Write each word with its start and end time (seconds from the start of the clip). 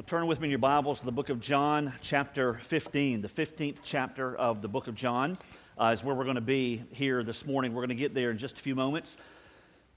Well, 0.00 0.06
turn 0.06 0.26
with 0.26 0.40
me 0.40 0.46
in 0.46 0.50
your 0.50 0.58
Bibles 0.58 1.00
to 1.00 1.04
the 1.04 1.12
book 1.12 1.28
of 1.28 1.40
John, 1.40 1.92
chapter 2.00 2.54
15. 2.54 3.20
The 3.20 3.28
15th 3.28 3.80
chapter 3.84 4.34
of 4.34 4.62
the 4.62 4.68
book 4.68 4.88
of 4.88 4.94
John 4.94 5.36
uh, 5.78 5.90
is 5.92 6.02
where 6.02 6.14
we're 6.14 6.24
going 6.24 6.36
to 6.36 6.40
be 6.40 6.82
here 6.90 7.22
this 7.22 7.44
morning. 7.44 7.74
We're 7.74 7.82
going 7.82 7.90
to 7.90 7.94
get 7.94 8.14
there 8.14 8.30
in 8.30 8.38
just 8.38 8.58
a 8.58 8.62
few 8.62 8.74
moments. 8.74 9.18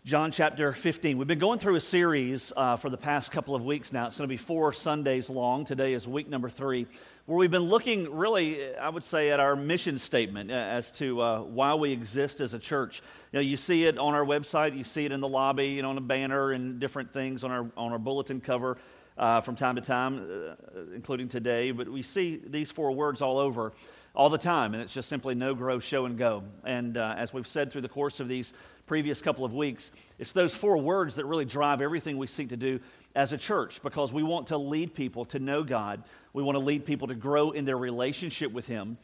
John 0.04 0.34
chapter 0.34 0.74
15. 0.74 1.18
We've 1.18 1.26
been 1.26 1.40
going 1.40 1.58
through 1.58 1.76
a 1.76 1.80
series 1.80 2.52
uh, 2.58 2.76
for 2.76 2.90
the 2.90 2.98
past 2.98 3.32
couple 3.32 3.56
of 3.56 3.64
weeks 3.64 3.94
now. 3.94 4.06
It's 4.06 4.18
going 4.18 4.28
to 4.28 4.34
be 4.34 4.36
four 4.36 4.74
Sundays 4.74 5.30
long. 5.30 5.64
Today 5.64 5.94
is 5.94 6.06
week 6.06 6.28
number 6.28 6.50
three, 6.50 6.86
where 7.26 7.38
we've 7.38 7.50
been 7.50 7.70
looking 7.70 8.14
really, 8.14 8.76
I 8.76 8.90
would 8.90 9.06
say, 9.06 9.32
at 9.32 9.40
our 9.40 9.56
mission 9.56 9.98
statement 9.98 10.52
uh, 10.52 10.56
as 10.56 10.92
to 10.94 11.22
uh, 11.22 11.42
why 11.44 11.76
we 11.76 11.94
exist 11.94 12.42
as 12.42 12.54
a 12.54 12.60
church. 12.60 13.02
You 13.32 13.38
know, 13.38 13.44
you 13.44 13.56
see 13.56 13.86
it 13.86 13.98
on 13.98 14.14
our 14.14 14.26
website, 14.26 14.78
you 14.78 14.84
see 14.84 15.06
it 15.06 15.14
in 15.14 15.22
the 15.22 15.30
lobby, 15.30 15.68
you 15.68 15.82
know, 15.82 15.92
on 15.92 15.98
a 15.98 16.02
banner 16.02 16.52
and 16.52 16.78
different 16.78 17.14
things 17.14 17.46
on 17.46 17.52
our, 17.52 17.72
on 17.78 17.94
our 17.94 18.00
bulletin 18.00 18.42
cover 18.42 18.78
uh, 19.18 19.42
from 19.42 19.56
time 19.56 19.76
to 19.76 19.82
time, 19.82 20.20
uh, 20.20 20.56
including 20.94 21.28
today. 21.28 21.72
But 21.72 21.90
we 21.90 22.04
see 22.04 22.42
these 22.46 22.72
four 22.72 22.92
words 22.92 23.22
all 23.22 23.38
over 23.38 23.74
all 24.16 24.30
the 24.30 24.38
time, 24.38 24.74
and 24.74 24.84
it's 24.84 24.94
just 24.94 25.10
simply 25.10 25.34
know 25.34 25.56
grow, 25.56 25.80
show, 25.80 26.06
and 26.06 26.18
go. 26.18 26.44
And 26.64 26.98
uh, 26.98 27.16
as 27.18 27.34
we've 27.34 27.48
said 27.48 27.72
through 27.72 27.82
the 27.82 27.90
course 27.90 28.20
of 28.20 28.28
these 28.28 28.54
previous 28.86 29.22
couple 29.22 29.44
of 29.44 29.54
weeks, 29.54 29.92
it's 30.20 30.34
those 30.34 30.54
four 30.54 30.78
words 30.78 31.16
that 31.16 31.26
really 31.26 31.46
drive 31.46 31.82
everything 31.82 32.18
we 32.18 32.28
seek 32.28 32.50
to 32.50 32.58
do 32.58 32.80
as 33.16 33.34
a 33.34 33.38
church 33.38 33.82
because 33.82 34.14
we 34.14 34.24
want 34.24 34.48
to 34.48 34.58
lead 34.58 34.94
people 34.94 35.26
to 35.26 35.40
know 35.40 35.64
God. 35.64 36.04
We 36.34 36.44
want 36.44 36.58
to 36.58 36.64
lead 36.64 36.86
people 36.86 37.08
to 37.08 37.16
grow 37.16 37.52
in 37.52 37.66
their 37.66 37.78
relationship 37.78 38.52
with 38.52 38.68
Him, 38.68 38.98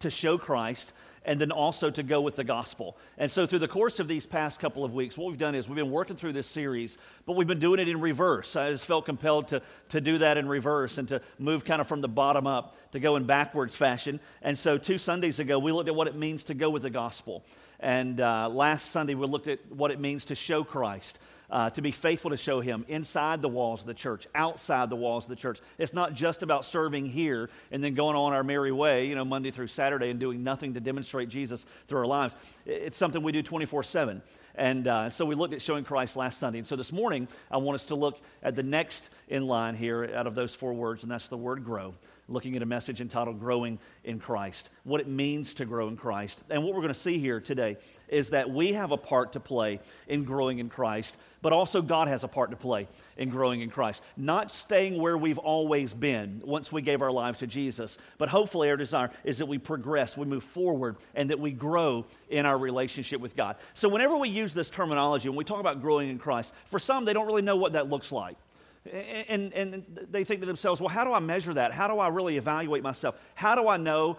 to 0.00 0.10
show 0.10 0.38
Christ, 0.38 0.92
and 1.24 1.40
then 1.40 1.50
also 1.50 1.90
to 1.90 2.02
go 2.02 2.20
with 2.20 2.36
the 2.36 2.44
gospel. 2.44 2.96
And 3.18 3.30
so, 3.30 3.46
through 3.46 3.60
the 3.60 3.68
course 3.68 4.00
of 4.00 4.08
these 4.08 4.26
past 4.26 4.60
couple 4.60 4.84
of 4.84 4.94
weeks, 4.94 5.16
what 5.16 5.28
we've 5.28 5.38
done 5.38 5.54
is 5.54 5.68
we've 5.68 5.76
been 5.76 5.90
working 5.90 6.16
through 6.16 6.32
this 6.32 6.46
series, 6.46 6.98
but 7.26 7.36
we've 7.36 7.46
been 7.46 7.58
doing 7.58 7.80
it 7.80 7.88
in 7.88 8.00
reverse. 8.00 8.56
I 8.56 8.70
just 8.70 8.84
felt 8.84 9.06
compelled 9.06 9.48
to, 9.48 9.62
to 9.90 10.00
do 10.00 10.18
that 10.18 10.36
in 10.36 10.48
reverse 10.48 10.98
and 10.98 11.08
to 11.08 11.20
move 11.38 11.64
kind 11.64 11.80
of 11.80 11.88
from 11.88 12.00
the 12.00 12.08
bottom 12.08 12.46
up 12.46 12.76
to 12.92 13.00
go 13.00 13.16
in 13.16 13.24
backwards 13.24 13.74
fashion. 13.74 14.20
And 14.42 14.56
so, 14.56 14.78
two 14.78 14.98
Sundays 14.98 15.38
ago, 15.40 15.58
we 15.58 15.72
looked 15.72 15.88
at 15.88 15.94
what 15.94 16.08
it 16.08 16.16
means 16.16 16.44
to 16.44 16.54
go 16.54 16.70
with 16.70 16.82
the 16.82 16.90
gospel. 16.90 17.44
And 17.80 18.20
uh, 18.20 18.48
last 18.48 18.90
Sunday, 18.90 19.14
we 19.14 19.26
looked 19.26 19.48
at 19.48 19.58
what 19.70 19.90
it 19.90 19.98
means 19.98 20.26
to 20.26 20.34
show 20.34 20.62
Christ 20.62 21.18
uh, 21.52 21.68
to 21.70 21.82
be 21.82 21.90
faithful 21.90 22.30
to 22.30 22.36
show 22.36 22.60
Him 22.60 22.84
inside 22.88 23.42
the 23.42 23.48
walls 23.48 23.82
of 23.82 23.86
the 23.86 23.94
church, 23.94 24.26
outside 24.34 24.88
the 24.88 24.96
walls 24.96 25.26
of 25.26 25.28
the 25.28 25.36
church. 25.36 25.60
It's 25.76 25.92
not 25.92 26.14
just 26.14 26.42
about 26.42 26.64
serving 26.64 27.06
here 27.06 27.50
and 27.70 27.84
then 27.84 27.94
going 27.94 28.16
on 28.16 28.32
our 28.32 28.42
merry 28.42 28.72
way, 28.72 29.06
you 29.06 29.14
know, 29.14 29.24
Monday 29.24 29.50
through 29.50 29.66
Saturday 29.66 30.08
and 30.08 30.18
doing 30.18 30.42
nothing 30.42 30.72
to 30.74 30.80
demonstrate 30.80 31.28
Jesus 31.28 31.66
through 31.86 31.98
our 32.00 32.06
lives. 32.06 32.34
It's 32.64 32.96
something 32.96 33.22
we 33.22 33.32
do 33.32 33.42
24 33.42 33.82
7. 33.82 34.22
And 34.54 34.88
uh, 34.88 35.10
so 35.10 35.24
we 35.26 35.34
looked 35.34 35.54
at 35.54 35.62
showing 35.62 35.84
Christ 35.84 36.16
last 36.16 36.38
Sunday. 36.38 36.58
And 36.58 36.66
so 36.66 36.76
this 36.76 36.92
morning, 36.92 37.28
I 37.50 37.58
want 37.58 37.74
us 37.74 37.86
to 37.86 37.94
look 37.94 38.20
at 38.42 38.56
the 38.56 38.62
next 38.62 39.10
in 39.28 39.46
line 39.46 39.74
here 39.74 40.10
out 40.14 40.26
of 40.26 40.34
those 40.34 40.54
four 40.54 40.72
words, 40.72 41.02
and 41.02 41.12
that's 41.12 41.28
the 41.28 41.36
word 41.36 41.64
grow 41.64 41.94
looking 42.32 42.56
at 42.56 42.62
a 42.62 42.66
message 42.66 43.00
entitled 43.00 43.38
Growing 43.38 43.78
in 44.04 44.18
Christ, 44.18 44.70
what 44.84 45.00
it 45.00 45.08
means 45.08 45.54
to 45.54 45.64
grow 45.64 45.88
in 45.88 45.96
Christ. 45.96 46.40
And 46.50 46.64
what 46.64 46.74
we're 46.74 46.80
going 46.80 46.94
to 46.94 46.98
see 46.98 47.18
here 47.18 47.40
today 47.40 47.76
is 48.08 48.30
that 48.30 48.50
we 48.50 48.72
have 48.72 48.90
a 48.90 48.96
part 48.96 49.32
to 49.32 49.40
play 49.40 49.80
in 50.08 50.24
growing 50.24 50.58
in 50.58 50.68
Christ, 50.68 51.16
but 51.40 51.52
also 51.52 51.82
God 51.82 52.08
has 52.08 52.24
a 52.24 52.28
part 52.28 52.50
to 52.50 52.56
play 52.56 52.88
in 53.16 53.28
growing 53.28 53.60
in 53.60 53.70
Christ. 53.70 54.02
Not 54.16 54.50
staying 54.50 55.00
where 55.00 55.18
we've 55.18 55.38
always 55.38 55.94
been 55.94 56.40
once 56.44 56.72
we 56.72 56.82
gave 56.82 57.02
our 57.02 57.10
lives 57.10 57.38
to 57.40 57.46
Jesus, 57.46 57.98
but 58.18 58.28
hopefully 58.28 58.70
our 58.70 58.76
desire 58.76 59.10
is 59.24 59.38
that 59.38 59.46
we 59.46 59.58
progress, 59.58 60.16
we 60.16 60.26
move 60.26 60.44
forward, 60.44 60.96
and 61.14 61.30
that 61.30 61.38
we 61.38 61.50
grow 61.50 62.04
in 62.30 62.46
our 62.46 62.58
relationship 62.58 63.20
with 63.20 63.36
God. 63.36 63.56
So 63.74 63.88
whenever 63.88 64.16
we 64.16 64.28
use 64.28 64.54
this 64.54 64.70
terminology, 64.70 65.28
when 65.28 65.36
we 65.36 65.44
talk 65.44 65.60
about 65.60 65.80
growing 65.80 66.10
in 66.10 66.18
Christ, 66.18 66.54
for 66.66 66.78
some, 66.78 67.04
they 67.04 67.12
don't 67.12 67.26
really 67.26 67.42
know 67.42 67.56
what 67.56 67.72
that 67.72 67.90
looks 67.90 68.12
like. 68.12 68.36
And, 68.84 69.52
and 69.52 69.84
they 70.10 70.24
think 70.24 70.40
to 70.40 70.46
themselves, 70.46 70.80
well, 70.80 70.88
how 70.88 71.04
do 71.04 71.12
I 71.12 71.20
measure 71.20 71.54
that? 71.54 71.72
How 71.72 71.86
do 71.86 72.00
I 72.00 72.08
really 72.08 72.36
evaluate 72.36 72.82
myself? 72.82 73.16
How 73.34 73.54
do 73.54 73.68
I 73.68 73.76
know 73.76 74.18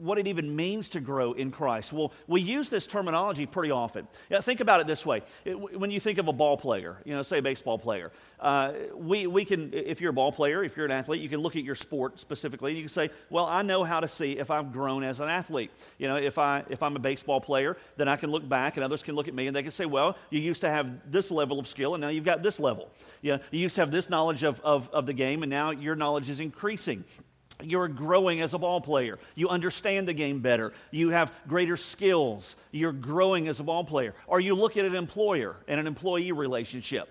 what 0.00 0.18
it 0.18 0.26
even 0.26 0.54
means 0.54 0.88
to 0.90 1.00
grow 1.00 1.32
in 1.32 1.50
Christ. 1.50 1.92
Well, 1.92 2.12
we 2.26 2.40
use 2.40 2.68
this 2.68 2.86
terminology 2.86 3.46
pretty 3.46 3.70
often. 3.70 4.08
Think 4.42 4.60
about 4.60 4.80
it 4.80 4.86
this 4.86 5.04
way. 5.04 5.22
When 5.44 5.90
you 5.90 6.00
think 6.00 6.18
of 6.18 6.28
a 6.28 6.32
ball 6.32 6.56
player, 6.56 6.96
you 7.04 7.14
know, 7.14 7.22
say 7.22 7.38
a 7.38 7.42
baseball 7.42 7.78
player, 7.78 8.10
uh, 8.40 8.72
we, 8.94 9.26
we 9.26 9.44
can, 9.44 9.72
if 9.72 10.00
you're 10.00 10.10
a 10.10 10.14
ball 10.14 10.32
player, 10.32 10.64
if 10.64 10.76
you're 10.76 10.86
an 10.86 10.92
athlete, 10.92 11.20
you 11.20 11.28
can 11.28 11.40
look 11.40 11.56
at 11.56 11.62
your 11.62 11.74
sport 11.74 12.18
specifically 12.18 12.70
and 12.70 12.78
you 12.78 12.84
can 12.84 12.92
say, 12.92 13.10
well, 13.28 13.46
I 13.46 13.62
know 13.62 13.84
how 13.84 14.00
to 14.00 14.08
see 14.08 14.38
if 14.38 14.50
I've 14.50 14.72
grown 14.72 15.04
as 15.04 15.20
an 15.20 15.28
athlete. 15.28 15.70
You 15.98 16.08
know, 16.08 16.16
if, 16.16 16.38
I, 16.38 16.64
if 16.70 16.82
I'm 16.82 16.96
a 16.96 17.00
baseball 17.00 17.40
player, 17.40 17.76
then 17.96 18.08
I 18.08 18.16
can 18.16 18.30
look 18.30 18.48
back 18.48 18.76
and 18.76 18.84
others 18.84 19.02
can 19.02 19.14
look 19.14 19.28
at 19.28 19.34
me 19.34 19.46
and 19.46 19.54
they 19.54 19.62
can 19.62 19.72
say, 19.72 19.84
well, 19.84 20.16
you 20.30 20.40
used 20.40 20.62
to 20.62 20.70
have 20.70 21.10
this 21.10 21.30
level 21.30 21.58
of 21.58 21.68
skill 21.68 21.94
and 21.94 22.00
now 22.00 22.08
you've 22.08 22.24
got 22.24 22.42
this 22.42 22.58
level. 22.58 22.90
You, 23.22 23.32
know, 23.32 23.40
you 23.50 23.60
used 23.60 23.74
to 23.74 23.82
have 23.82 23.90
this 23.90 23.99
knowledge 24.08 24.44
of, 24.44 24.60
of, 24.60 24.88
of 24.90 25.06
the 25.06 25.12
game 25.12 25.42
and 25.42 25.50
now 25.50 25.72
your 25.72 25.96
knowledge 25.96 26.30
is 26.30 26.40
increasing. 26.40 27.04
You're 27.62 27.88
growing 27.88 28.40
as 28.40 28.54
a 28.54 28.58
ball 28.58 28.80
player. 28.80 29.18
You 29.34 29.48
understand 29.48 30.08
the 30.08 30.14
game 30.14 30.40
better. 30.40 30.72
You 30.90 31.10
have 31.10 31.32
greater 31.46 31.76
skills. 31.76 32.56
You're 32.70 32.92
growing 32.92 33.48
as 33.48 33.60
a 33.60 33.64
ball 33.64 33.84
player. 33.84 34.14
Or 34.26 34.40
you 34.40 34.54
look 34.54 34.76
at 34.76 34.84
an 34.84 34.94
employer 34.94 35.56
and 35.68 35.78
an 35.78 35.86
employee 35.86 36.32
relationship. 36.32 37.08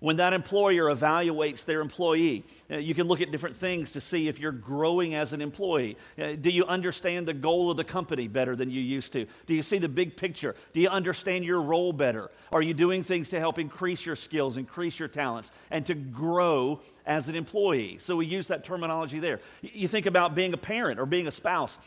When 0.00 0.16
that 0.16 0.32
employer 0.32 0.84
evaluates 0.84 1.66
their 1.66 1.82
employee, 1.82 2.44
uh, 2.70 2.78
you 2.78 2.94
can 2.94 3.06
look 3.06 3.20
at 3.20 3.30
different 3.30 3.56
things 3.56 3.92
to 3.92 4.00
see 4.00 4.28
if 4.28 4.38
you're 4.38 4.50
growing 4.50 5.14
as 5.14 5.34
an 5.34 5.42
employee. 5.42 5.98
Uh, 6.18 6.32
do 6.40 6.48
you 6.48 6.64
understand 6.64 7.28
the 7.28 7.34
goal 7.34 7.70
of 7.70 7.76
the 7.76 7.84
company 7.84 8.26
better 8.26 8.56
than 8.56 8.70
you 8.70 8.80
used 8.80 9.12
to? 9.12 9.26
Do 9.46 9.54
you 9.54 9.62
see 9.62 9.78
the 9.78 9.90
big 9.90 10.16
picture? 10.16 10.54
Do 10.72 10.80
you 10.80 10.88
understand 10.88 11.44
your 11.44 11.60
role 11.60 11.92
better? 11.92 12.30
Are 12.50 12.62
you 12.62 12.72
doing 12.72 13.04
things 13.04 13.28
to 13.30 13.38
help 13.38 13.58
increase 13.58 14.06
your 14.06 14.16
skills, 14.16 14.56
increase 14.56 14.98
your 14.98 15.08
talents, 15.08 15.52
and 15.70 15.84
to 15.84 15.94
grow 15.94 16.80
as 17.04 17.28
an 17.28 17.36
employee? 17.36 17.98
So 18.00 18.16
we 18.16 18.24
use 18.24 18.48
that 18.48 18.64
terminology 18.64 19.20
there. 19.20 19.40
You 19.60 19.86
think 19.86 20.06
about 20.06 20.34
being 20.34 20.54
a 20.54 20.58
parent 20.58 20.98
or 20.98 21.04
being 21.04 21.26
a 21.26 21.30
spouse, 21.30 21.78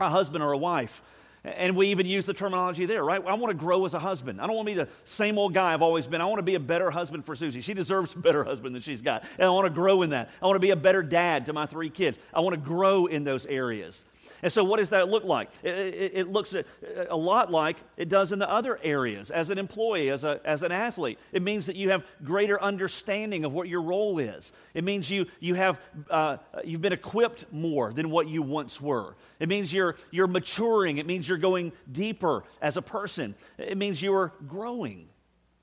a 0.00 0.08
husband 0.08 0.42
or 0.42 0.52
a 0.52 0.58
wife. 0.58 1.02
And 1.44 1.76
we 1.76 1.88
even 1.88 2.06
use 2.06 2.26
the 2.26 2.34
terminology 2.34 2.84
there, 2.86 3.04
right? 3.04 3.24
I 3.24 3.34
want 3.34 3.50
to 3.50 3.56
grow 3.56 3.84
as 3.84 3.94
a 3.94 3.98
husband. 3.98 4.40
I 4.40 4.46
don't 4.46 4.56
want 4.56 4.68
to 4.68 4.74
be 4.74 4.80
the 4.80 4.88
same 5.04 5.38
old 5.38 5.54
guy 5.54 5.72
I've 5.72 5.82
always 5.82 6.06
been. 6.06 6.20
I 6.20 6.24
want 6.24 6.38
to 6.38 6.44
be 6.44 6.56
a 6.56 6.60
better 6.60 6.90
husband 6.90 7.24
for 7.24 7.36
Susie. 7.36 7.60
She 7.60 7.74
deserves 7.74 8.14
a 8.14 8.18
better 8.18 8.44
husband 8.44 8.74
than 8.74 8.82
she's 8.82 9.02
got. 9.02 9.24
And 9.38 9.46
I 9.46 9.50
want 9.50 9.66
to 9.66 9.72
grow 9.72 10.02
in 10.02 10.10
that. 10.10 10.30
I 10.42 10.46
want 10.46 10.56
to 10.56 10.60
be 10.60 10.70
a 10.70 10.76
better 10.76 11.02
dad 11.02 11.46
to 11.46 11.52
my 11.52 11.66
three 11.66 11.90
kids. 11.90 12.18
I 12.34 12.40
want 12.40 12.54
to 12.54 12.60
grow 12.60 13.06
in 13.06 13.24
those 13.24 13.46
areas. 13.46 14.04
And 14.42 14.52
so, 14.52 14.62
what 14.62 14.76
does 14.78 14.90
that 14.90 15.08
look 15.08 15.24
like? 15.24 15.50
It, 15.62 15.74
it, 15.74 16.12
it, 16.14 16.28
looks 16.28 16.54
a 16.54 17.16
lot 17.16 17.50
like 17.50 17.76
it 17.96 18.08
does 18.08 18.30
in 18.30 18.38
the 18.38 18.48
other 18.48 18.78
areas. 18.82 19.30
As 19.30 19.50
an 19.50 19.58
employee, 19.58 20.10
as, 20.10 20.24
a, 20.24 20.40
as 20.44 20.62
an 20.62 20.70
athlete, 20.70 21.18
it 21.32 21.42
means 21.42 21.66
that 21.66 21.76
you 21.76 21.90
have 21.90 22.04
greater 22.22 22.60
understanding 22.62 23.44
of 23.44 23.52
what 23.52 23.68
your 23.68 23.82
role 23.82 24.18
is. 24.18 24.52
It 24.74 24.84
means 24.84 25.10
you, 25.10 25.26
you 25.40 25.54
have, 25.54 25.80
uh, 26.08 26.36
you've 26.64 26.80
been 26.80 26.92
equipped 26.92 27.46
more 27.52 27.92
than 27.92 28.10
what 28.10 28.28
you 28.28 28.42
once 28.42 28.80
were. 28.80 29.16
It 29.40 29.48
means 29.48 29.72
you're, 29.72 29.96
you're 30.10 30.28
maturing. 30.28 30.98
It 30.98 31.06
means 31.06 31.28
you're 31.28 31.38
going 31.38 31.72
deeper 31.90 32.44
as 32.62 32.76
a 32.76 32.82
person. 32.82 33.34
It 33.58 33.76
means 33.76 34.00
you're 34.00 34.32
growing 34.46 35.08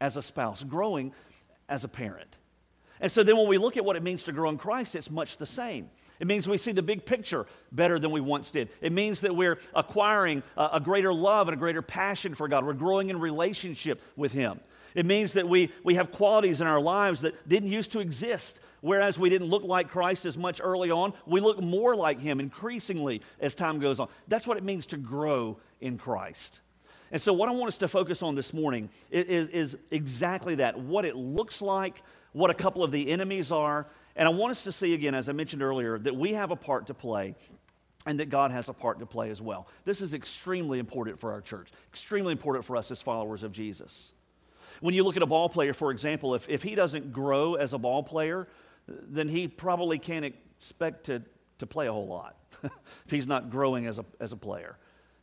as 0.01 0.17
a 0.17 0.23
spouse, 0.23 0.63
growing 0.63 1.13
as 1.69 1.83
a 1.83 1.87
parent. 1.87 2.35
And 2.99 3.11
so 3.11 3.23
then 3.23 3.37
when 3.37 3.47
we 3.47 3.57
look 3.57 3.77
at 3.77 3.85
what 3.85 3.95
it 3.95 4.03
means 4.03 4.23
to 4.23 4.31
grow 4.31 4.49
in 4.49 4.57
Christ, 4.57 4.95
it's 4.95 5.11
much 5.11 5.37
the 5.37 5.45
same. 5.45 5.89
It 6.19 6.27
means 6.27 6.47
we 6.47 6.57
see 6.57 6.71
the 6.71 6.81
big 6.81 7.05
picture 7.05 7.45
better 7.71 7.99
than 7.99 8.11
we 8.11 8.21
once 8.21 8.51
did. 8.51 8.69
It 8.81 8.91
means 8.91 9.21
that 9.21 9.35
we're 9.35 9.59
acquiring 9.73 10.43
a, 10.55 10.69
a, 10.73 10.79
greater 10.79 11.13
love 11.13 11.47
and 11.47 11.55
a 11.55 11.59
greater 11.59 11.81
passion 11.81 12.35
for 12.35 12.47
God. 12.47 12.65
We're 12.65 12.73
growing 12.73 13.09
in 13.09 13.19
relationship 13.19 14.01
with 14.15 14.31
Him. 14.31 14.59
It 14.93 15.05
means 15.05 15.33
that 15.33 15.47
we, 15.47 15.73
we 15.83 15.95
have 15.95 16.11
qualities 16.11 16.61
in 16.61 16.67
our 16.67 16.79
lives 16.79 17.21
that 17.21 17.47
didn't 17.47 17.69
used 17.69 17.91
to 17.91 17.99
exist. 17.99 18.61
Whereas 18.79 19.19
we 19.19 19.29
didn't 19.29 19.47
look 19.47 19.63
like 19.63 19.89
Christ 19.89 20.25
as 20.25 20.37
much 20.37 20.61
early 20.63 20.91
on, 20.91 21.13
we 21.25 21.41
look 21.41 21.61
more 21.61 21.95
like 21.95 22.19
Him 22.19 22.39
increasingly 22.39 23.21
as 23.39 23.55
time 23.55 23.79
goes 23.79 23.99
on. 23.99 24.07
That's 24.27 24.47
what 24.47 24.57
it 24.57 24.63
means 24.63 24.87
to 24.87 24.97
grow 24.97 25.57
in 25.81 25.97
Christ. 25.97 26.61
And 27.11 27.21
so, 27.21 27.33
what 27.33 27.49
I 27.49 27.51
want 27.51 27.69
us 27.69 27.77
to 27.79 27.87
focus 27.87 28.21
on 28.23 28.35
this 28.35 28.53
morning 28.53 28.89
is, 29.11 29.47
is 29.47 29.77
exactly 29.91 30.55
that 30.55 30.79
what 30.79 31.03
it 31.05 31.15
looks 31.15 31.61
like, 31.61 32.01
what 32.33 32.51
a 32.51 32.53
couple 32.53 32.83
of 32.83 32.91
the 32.91 33.09
enemies 33.09 33.51
are, 33.51 33.87
and 34.15 34.27
I 34.27 34.31
want 34.31 34.51
us 34.51 34.63
to 34.63 34.71
see 34.71 34.93
again, 34.93 35.15
as 35.15 35.29
I 35.29 35.33
mentioned 35.33 35.61
earlier, 35.61 35.99
that 35.99 36.15
we 36.15 36.33
have 36.33 36.51
a 36.51 36.55
part 36.55 36.87
to 36.87 36.93
play 36.93 37.35
and 38.05 38.19
that 38.19 38.29
God 38.29 38.51
has 38.51 38.69
a 38.69 38.73
part 38.73 38.99
to 38.99 39.05
play 39.05 39.29
as 39.29 39.41
well. 39.41 39.67
This 39.83 40.01
is 40.01 40.13
extremely 40.13 40.79
important 40.79 41.19
for 41.19 41.31
our 41.31 41.41
church, 41.41 41.69
extremely 41.89 42.31
important 42.31 42.65
for 42.65 42.77
us 42.77 42.91
as 42.91 43.01
followers 43.01 43.43
of 43.43 43.51
Jesus. 43.51 44.11
When 44.81 44.93
you 44.93 45.03
look 45.03 45.15
at 45.15 45.23
a 45.23 45.27
ball 45.27 45.49
player, 45.49 45.73
for 45.73 45.91
example, 45.91 46.35
if, 46.35 46.47
if 46.49 46.61
he 46.61 46.75
doesn't 46.75 47.11
grow 47.11 47.55
as 47.55 47.73
a 47.73 47.77
ball 47.77 48.03
player, 48.03 48.47
then 48.87 49.27
he 49.27 49.47
probably 49.47 49.97
can't 49.97 50.25
expect 50.25 51.05
to, 51.05 51.21
to 51.57 51.65
play 51.65 51.87
a 51.87 51.93
whole 51.93 52.07
lot 52.07 52.35
if 52.63 52.71
he's 53.11 53.27
not 53.27 53.49
growing 53.49 53.87
as 53.87 53.99
a, 53.99 54.05
as 54.19 54.31
a 54.31 54.37
player. 54.37 54.77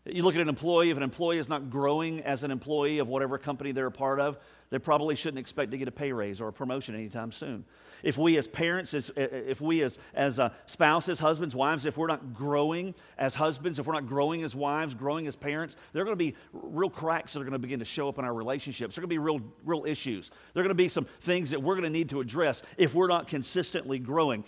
You 0.04 0.22
look 0.22 0.34
at 0.34 0.40
an 0.40 0.48
employee, 0.48 0.90
if 0.90 0.96
an 0.96 1.02
employee 1.04 1.38
is 1.38 1.48
not 1.48 1.70
growing 1.70 2.20
as 2.22 2.42
an 2.42 2.50
employee 2.50 2.98
of 2.98 3.06
whatever 3.06 3.38
company 3.38 3.70
they're 3.70 3.86
a 3.86 3.92
part 3.92 4.18
of, 4.18 4.36
they 4.72 4.78
probably 4.78 5.14
shouldn't 5.14 5.38
expect 5.38 5.70
to 5.72 5.76
get 5.76 5.86
a 5.86 5.92
pay 5.92 6.12
raise 6.12 6.40
or 6.40 6.48
a 6.48 6.52
promotion 6.52 6.94
anytime 6.94 7.30
soon. 7.30 7.62
If 8.02 8.16
we 8.16 8.38
as 8.38 8.48
parents, 8.48 8.94
as, 8.94 9.10
if 9.14 9.60
we 9.60 9.82
as, 9.82 9.98
as 10.14 10.40
uh, 10.40 10.48
spouses, 10.64 11.20
husbands, 11.20 11.54
wives, 11.54 11.84
if 11.84 11.98
we're 11.98 12.06
not 12.06 12.32
growing 12.32 12.94
as 13.18 13.34
husbands, 13.34 13.78
if 13.78 13.86
we're 13.86 13.92
not 13.92 14.06
growing 14.06 14.42
as 14.42 14.56
wives, 14.56 14.94
growing 14.94 15.26
as 15.26 15.36
parents, 15.36 15.76
there 15.92 16.00
are 16.00 16.06
going 16.06 16.16
to 16.16 16.24
be 16.24 16.34
real 16.54 16.88
cracks 16.88 17.34
that 17.34 17.40
are 17.40 17.44
going 17.44 17.52
to 17.52 17.58
begin 17.58 17.80
to 17.80 17.84
show 17.84 18.08
up 18.08 18.18
in 18.18 18.24
our 18.24 18.32
relationships. 18.32 18.94
There 18.94 19.02
are 19.02 19.06
going 19.06 19.10
to 19.10 19.14
be 19.14 19.18
real, 19.18 19.40
real 19.64 19.84
issues. 19.84 20.30
There 20.54 20.62
are 20.62 20.64
going 20.64 20.76
to 20.76 20.82
be 20.82 20.88
some 20.88 21.06
things 21.20 21.50
that 21.50 21.62
we're 21.62 21.74
going 21.74 21.84
to 21.84 21.90
need 21.90 22.08
to 22.08 22.20
address 22.20 22.62
if 22.78 22.94
we're 22.94 23.08
not 23.08 23.28
consistently 23.28 23.98
growing. 23.98 24.42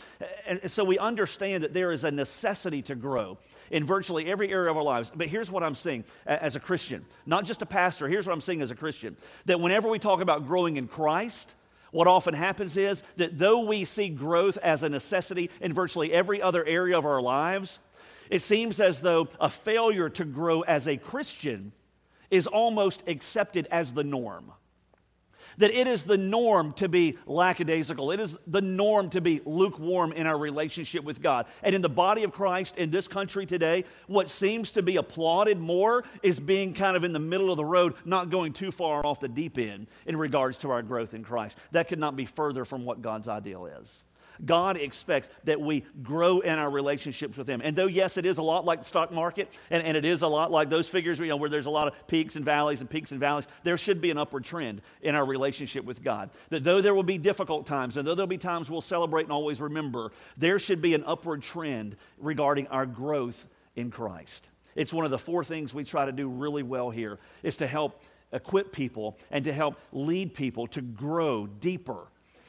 And 0.47 0.71
so 0.71 0.85
we 0.85 0.99
understand 0.99 1.65
that 1.65 1.75
there 1.75 1.93
is 1.93 2.05
a 2.05 2.11
necessity 2.11 2.81
to 2.83 2.95
grow 2.95 3.39
in 3.71 3.85
virtually 3.85 4.27
every 4.27 4.51
area 4.51 4.71
of 4.71 4.77
our 4.79 4.83
lives. 4.83 5.13
But 5.15 5.29
here's 5.29 5.51
what 5.51 5.63
I'm 5.63 5.75
seeing 5.75 6.05
as 6.27 6.57
a 6.57 6.61
Christian, 6.61 7.05
not 7.27 7.45
just 7.45 7.61
a 7.61 7.67
pastor. 7.67 8.09
Here's 8.09 8.27
what 8.27 8.33
I'm 8.33 8.41
seeing 8.41 8.63
as 8.63 8.71
a 8.71 8.75
Christian 8.75 9.17
that 9.45 9.61
whenever 9.61 9.89
we 9.89 9.99
talk 9.99 10.14
about 10.21 10.47
growing 10.47 10.77
in 10.77 10.89
Christ, 10.89 11.55
what 11.91 12.07
often 12.07 12.35
happens 12.35 12.77
is 12.77 13.03
that 13.17 13.39
though 13.39 13.61
we 13.61 13.85
see 13.85 14.09
growth 14.09 14.59
as 14.59 14.83
a 14.83 14.89
necessity 14.89 15.51
in 15.61 15.73
virtually 15.73 16.13
every 16.13 16.43
other 16.43 16.65
area 16.65 16.99
of 16.99 17.07
our 17.07 17.23
lives, 17.23 17.79
it 18.31 18.43
seems 18.43 18.81
as 18.81 19.01
though 19.01 19.29
a 19.41 19.49
failure 19.49 20.09
to 20.11 20.25
grow 20.25 20.63
as 20.63 20.89
a 20.89 20.97
Christian 20.97 21.73
is 22.31 22.47
almost 22.47 23.03
accepted 23.07 23.69
as 23.71 23.93
the 23.93 24.03
norm 24.03 24.53
that 25.59 25.71
it 25.71 25.87
is 25.87 26.05
the 26.05 26.17
norm 26.17 26.73
to 26.75 26.89
be 26.89 27.19
lackadaisical. 27.27 28.11
It 28.11 28.21
is 28.21 28.39
the 28.47 28.61
norm 28.61 29.11
to 29.11 29.21
be 29.21 29.41
lukewarm 29.45 30.13
in 30.13 30.27
our 30.27 30.39
relationship 30.39 31.05
with 31.05 31.23
God. 31.23 31.47
And 31.63 31.75
in 31.75 31.83
the 31.83 31.89
body 31.89 32.23
of 32.25 32.33
Christ 32.33 32.77
in 32.77 32.91
this 32.91 33.09
country 33.09 33.47
today, 33.47 33.85
what 34.07 34.29
seems 34.29 34.73
to 34.73 34.83
be 34.83 34.97
applauded 34.97 35.59
more 35.59 36.05
is 36.23 36.41
being 36.41 36.75
kind 36.75 36.97
of 36.97 37.05
in 37.05 37.13
the 37.13 37.19
middle 37.19 37.51
of 37.51 37.57
the 37.57 37.65
road, 37.65 37.95
not 38.05 38.31
going 38.31 38.53
too 38.53 38.71
far 38.71 39.05
off 39.07 39.21
the 39.21 39.29
deep 39.29 39.59
end 39.59 39.87
in 40.07 40.17
regards 40.17 40.59
to 40.59 40.71
our 40.71 40.83
growth 40.83 41.15
in 41.15 41.25
Christ. 41.25 41.59
That 41.73 41.89
could 41.89 41.99
not 41.99 42.17
be 42.17 42.27
further 42.27 42.65
from 42.65 42.85
what 42.85 43.03
God's 43.03 43.29
ideal 43.29 43.67
is. 43.67 44.05
God 44.45 44.77
expects 44.77 45.31
that 45.45 45.61
we 45.61 45.85
grow 46.03 46.41
in 46.41 46.59
our 46.59 46.71
relationships 46.71 47.37
with 47.37 47.49
Him. 47.49 47.61
And 47.63 47.77
though, 47.77 47.87
yes, 47.87 48.17
it 48.17 48.27
is 48.27 48.39
a 48.39 48.43
lot 48.43 48.65
like 48.65 48.81
the 48.81 48.85
stock 48.85 49.13
market, 49.13 49.53
and, 49.71 49.83
and 49.83 49.97
it 49.97 50.05
is 50.05 50.23
a 50.23 50.29
lot 50.29 50.51
like 50.51 50.71
those 50.71 50.89
figures 50.89 51.19
you 51.19 51.27
know, 51.27 51.37
where 51.37 51.51
there's 51.51 51.67
a 51.67 51.71
lot 51.71 51.89
of 51.89 51.95
peaks 52.07 52.37
and 52.37 52.45
valleys 52.45 52.81
and 52.81 52.89
peaks 52.89 53.11
and 53.11 53.21
valleys, 53.21 53.47
there 53.63 53.79
should 53.79 54.01
be 54.01 54.11
an 54.11 54.19
upward 54.19 54.45
trend 54.45 54.83
in 55.03 55.15
our 55.15 55.25
relationship 55.25 55.85
with 55.85 56.03
God. 56.03 56.31
That 56.51 56.65
though 56.65 56.81
there 56.81 56.95
will 56.95 57.03
be 57.03 57.19
difficult 57.19 57.67
times, 57.67 57.97
and 57.97 58.07
though 58.07 58.15
there'll 58.15 58.27
be 58.27 58.39
times 58.39 58.71
we'll 58.71 58.81
celebrate 58.81 59.25
and 59.25 59.33
always 59.33 59.61
remember, 59.61 60.13
there 60.37 60.59
should 60.59 60.81
be 60.81 60.95
an 60.95 61.05
upward 61.07 61.43
trend 61.43 61.97
regarding 62.19 62.67
our 62.69 62.87
growth 62.87 63.45
in 63.77 63.91
Christ. 63.91 64.49
It's 64.75 64.93
one 64.93 65.05
of 65.05 65.11
the 65.11 65.19
four 65.19 65.45
things 65.45 65.73
we 65.73 65.85
try 65.85 66.05
to 66.05 66.13
do 66.13 66.29
really 66.29 66.63
well 66.63 66.91
here 66.91 67.19
is 67.43 67.57
to 67.59 67.67
help 67.67 68.03
equip 68.33 68.73
people 68.73 69.17
and 69.31 69.45
to 69.45 69.53
help 69.53 69.77
lead 69.93 70.35
people 70.35 70.67
to 70.69 70.81
grow 70.83 71.47
deeper 71.47 72.09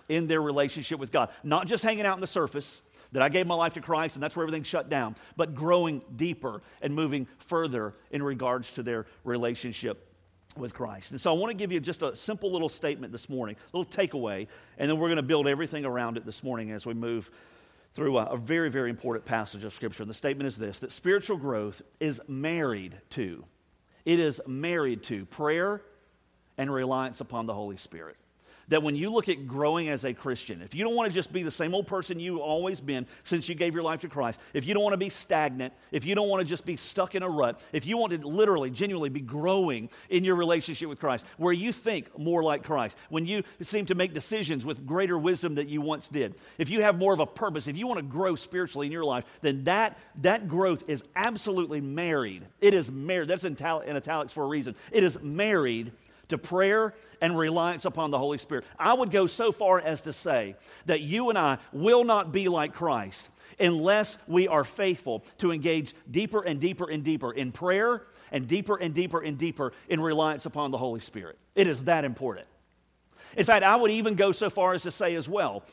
in 0.10 0.28
their 0.28 0.42
relationship 0.42 1.00
with 1.00 1.12
God. 1.12 1.30
Not 1.44 1.68
just 1.68 1.84
hanging 1.84 2.06
out 2.06 2.14
on 2.14 2.22
the 2.22 2.28
surface, 2.28 2.82
that 3.12 3.22
I 3.22 3.30
gave 3.30 3.48
my 3.48 3.56
life 3.56 3.74
to 3.74 3.82
Christ 3.82 4.16
and 4.16 4.24
that's 4.24 4.36
where 4.36 4.44
everything 4.44 4.64
shut 4.64 4.90
down, 4.90 5.16
but 5.38 5.56
growing 5.56 6.02
deeper 6.18 6.62
and 6.82 6.94
moving 6.94 7.28
further 7.38 7.94
in 8.12 8.22
regards 8.22 8.72
to 8.74 8.84
their 8.84 9.06
relationship 9.24 10.12
with 10.58 10.74
Christ. 10.74 11.12
And 11.12 11.20
so 11.20 11.32
I 11.32 11.38
want 11.38 11.52
to 11.52 11.58
give 11.58 11.72
you 11.72 11.80
just 11.80 12.02
a 12.02 12.16
simple 12.16 12.52
little 12.52 12.70
statement 12.70 13.12
this 13.12 13.30
morning, 13.30 13.56
a 13.56 13.78
little 13.78 13.90
takeaway, 13.90 14.48
and 14.78 14.90
then 14.90 14.98
we're 14.98 15.08
going 15.08 15.18
to 15.18 15.24
build 15.24 15.48
everything 15.48 15.86
around 15.86 16.18
it 16.18 16.26
this 16.26 16.44
morning 16.44 16.72
as 16.72 16.86
we 16.86 16.94
move 16.94 17.32
through 17.94 18.18
a, 18.18 18.26
a 18.26 18.38
very, 18.38 18.70
very 18.70 18.90
important 18.90 19.26
passage 19.26 19.64
of 19.64 19.74
Scripture. 19.74 20.04
And 20.04 20.10
the 20.10 20.14
statement 20.14 20.48
is 20.48 20.58
this 20.58 20.80
that 20.80 20.92
spiritual 20.92 21.38
growth 21.38 21.82
is 22.00 22.22
married 22.28 22.98
to, 23.12 23.46
it 24.06 24.20
is 24.20 24.42
married 24.46 25.04
to 25.04 25.26
prayer 25.26 25.82
and 26.58 26.74
reliance 26.74 27.22
upon 27.22 27.46
the 27.46 27.54
Holy 27.54 27.78
Spirit 27.78 28.18
that 28.70 28.82
when 28.84 28.96
you 28.96 29.12
look 29.12 29.30
at 29.30 29.48
growing 29.48 29.90
as 29.90 30.06
a 30.06 30.14
Christian, 30.14 30.62
if 30.62 30.74
you 30.74 30.84
don't 30.84 30.96
want 30.96 31.10
to 31.10 31.14
just 31.14 31.32
be 31.32 31.44
the 31.44 31.52
same 31.52 31.76
old 31.76 31.88
person 31.88 32.20
you've 32.20 32.40
always 32.40 32.82
been 32.82 33.06
since 33.24 33.48
you 33.48 33.56
gave 33.56 33.74
your 33.74 33.84
life 33.84 34.02
to 34.02 34.10
Christ, 34.10 34.40
if 34.54 34.66
you 34.66 34.74
don't 34.74 34.84
want 34.84 34.94
to 34.94 34.98
be 34.98 35.10
stagnant, 35.10 35.74
if 35.92 36.06
you 36.06 36.16
don't 36.16 36.30
want 36.30 36.42
to 36.42 36.46
just 36.46 36.66
be 36.66 36.76
stuck 36.76 37.16
in 37.16 37.24
a 37.24 37.30
rut, 37.30 37.62
if 37.72 37.86
you 37.86 37.98
want 37.98 38.14
to 38.14 38.28
literally, 38.28 38.70
genuinely 38.70 39.10
be 39.10 39.22
growing 39.22 39.90
in 40.10 40.24
your 40.24 40.36
relationship 40.36 40.90
with 40.90 41.00
Christ, 41.00 41.26
where 41.38 41.54
you 41.54 41.72
think 41.72 42.18
more 42.18 42.44
like 42.44 42.64
Christ, 42.64 42.98
when 43.10 43.26
you 43.26 43.44
seem 43.62 43.86
to 43.88 43.96
make 43.96 44.14
decisions 44.14 44.66
with 44.66 44.86
greater 44.86 45.18
wisdom 45.18 45.56
that 45.56 45.68
you 45.68 45.82
once 45.82 46.08
did, 46.08 46.36
if 46.58 46.70
you 46.70 46.82
have 46.82 46.98
more 46.98 47.14
of 47.14 47.20
a 47.20 47.26
purpose, 47.26 47.68
if 47.68 47.78
you 47.78 47.88
want 47.88 48.00
to 48.00 48.06
grow 48.06 48.36
spiritually 48.36 48.88
in 48.88 48.92
your 48.92 49.06
life, 49.06 49.26
then 49.42 49.64
that, 49.66 49.98
that 50.22 50.48
growth 50.48 50.84
is 50.88 51.04
absolutely 51.16 51.82
married. 51.82 52.46
It 52.62 52.74
is 52.74 52.90
married. 52.90 53.30
That's 53.30 53.44
in, 53.44 53.54
in 53.54 53.96
italics 53.96 54.34
for 54.34 54.44
a 54.44 54.48
reason. 54.48 54.76
It 54.92 55.04
is 55.04 55.20
married 55.22 55.92
to 56.30 56.38
prayer 56.38 56.94
and 57.22 57.38
reliance 57.38 57.86
upon 57.86 58.12
the 58.12 58.18
Holy 58.18 58.38
Spirit. 58.38 58.66
I 58.78 58.94
would 58.94 59.12
go 59.12 59.28
so 59.28 59.52
far 59.52 59.80
as 59.80 60.02
to 60.02 60.14
say 60.14 60.56
that 60.86 61.02
you 61.02 61.30
and 61.30 61.38
I 61.38 61.60
will 61.72 62.04
not 62.04 62.32
be 62.32 62.48
like 62.48 62.74
Christ 62.74 63.30
unless 63.60 64.18
we 64.28 64.48
are 64.48 64.64
faithful 64.64 65.24
to 65.38 65.52
engage 65.52 65.94
deeper 66.10 66.42
and 66.42 66.60
deeper 66.60 66.90
and 66.90 67.04
deeper 67.04 67.32
in 67.32 67.52
prayer 67.52 68.04
and 68.32 68.48
deeper 68.48 68.76
and 68.76 68.94
deeper 68.94 69.22
and 69.22 69.38
deeper 69.38 69.74
in 69.88 70.00
reliance 70.00 70.46
upon 70.46 70.72
the 70.72 70.78
Holy 70.78 71.00
Spirit. 71.00 71.38
It 71.56 71.68
is 71.68 71.86
that 71.86 72.06
important. 72.06 72.48
In 73.38 73.46
fact, 73.46 73.64
I 73.64 73.76
would 73.76 73.92
even 73.92 74.16
go 74.16 74.32
so 74.32 74.50
far 74.50 74.74
as 74.74 74.84
to 74.84 74.92
say 74.92 75.16
as 75.16 75.28
well 75.28 75.64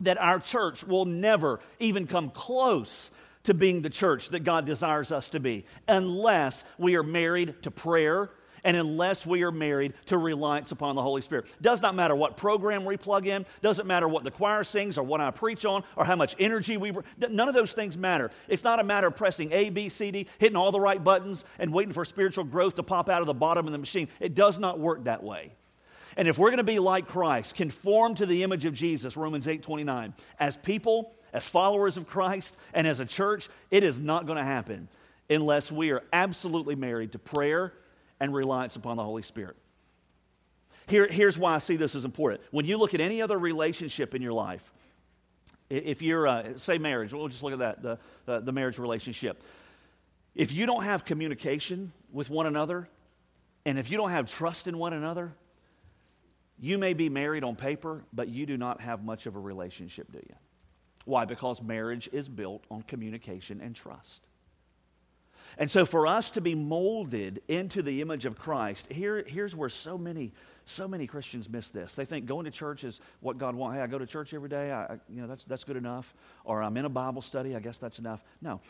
that 0.00 0.18
our 0.18 0.38
church 0.38 0.84
will 0.84 1.04
never 1.04 1.60
even 1.78 2.06
come 2.06 2.30
close 2.30 3.10
to 3.44 3.54
being 3.54 3.80
the 3.80 3.90
church 3.90 4.30
that 4.30 4.40
God 4.40 4.66
desires 4.66 5.12
us 5.12 5.30
to 5.30 5.40
be 5.40 5.64
unless 5.88 6.64
we 6.78 6.96
are 6.96 7.02
married 7.02 7.62
to 7.62 7.70
prayer 7.70 8.30
and 8.64 8.76
unless 8.76 9.26
we 9.26 9.42
are 9.42 9.50
married 9.50 9.94
to 10.06 10.18
reliance 10.18 10.72
upon 10.72 10.96
the 10.96 11.02
Holy 11.02 11.22
Spirit. 11.22 11.46
Does 11.60 11.80
not 11.80 11.94
matter 11.94 12.14
what 12.14 12.36
program 12.36 12.84
we 12.84 12.96
plug 12.96 13.26
in, 13.26 13.46
doesn't 13.62 13.86
matter 13.86 14.08
what 14.08 14.24
the 14.24 14.30
choir 14.30 14.64
sings 14.64 14.98
or 14.98 15.02
what 15.02 15.20
I 15.20 15.30
preach 15.30 15.64
on 15.64 15.84
or 15.96 16.04
how 16.04 16.16
much 16.16 16.34
energy 16.38 16.76
we 16.76 16.92
none 17.18 17.48
of 17.48 17.54
those 17.54 17.72
things 17.72 17.96
matter. 17.96 18.30
It's 18.48 18.64
not 18.64 18.80
a 18.80 18.84
matter 18.84 19.06
of 19.06 19.16
pressing 19.16 19.52
A, 19.52 19.70
B, 19.70 19.88
C, 19.88 20.10
D, 20.10 20.26
hitting 20.38 20.56
all 20.56 20.72
the 20.72 20.80
right 20.80 21.02
buttons 21.02 21.44
and 21.58 21.72
waiting 21.72 21.92
for 21.92 22.04
spiritual 22.04 22.44
growth 22.44 22.76
to 22.76 22.82
pop 22.82 23.08
out 23.08 23.20
of 23.20 23.26
the 23.26 23.34
bottom 23.34 23.66
of 23.66 23.72
the 23.72 23.78
machine. 23.78 24.08
It 24.20 24.34
does 24.34 24.58
not 24.58 24.78
work 24.78 25.04
that 25.04 25.22
way. 25.22 25.52
And 26.16 26.26
if 26.28 26.38
we're 26.38 26.48
going 26.48 26.58
to 26.58 26.64
be 26.64 26.78
like 26.78 27.06
Christ, 27.06 27.54
conform 27.54 28.14
to 28.16 28.26
the 28.26 28.42
image 28.42 28.64
of 28.64 28.72
Jesus, 28.72 29.16
Romans 29.16 29.46
8 29.46 29.62
29, 29.62 30.14
as 30.40 30.56
people, 30.56 31.14
as 31.32 31.46
followers 31.46 31.96
of 31.96 32.06
Christ, 32.06 32.56
and 32.72 32.86
as 32.86 33.00
a 33.00 33.04
church, 33.04 33.48
it 33.70 33.84
is 33.84 33.98
not 33.98 34.26
going 34.26 34.38
to 34.38 34.44
happen 34.44 34.88
unless 35.28 35.70
we 35.70 35.90
are 35.90 36.02
absolutely 36.12 36.74
married 36.74 37.12
to 37.12 37.18
prayer 37.18 37.72
and 38.20 38.34
reliance 38.34 38.76
upon 38.76 38.96
the 38.96 39.04
Holy 39.04 39.22
Spirit. 39.22 39.56
Here, 40.86 41.08
here's 41.08 41.36
why 41.36 41.54
I 41.54 41.58
see 41.58 41.76
this 41.76 41.94
as 41.94 42.04
important. 42.04 42.42
When 42.50 42.64
you 42.64 42.76
look 42.78 42.94
at 42.94 43.00
any 43.00 43.20
other 43.20 43.38
relationship 43.38 44.14
in 44.14 44.22
your 44.22 44.32
life, 44.32 44.72
if 45.68 46.00
you're, 46.00 46.28
uh, 46.28 46.56
say, 46.56 46.78
marriage, 46.78 47.12
we'll 47.12 47.26
just 47.28 47.42
look 47.42 47.52
at 47.52 47.58
that, 47.58 47.82
the, 47.82 47.98
uh, 48.28 48.40
the 48.40 48.52
marriage 48.52 48.78
relationship. 48.78 49.42
If 50.34 50.52
you 50.52 50.64
don't 50.64 50.84
have 50.84 51.04
communication 51.04 51.92
with 52.12 52.30
one 52.30 52.46
another, 52.46 52.88
and 53.64 53.78
if 53.78 53.90
you 53.90 53.96
don't 53.96 54.10
have 54.10 54.30
trust 54.30 54.68
in 54.68 54.78
one 54.78 54.92
another, 54.92 55.32
you 56.60 56.78
may 56.78 56.94
be 56.94 57.08
married 57.08 57.42
on 57.42 57.56
paper, 57.56 58.04
but 58.12 58.28
you 58.28 58.46
do 58.46 58.56
not 58.56 58.80
have 58.80 59.04
much 59.04 59.26
of 59.26 59.34
a 59.34 59.40
relationship, 59.40 60.12
do 60.12 60.18
you? 60.18 60.34
Why? 61.04 61.24
Because 61.24 61.60
marriage 61.62 62.08
is 62.12 62.28
built 62.28 62.64
on 62.70 62.82
communication 62.82 63.60
and 63.60 63.74
trust. 63.74 64.22
And 65.58 65.70
so, 65.70 65.84
for 65.84 66.06
us 66.06 66.30
to 66.30 66.40
be 66.40 66.54
molded 66.54 67.42
into 67.48 67.82
the 67.82 68.00
image 68.00 68.26
of 68.26 68.38
Christ, 68.38 68.86
here, 68.90 69.24
here's 69.26 69.56
where 69.56 69.68
so 69.68 69.96
many, 69.96 70.32
so 70.64 70.86
many 70.86 71.06
Christians 71.06 71.48
miss 71.48 71.70
this. 71.70 71.94
They 71.94 72.04
think 72.04 72.26
going 72.26 72.44
to 72.44 72.50
church 72.50 72.84
is 72.84 73.00
what 73.20 73.38
God 73.38 73.54
wants. 73.54 73.76
Hey, 73.76 73.82
I 73.82 73.86
go 73.86 73.98
to 73.98 74.06
church 74.06 74.34
every 74.34 74.48
day. 74.48 74.72
I, 74.72 74.98
you 75.08 75.22
know, 75.22 75.26
that's, 75.26 75.44
that's 75.44 75.64
good 75.64 75.76
enough. 75.76 76.14
Or 76.44 76.62
I'm 76.62 76.76
in 76.76 76.84
a 76.84 76.90
Bible 76.90 77.22
study. 77.22 77.56
I 77.56 77.60
guess 77.60 77.78
that's 77.78 77.98
enough. 77.98 78.22
No, 78.42 78.60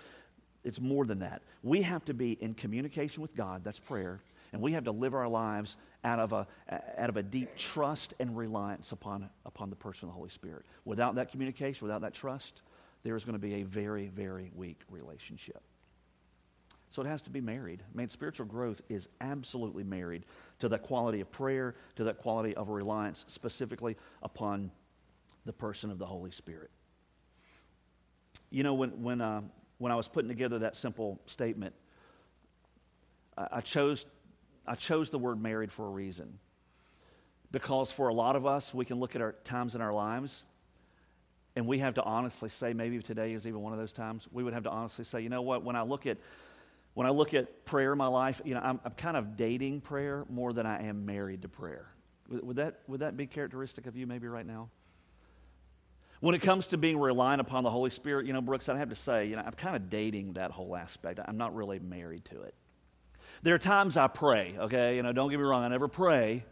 it's 0.65 0.81
more 0.81 1.05
than 1.05 1.21
that. 1.21 1.43
We 1.63 1.83
have 1.83 2.05
to 2.07 2.15
be 2.15 2.33
in 2.41 2.55
communication 2.55 3.23
with 3.23 3.35
God. 3.35 3.63
That's 3.65 3.79
prayer. 3.79 4.21
And 4.53 4.63
we 4.63 4.73
have 4.73 4.85
to 4.85 4.93
live 4.93 5.15
our 5.15 5.29
lives 5.29 5.77
out 6.05 6.19
of 6.19 6.33
a, 6.33 6.47
out 6.99 7.09
of 7.09 7.17
a 7.17 7.23
deep 7.23 7.57
trust 7.57 8.15
and 8.21 8.37
reliance 8.37 8.93
upon, 8.93 9.29
upon 9.45 9.71
the 9.71 9.77
person 9.77 10.05
of 10.05 10.11
the 10.11 10.17
Holy 10.17 10.31
Spirit. 10.31 10.65
Without 10.85 11.17
that 11.17 11.31
communication, 11.31 11.87
without 11.87 12.01
that 12.03 12.15
trust, 12.15 12.63
there 13.03 13.17
is 13.17 13.25
going 13.25 13.35
to 13.35 13.39
be 13.39 13.55
a 13.55 13.63
very, 13.65 14.09
very 14.09 14.51
weak 14.55 14.81
relationship. 14.91 15.63
So 16.97 17.03
it 17.03 17.09
has 17.09 17.21
to 17.23 17.31
be 17.31 17.43
married. 17.43 17.83
I 17.83 17.99
mean, 17.99 18.09
spiritual 18.09 18.47
growth 18.47 18.81
is 18.89 19.07
absolutely 19.21 19.85
married 19.85 20.25
to 20.61 20.69
that 20.71 20.83
quality 20.83 21.21
of 21.21 21.31
prayer, 21.31 21.75
to 21.97 22.05
that 22.05 22.17
quality 22.17 22.55
of 22.55 22.71
reliance 22.71 23.27
specifically 23.29 23.99
upon 24.23 24.71
the 25.45 25.53
person 25.53 25.91
of 25.91 25.99
the 25.99 26.07
Holy 26.07 26.31
Spirit. 26.31 26.71
You 28.49 28.63
know, 28.63 28.73
when, 28.73 29.03
when, 29.03 29.21
uh, 29.21 29.43
when 29.77 29.93
I 29.93 29.95
was 29.95 30.09
putting 30.09 30.31
together 30.31 30.61
that 30.61 30.75
simple 30.75 31.21
statement, 31.27 31.75
I, 33.37 33.49
I, 33.53 33.61
chose, 33.61 34.07
I 34.67 34.75
chose 34.75 35.11
the 35.11 35.19
word 35.19 35.39
married 35.39 35.71
for 35.71 35.87
a 35.87 35.91
reason. 35.91 36.39
Because 37.53 37.93
for 37.93 38.09
a 38.09 38.15
lot 38.15 38.37
of 38.37 38.47
us, 38.47 38.73
we 38.73 38.87
can 38.87 38.99
look 38.99 39.15
at 39.15 39.21
our 39.21 39.33
times 39.45 39.75
in 39.75 39.83
our 39.83 39.93
lives 39.93 40.45
and 41.57 41.67
we 41.67 41.79
have 41.81 41.93
to 41.95 42.03
honestly 42.03 42.49
say, 42.49 42.73
maybe 42.73 43.03
today 43.03 43.35
is 43.35 43.47
even 43.47 43.61
one 43.61 43.75
of 43.75 43.79
those 43.79 43.93
times, 43.93 44.27
we 44.33 44.43
would 44.43 44.55
have 44.55 44.63
to 44.63 44.71
honestly 44.71 45.05
say, 45.05 45.21
you 45.21 45.29
know 45.29 45.43
what, 45.43 45.63
when 45.63 45.77
I 45.77 45.83
look 45.83 46.07
at 46.07 46.17
when 46.97 47.07
I 47.07 47.11
look 47.11 47.35
at 47.35 47.67
prayer 47.67 47.93
in 47.93 47.99
my 47.99 48.07
life, 48.07 48.41
you 48.43 48.55
know, 48.55 48.61
I'm, 48.61 48.81
I'm 48.83 48.93
kind 48.93 49.19
of 49.19 49.37
dating 49.37 49.83
prayer 49.83 50.25
more 50.31 50.55
than 50.55 50.65
I 50.65 50.87
am 50.87 51.05
married 51.05 51.43
to 51.43 51.49
prayer. 51.49 51.87
Would 52.31 52.57
that, 52.57 52.81
would 52.87 53.01
that 53.01 53.19
be 53.19 53.27
characteristic 53.27 53.87
of 53.87 53.97
you 53.97 54.07
maybe 54.07 54.29
right 54.29 54.47
now? 54.47 54.71
When 56.21 56.35
it 56.35 56.41
comes 56.41 56.69
to 56.69 56.79
being 56.79 56.99
reliant 56.99 57.43
upon 57.43 57.65
the 57.65 57.71
Holy 57.71 57.91
Spirit, 57.91 58.25
you 58.25 58.33
know, 58.33 58.41
Brooks, 58.41 58.71
I 58.71 58.79
have 58.79 58.89
to 58.89 58.95
say, 58.95 59.27
you 59.27 59.37
know, 59.37 59.43
I'm 59.45 59.53
kind 59.53 59.77
of 59.77 59.91
dating 59.91 60.33
that 60.33 60.53
whole 60.53 60.75
aspect. 60.75 61.21
I'm 61.23 61.37
not 61.37 61.55
really 61.55 61.79
married 61.81 62.25
to 62.31 62.41
it. 62.41 62.55
There 63.43 63.55
are 63.55 63.59
times 63.59 63.99
I 63.99 64.07
pray, 64.07 64.57
okay? 64.59 64.97
You 64.97 65.03
know, 65.03 65.13
don't 65.13 65.29
get 65.29 65.37
me 65.37 65.45
wrong, 65.45 65.65
I 65.65 65.69
never 65.69 65.89
pray. 65.89 66.47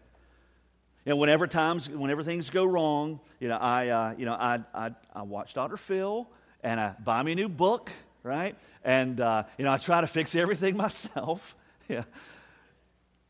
You 1.06 1.10
know, 1.10 1.16
whenever 1.16 1.46
times, 1.46 1.88
whenever 1.88 2.22
things 2.22 2.50
go 2.50 2.66
wrong, 2.66 3.18
you 3.40 3.48
know, 3.48 3.56
I, 3.56 3.88
uh, 3.88 4.14
you 4.18 4.26
know, 4.26 4.34
I, 4.34 4.58
I, 4.74 4.90
I 5.14 5.22
watch 5.22 5.54
Dr. 5.54 5.78
Phil 5.78 6.28
and 6.62 6.78
I 6.78 6.94
buy 7.02 7.22
me 7.22 7.32
a 7.32 7.34
new 7.34 7.48
book, 7.48 7.90
right? 8.24 8.56
And, 8.82 9.20
uh, 9.20 9.44
you 9.56 9.64
know, 9.64 9.72
I 9.72 9.78
try 9.78 10.00
to 10.00 10.08
fix 10.08 10.34
everything 10.34 10.76
myself. 10.86 11.54
yeah. 11.88 12.02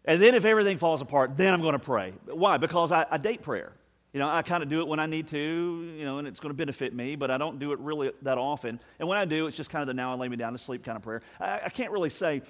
And 0.06 0.22
then 0.22 0.34
if 0.34 0.46
everything 0.46 0.78
falls 0.78 1.02
apart, 1.02 1.36
then 1.36 1.52
I'm 1.52 1.60
going 1.60 1.72
to 1.72 1.78
pray. 1.78 2.12
Why? 2.26 2.56
Because 2.56 2.92
I, 2.92 3.04
I 3.10 3.18
date 3.18 3.42
prayer. 3.42 3.72
You 4.12 4.20
know, 4.20 4.28
I 4.28 4.42
kind 4.42 4.62
of 4.62 4.68
do 4.68 4.80
it 4.80 4.86
when 4.86 5.00
I 5.00 5.06
need 5.06 5.28
to, 5.28 5.94
you 5.98 6.04
know, 6.04 6.18
and 6.18 6.28
it's 6.28 6.38
going 6.38 6.50
to 6.50 6.56
benefit 6.56 6.94
me, 6.94 7.16
but 7.16 7.32
I 7.32 7.36
don't 7.36 7.58
do 7.58 7.72
it 7.72 7.80
really 7.80 8.12
that 8.22 8.38
often. 8.38 8.78
And 9.00 9.08
when 9.08 9.18
I 9.18 9.24
do, 9.24 9.48
it's 9.48 9.56
just 9.56 9.70
kind 9.70 9.82
of 9.82 9.88
the 9.88 9.94
now 9.94 10.12
I 10.12 10.16
lay 10.16 10.28
me 10.28 10.36
down 10.36 10.52
to 10.52 10.58
sleep 10.58 10.84
kind 10.84 10.94
of 10.94 11.02
prayer. 11.02 11.22
I, 11.40 11.62
I 11.64 11.68
can't 11.68 11.90
really 11.90 12.10
say 12.10 12.42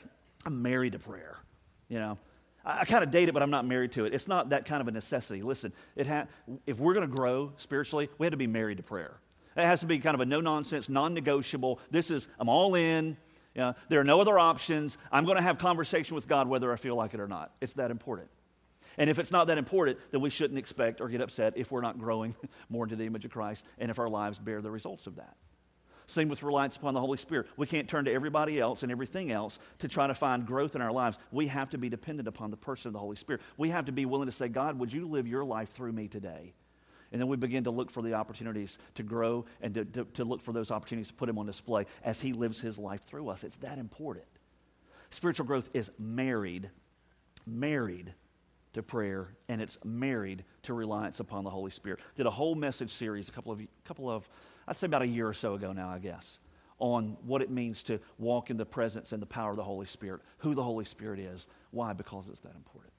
I'm 0.45 0.61
married 0.61 0.93
to 0.93 0.99
prayer, 0.99 1.39
you 1.89 1.99
know. 1.99 2.19
I, 2.67 2.81
I 2.81 2.85
kind 2.85 3.03
of 3.03 3.11
date 3.11 3.31
it, 3.31 3.33
but 3.33 3.43
I'm 3.43 3.51
not 3.51 3.65
married 3.65 3.93
to 3.93 4.05
it. 4.05 4.13
It's 4.13 4.29
not 4.29 4.51
that 4.51 4.67
kind 4.67 4.83
of 4.83 4.89
a 4.89 4.91
necessity. 4.91 5.41
Listen, 5.41 5.73
it 5.97 6.07
ha- 6.07 6.27
if 6.67 6.79
we're 6.79 6.93
going 6.93 7.09
to 7.09 7.15
grow 7.15 7.53
spiritually, 7.57 8.11
we 8.19 8.27
have 8.27 8.33
to 8.33 8.37
be 8.37 8.47
married 8.47 8.77
to 8.77 8.83
prayer. 8.83 9.15
It 9.57 9.65
has 9.65 9.81
to 9.81 9.87
be 9.87 9.99
kind 9.99 10.15
of 10.15 10.21
a 10.21 10.27
no 10.27 10.41
nonsense, 10.41 10.89
non 10.89 11.15
negotiable. 11.15 11.81
This 11.91 12.11
is, 12.11 12.29
I'm 12.39 12.49
all 12.49 12.75
in. 12.75 13.17
You 13.55 13.61
know, 13.61 13.75
there 13.89 14.01
are 14.01 14.05
no 14.05 14.21
other 14.21 14.39
options. 14.39 14.99
I'm 15.13 15.25
going 15.25 15.37
to 15.37 15.43
have 15.43 15.59
conversation 15.59 16.17
with 16.17 16.27
God 16.27 16.49
whether 16.49 16.73
I 16.73 16.77
feel 16.77 16.97
like 16.97 17.15
it 17.15 17.21
or 17.21 17.29
not. 17.29 17.53
It's 17.61 17.75
that 17.75 17.91
important. 17.93 18.29
And 18.99 19.11
if 19.11 19.19
it's 19.19 19.31
not 19.31 19.47
that 19.47 19.59
important, 19.59 19.99
then 20.11 20.21
we 20.21 20.31
shouldn't 20.31 20.59
expect 20.59 21.01
or 21.01 21.09
get 21.09 21.21
upset 21.21 21.55
if 21.57 21.71
we're 21.71 21.81
not 21.81 21.99
growing 21.99 22.35
more 22.69 22.85
into 22.85 22.97
the 22.97 23.05
image 23.05 23.25
of 23.25 23.31
Christ 23.31 23.65
and 23.79 23.91
if 23.91 23.99
our 23.99 24.09
lives 24.09 24.39
bear 24.39 24.61
the 24.61 24.71
results 24.71 25.07
of 25.07 25.17
that. 25.17 25.37
Same 26.07 26.29
with 26.29 26.43
reliance 26.43 26.77
upon 26.77 26.95
the 26.95 27.01
Holy 27.01 27.17
Spirit. 27.17 27.47
We 27.57 27.67
can't 27.67 27.89
turn 27.89 28.05
to 28.05 28.13
everybody 28.13 28.61
else 28.61 28.83
and 28.83 28.93
everything 28.93 29.33
else 29.33 29.59
to 29.79 29.89
try 29.89 30.07
to 30.07 30.15
find 30.15 30.47
growth 30.47 30.77
in 30.77 30.83
our 30.83 30.93
lives. 30.93 31.17
We 31.33 31.47
have 31.47 31.71
to 31.71 31.79
be 31.79 31.89
dependent 31.89 32.29
upon 32.29 32.51
the 32.51 32.59
person 32.59 32.91
of 32.91 32.93
the 32.93 32.99
Holy 32.99 33.17
Spirit. 33.17 33.41
We 33.57 33.71
have 33.71 33.87
to 33.87 33.93
be 33.93 34.05
willing 34.05 34.27
to 34.27 34.33
say, 34.33 34.49
God, 34.49 34.79
would 34.79 34.93
you 34.93 35.07
live 35.07 35.27
your 35.27 35.45
life 35.45 35.71
through 35.71 35.93
me 35.93 36.09
today? 36.09 36.53
And 37.15 37.21
then 37.21 37.29
we 37.29 37.37
begin 37.37 37.63
to 37.63 37.71
look 37.71 37.93
for 37.93 38.03
the 38.03 38.15
opportunities 38.15 38.77
to 38.97 39.05
grow 39.05 39.45
and 39.61 39.73
to, 39.75 39.85
to, 39.85 40.05
to 40.15 40.25
look 40.25 40.43
for 40.43 40.53
those 40.53 40.73
opportunities 40.73 41.09
to 41.09 41.15
put 41.15 41.29
Him 41.29 41.39
on 41.39 41.47
display 41.47 41.87
as 42.03 42.21
He 42.21 42.33
lives 42.33 42.59
His 42.59 42.77
life 42.77 43.05
through 43.05 43.29
us. 43.29 43.45
It's 43.45 43.55
that 43.59 43.79
important. 43.79 44.27
Spiritual 45.11 45.47
growth 45.47 45.71
is 45.75 45.93
married, 45.97 46.71
married 47.47 48.13
to 48.73 48.83
prayer, 48.83 49.29
and 49.49 49.63
it's 49.63 49.79
married 49.85 50.45
to 50.65 50.75
reliance 50.75 51.21
upon 51.21 51.45
the 51.45 51.51
Holy 51.51 51.71
Spirit. 51.71 52.01
Did 52.17 52.27
a 52.27 52.33
whole 52.33 52.57
message 52.57 52.91
series 52.91 53.29
a 53.29 53.33
couple 53.33 53.53
of, 53.53 53.61
couple 53.85 54.11
of 54.11 54.29
I'd 54.67 54.77
say 54.77 54.87
about 54.87 55.03
a 55.03 55.07
year 55.07 55.29
or 55.29 55.35
so 55.35 55.55
ago 55.55 55.73
now, 55.73 55.91
I 55.91 56.01
guess, 56.01 56.41
on 56.81 57.17
what 57.25 57.43
it 57.43 57.51
means 57.51 57.85
to 57.85 58.01
walk 58.19 58.51
in 58.51 58.57
the 58.57 58.67
presence 58.67 59.13
and 59.13 59.23
the 59.23 59.27
power 59.27 59.53
of 59.53 59.57
the 59.57 59.63
Holy 59.63 59.87
Spirit, 59.87 60.21
who 60.39 60.57
the 60.57 60.65
Holy 60.65 60.85
Spirit 60.85 61.21
is. 61.21 61.47
Why? 61.71 61.93
Because 61.93 62.29
it's 62.29 62.41
that 62.41 62.57
important. 62.57 62.94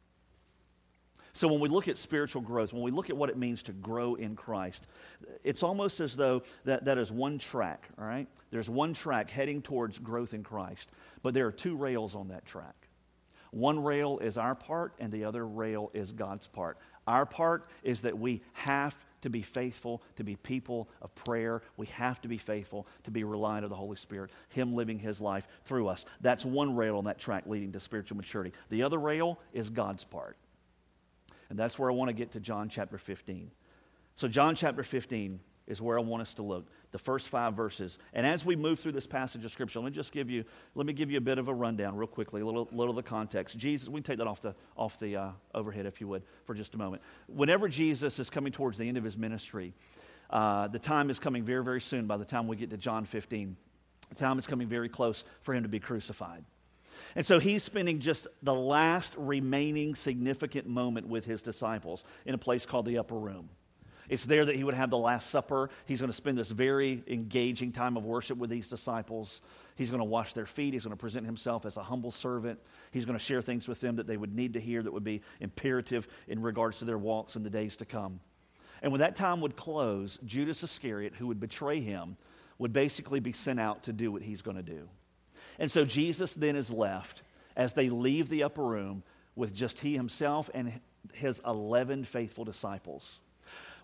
So 1.36 1.50
when 1.50 1.60
we 1.60 1.68
look 1.68 1.90
at 1.90 1.98
spiritual 1.98 2.42
growth, 2.42 2.72
when 2.72 2.82
we 2.82 2.92
look 2.92 3.10
at 3.10 3.18
what 3.18 3.30
it 3.30 3.36
means 3.36 3.62
to 3.64 3.74
grow 3.74 4.16
in 4.16 4.38
Christ, 4.38 4.88
it's 5.44 5.64
almost 5.64 6.00
as 6.00 6.16
though 6.16 6.44
that, 6.64 6.86
that 6.86 6.98
is 6.98 7.12
one 7.12 7.40
track, 7.40 7.90
all 8.00 8.06
right? 8.06 8.26
There's 8.52 8.70
one 8.70 8.94
track 8.94 9.30
heading 9.30 9.62
towards 9.62 10.00
growth 10.00 10.34
in 10.34 10.44
Christ, 10.44 10.90
but 11.24 11.34
there 11.34 11.46
are 11.46 11.52
two 11.52 11.76
rails 11.76 12.16
on 12.16 12.30
that 12.30 12.46
track. 12.46 12.88
One 13.52 13.84
rail 13.84 14.18
is 14.20 14.38
our 14.38 14.56
part, 14.56 14.94
and 14.98 15.12
the 15.12 15.26
other 15.26 15.46
rail 15.46 15.92
is 15.94 16.14
God's 16.14 16.48
part. 16.48 16.78
Our 17.06 17.26
part 17.26 17.66
is 17.84 18.04
that 18.04 18.18
we 18.18 18.42
have 18.54 18.96
to 19.20 19.30
be 19.30 19.42
faithful, 19.42 20.04
to 20.16 20.24
be 20.24 20.38
people 20.38 20.88
of 21.02 21.14
prayer. 21.16 21.62
We 21.76 21.88
have 21.88 22.22
to 22.22 22.30
be 22.30 22.38
faithful 22.38 22.88
to 23.04 23.12
be 23.12 23.26
reliant 23.26 23.66
on 23.66 23.70
the 23.70 23.76
Holy 23.76 23.98
Spirit, 23.98 24.32
Him 24.50 24.74
living 24.74 25.00
His 25.00 25.20
life 25.20 25.46
through 25.66 25.90
us. 25.90 26.06
That's 26.22 26.46
one 26.46 26.78
rail 26.78 26.98
on 26.98 27.04
that 27.06 27.20
track 27.20 27.44
leading 27.46 27.74
to 27.74 27.82
spiritual 27.82 28.16
maturity. 28.16 28.54
The 28.70 28.84
other 28.84 29.00
rail 29.00 29.38
is 29.52 29.70
God's 29.70 30.06
part. 30.06 30.38
And 31.50 31.60
that's 31.60 31.78
where 31.78 31.90
I 31.90 31.94
want 31.94 32.10
to 32.10 32.14
get 32.14 32.32
to 32.32 32.40
John 32.40 32.70
chapter 32.70 32.98
15. 32.98 33.52
So, 34.16 34.28
John 34.28 34.56
chapter 34.56 34.84
15 34.84 35.40
is 35.68 35.82
where 35.82 35.98
I 35.98 36.02
want 36.02 36.22
us 36.22 36.34
to 36.36 36.44
look. 36.44 36.68
The 36.92 37.00
first 37.00 37.28
five 37.28 37.54
verses. 37.54 37.98
And 38.14 38.26
as 38.26 38.46
we 38.46 38.56
move 38.56 38.80
through 38.80 38.92
this 38.94 39.08
passage 39.08 39.44
of 39.44 39.52
Scripture, 39.52 39.80
let 39.80 39.86
me 39.86 39.92
just 39.92 40.12
give 40.12 40.30
you, 40.30 40.46
let 40.76 40.86
me 40.86 40.94
give 40.94 41.10
you 41.10 41.18
a 41.18 41.22
bit 41.22 41.38
of 41.38 41.48
a 41.48 41.54
rundown 41.54 41.96
real 41.96 42.08
quickly, 42.08 42.42
a 42.42 42.46
little, 42.46 42.70
little 42.72 42.92
of 42.92 43.04
the 43.04 43.10
context. 43.10 43.58
Jesus, 43.58 43.90
we 43.90 43.96
can 43.96 44.04
take 44.04 44.18
that 44.20 44.28
off 44.28 44.42
the, 44.42 44.56
off 44.78 45.00
the 45.00 45.16
uh, 45.16 45.30
overhead, 45.54 45.86
if 45.86 46.00
you 46.00 46.08
would, 46.08 46.24
for 46.46 46.54
just 46.54 46.76
a 46.76 46.78
moment. 46.78 47.02
Whenever 47.28 47.68
Jesus 47.68 48.20
is 48.20 48.30
coming 48.30 48.52
towards 48.52 48.78
the 48.78 48.88
end 48.88 48.98
of 48.98 49.04
his 49.04 49.18
ministry, 49.18 49.74
uh, 50.30 50.68
the 50.68 50.80
time 50.80 51.10
is 51.10 51.20
coming 51.20 51.44
very, 51.44 51.64
very 51.64 51.82
soon 51.82 52.06
by 52.06 52.18
the 52.18 52.26
time 52.26 52.48
we 52.48 52.56
get 52.56 52.70
to 52.70 52.78
John 52.78 53.06
15. 53.06 53.56
The 54.10 54.16
time 54.16 54.38
is 54.38 54.46
coming 54.46 54.68
very 54.68 54.90
close 54.90 55.26
for 55.42 55.54
him 55.54 55.64
to 55.64 55.70
be 55.70 55.80
crucified. 55.80 56.44
And 57.16 57.26
so 57.26 57.40
he's 57.40 57.64
spending 57.64 58.00
just 58.00 58.28
the 58.42 58.54
last 58.54 59.14
remaining 59.18 59.96
significant 59.96 60.68
moment 60.68 61.08
with 61.08 61.26
his 61.26 61.42
disciples 61.42 62.04
in 62.26 62.34
a 62.34 62.38
place 62.38 62.66
called 62.66 62.86
the 62.86 62.98
upper 62.98 63.16
room. 63.16 63.50
It's 64.10 64.26
there 64.26 64.46
that 64.46 64.56
he 64.56 64.64
would 64.64 64.76
have 64.76 64.90
the 64.90 64.98
Last 64.98 65.30
Supper. 65.30 65.70
He's 65.86 66.00
going 66.00 66.12
to 66.12 66.16
spend 66.16 66.38
this 66.38 66.52
very 66.52 67.04
engaging 67.08 67.72
time 67.72 67.98
of 67.98 68.06
worship 68.06 68.38
with 68.38 68.50
these 68.50 68.68
disciples. 68.68 69.42
He's 69.76 69.90
going 69.90 70.00
to 70.00 70.06
wash 70.06 70.34
their 70.34 70.46
feet. 70.46 70.74
He's 70.74 70.84
going 70.84 70.96
to 70.96 71.00
present 71.00 71.26
himself 71.26 71.66
as 71.66 71.78
a 71.78 71.84
humble 71.84 72.12
servant. 72.12 72.60
He's 72.92 73.06
going 73.06 73.18
to 73.18 73.24
share 73.24 73.42
things 73.42 73.68
with 73.68 73.82
them 73.82 73.96
that 73.96 74.08
they 74.08 74.18
would 74.18 74.36
need 74.36 74.54
to 74.54 74.60
hear 74.60 74.84
that 74.84 74.94
would 74.94 75.04
be 75.04 75.22
imperative 75.40 76.08
in 76.28 76.42
regards 76.42 76.80
to 76.80 76.86
their 76.86 76.98
walks 76.98 77.36
in 77.36 77.44
the 77.44 77.50
days 77.50 77.76
to 77.78 77.86
come. 77.86 78.20
And 78.82 78.92
when 78.92 79.02
that 79.02 79.16
time 79.16 79.42
would 79.42 79.56
close, 79.56 80.20
Judas 80.26 80.62
Iscariot, 80.62 81.16
who 81.16 81.28
would 81.28 81.40
betray 81.40 81.82
him, 81.82 82.18
would 82.60 82.74
basically 82.74 83.20
be 83.20 83.34
sent 83.34 83.60
out 83.60 83.84
to 83.84 83.94
do 83.94 84.12
what 84.12 84.22
he's 84.22 84.42
going 84.42 84.58
to 84.58 84.64
do. 84.64 84.88
And 85.60 85.72
so 85.72 85.86
Jesus 85.86 86.34
then 86.34 86.56
is 86.56 86.70
left 86.70 87.22
as 87.56 87.74
they 87.74 87.90
leave 87.90 88.30
the 88.30 88.44
upper 88.44 88.64
room 88.64 89.04
with 89.36 89.54
just 89.54 89.80
he 89.80 89.94
himself 89.96 90.50
and 90.54 90.80
his 91.14 91.42
11 91.46 92.06
faithful 92.06 92.46
disciples. 92.46 93.20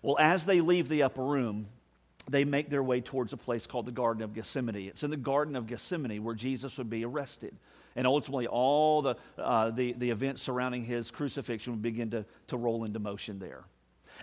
Well, 0.02 0.18
as 0.18 0.44
they 0.46 0.60
leave 0.60 0.88
the 0.88 1.04
upper 1.04 1.24
room, 1.24 1.66
they 2.28 2.44
make 2.44 2.68
their 2.68 2.82
way 2.82 3.00
towards 3.00 3.32
a 3.32 3.36
place 3.36 3.66
called 3.66 3.86
the 3.86 3.92
Garden 3.92 4.22
of 4.22 4.34
Gethsemane. 4.34 4.88
It's 4.88 5.02
in 5.02 5.10
the 5.10 5.16
Garden 5.16 5.56
of 5.56 5.66
Gethsemane 5.66 6.22
where 6.22 6.34
Jesus 6.34 6.78
would 6.78 6.90
be 6.90 7.04
arrested. 7.04 7.56
And 7.94 8.06
ultimately, 8.06 8.46
all 8.46 9.02
the, 9.02 9.16
uh, 9.38 9.70
the, 9.70 9.92
the 9.92 10.10
events 10.10 10.42
surrounding 10.42 10.84
his 10.84 11.10
crucifixion 11.10 11.74
would 11.74 11.82
begin 11.82 12.10
to, 12.10 12.24
to 12.48 12.56
roll 12.56 12.84
into 12.84 12.98
motion 12.98 13.38
there. 13.38 13.64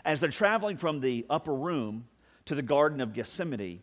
As 0.04 0.20
they're 0.20 0.30
traveling 0.30 0.78
from 0.78 1.02
the 1.02 1.26
upper 1.30 1.54
room 1.54 2.06
to 2.46 2.56
the 2.56 2.62
Garden 2.62 3.00
of 3.02 3.14
Gethsemane, 3.14 3.82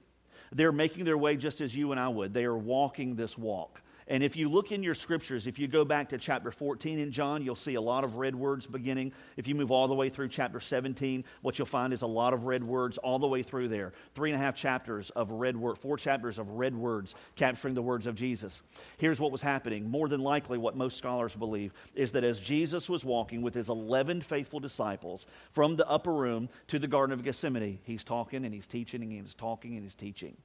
they're 0.52 0.72
making 0.72 1.04
their 1.04 1.18
way 1.18 1.36
just 1.36 1.60
as 1.60 1.74
you 1.74 1.92
and 1.92 2.00
I 2.00 2.08
would. 2.08 2.32
They 2.32 2.44
are 2.44 2.56
walking 2.56 3.16
this 3.16 3.36
walk. 3.36 3.80
And 4.08 4.22
if 4.22 4.36
you 4.36 4.48
look 4.48 4.70
in 4.70 4.84
your 4.84 4.94
scriptures, 4.94 5.48
if 5.48 5.58
you 5.58 5.66
go 5.66 5.84
back 5.84 6.08
to 6.10 6.18
chapter 6.18 6.52
14 6.52 7.00
in 7.00 7.10
John, 7.10 7.42
you'll 7.42 7.56
see 7.56 7.74
a 7.74 7.80
lot 7.80 8.04
of 8.04 8.16
red 8.16 8.36
words 8.36 8.64
beginning. 8.64 9.12
If 9.36 9.48
you 9.48 9.56
move 9.56 9.72
all 9.72 9.88
the 9.88 9.94
way 9.94 10.08
through 10.10 10.28
chapter 10.28 10.60
17, 10.60 11.24
what 11.42 11.58
you'll 11.58 11.66
find 11.66 11.92
is 11.92 12.02
a 12.02 12.06
lot 12.06 12.32
of 12.32 12.44
red 12.44 12.62
words 12.62 12.98
all 12.98 13.18
the 13.18 13.26
way 13.26 13.42
through 13.42 13.68
there. 13.68 13.92
Three 14.14 14.30
and 14.30 14.40
a 14.40 14.44
half 14.44 14.54
chapters 14.54 15.10
of 15.10 15.32
red 15.32 15.56
words, 15.56 15.80
four 15.80 15.96
chapters 15.96 16.38
of 16.38 16.48
red 16.50 16.76
words 16.76 17.16
capturing 17.34 17.74
the 17.74 17.82
words 17.82 18.06
of 18.06 18.14
Jesus. 18.14 18.62
Here's 18.98 19.18
what 19.18 19.32
was 19.32 19.42
happening. 19.42 19.90
More 19.90 20.08
than 20.08 20.20
likely, 20.20 20.56
what 20.56 20.76
most 20.76 20.96
scholars 20.96 21.34
believe 21.34 21.72
is 21.96 22.12
that 22.12 22.22
as 22.22 22.38
Jesus 22.38 22.88
was 22.88 23.04
walking 23.04 23.42
with 23.42 23.54
his 23.54 23.70
11 23.70 24.20
faithful 24.20 24.60
disciples 24.60 25.26
from 25.50 25.74
the 25.74 25.88
upper 25.88 26.12
room 26.12 26.48
to 26.68 26.78
the 26.78 26.86
Garden 26.86 27.12
of 27.12 27.24
Gethsemane, 27.24 27.80
he's 27.82 28.04
talking 28.04 28.44
and 28.44 28.54
he's 28.54 28.68
teaching 28.68 29.02
and 29.02 29.12
he's 29.12 29.34
talking 29.34 29.74
and 29.74 29.82
he's 29.82 29.96
teaching. 29.96 30.36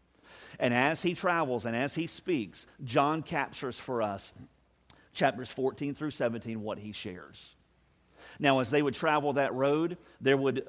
And 0.60 0.74
as 0.74 1.02
he 1.02 1.14
travels 1.14 1.66
and 1.66 1.76
as 1.76 1.96
he 1.96 2.08
speaks, 2.08 2.66
John 2.84 3.24
captures 3.24 3.80
for 3.80 4.02
us 4.02 4.34
chapters 5.14 5.52
14 5.52 5.94
through 5.94 6.12
17 6.12 6.62
what 6.62 6.80
he 6.80 6.92
shares. 6.92 7.56
Now, 8.40 8.60
as 8.60 8.70
they 8.70 8.82
would 8.82 8.94
travel 8.94 9.34
that 9.34 9.54
road, 9.54 9.98
there 10.20 10.38
would 10.38 10.68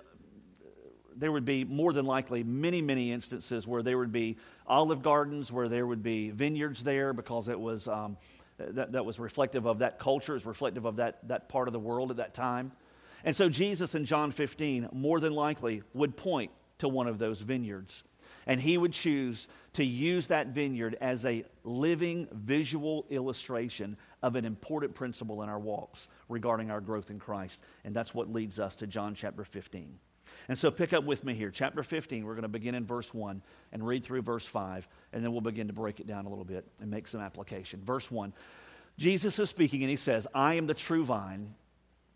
there 1.15 1.31
would 1.31 1.45
be 1.45 1.63
more 1.63 1.93
than 1.93 2.07
likely 2.07 2.43
many, 2.43 2.81
many 2.81 3.13
instances 3.13 3.67
where 3.67 3.83
there 3.83 3.99
would 3.99 4.13
be 4.13 4.39
olive 4.67 5.03
gardens, 5.03 5.53
where 5.53 5.69
there 5.69 5.87
would 5.87 6.03
be 6.03 6.31
vineyards 6.31 6.83
there, 6.83 7.13
because 7.13 7.49
it 7.49 7.61
was 7.61 7.87
um, 7.87 8.17
that, 8.59 8.93
that 8.93 9.05
was 9.05 9.19
reflective 9.19 9.67
of 9.67 9.81
that 9.81 9.99
culture, 9.99 10.35
is 10.35 10.47
reflective 10.47 10.85
of 10.85 10.97
that, 10.97 11.19
that 11.29 11.49
part 11.49 11.69
of 11.69 11.73
the 11.73 11.79
world 11.79 12.11
at 12.11 12.17
that 12.17 12.35
time. 12.35 12.73
And 13.25 13.37
so 13.37 13.49
Jesus 13.49 13.95
in 13.95 14.05
John 14.05 14.33
15 14.33 14.89
more 14.93 15.21
than 15.21 15.33
likely 15.33 15.83
would 15.95 16.17
point 16.17 16.51
to 16.79 16.89
one 16.89 17.07
of 17.07 17.19
those 17.19 17.41
vineyards 17.41 18.03
and 18.47 18.61
he 18.61 18.77
would 18.79 18.93
choose 18.93 19.49
to 19.75 19.85
use 19.85 20.27
that 20.29 20.49
vineyard 20.49 20.97
as 21.01 21.25
a 21.25 21.45
living 21.65 22.29
visual 22.33 23.07
illustration 23.11 23.97
of 24.23 24.37
an 24.37 24.45
important 24.45 24.95
principle 24.95 25.43
in 25.43 25.49
our 25.49 25.59
walks 25.59 26.09
regarding 26.29 26.71
our 26.71 26.81
growth 26.81 27.11
in 27.11 27.19
Christ. 27.19 27.61
And 27.85 27.95
that's 27.95 28.15
what 28.15 28.33
leads 28.33 28.59
us 28.59 28.77
to 28.77 28.87
John 28.87 29.15
chapter 29.15 29.45
15. 29.45 29.99
And 30.49 30.59
so 30.59 30.71
pick 30.71 30.93
up 30.93 31.05
with 31.05 31.25
me 31.25 31.35
here. 31.35 31.51
Chapter 31.51 31.83
15, 31.83 32.25
we're 32.25 32.35
going 32.35 32.43
to 32.43 32.49
begin 32.49 32.75
in 32.75 32.85
verse 32.85 33.15
1 33.15 33.43
and 33.73 33.87
read 33.87 34.05
through 34.05 34.23
verse 34.23 34.47
5, 34.47 34.87
and 35.13 35.25
then 35.25 35.33
we'll 35.33 35.41
begin 35.41 35.69
to 35.69 35.73
break 35.73 36.01
it 36.01 36.07
down 36.07 36.27
a 36.27 36.29
little 36.29 36.45
bit 36.45 36.67
and 36.81 36.91
make 36.91 37.07
some 37.07 37.21
application. 37.21 37.81
Verse 37.85 38.11
1 38.11 38.33
Jesus 38.99 39.39
is 39.39 39.49
speaking, 39.49 39.83
and 39.83 39.91
he 39.91 39.97
says, 39.97 40.27
I 40.35 40.55
am 40.55 40.67
the 40.67 40.75
true 40.75 41.05
vine, 41.05 41.55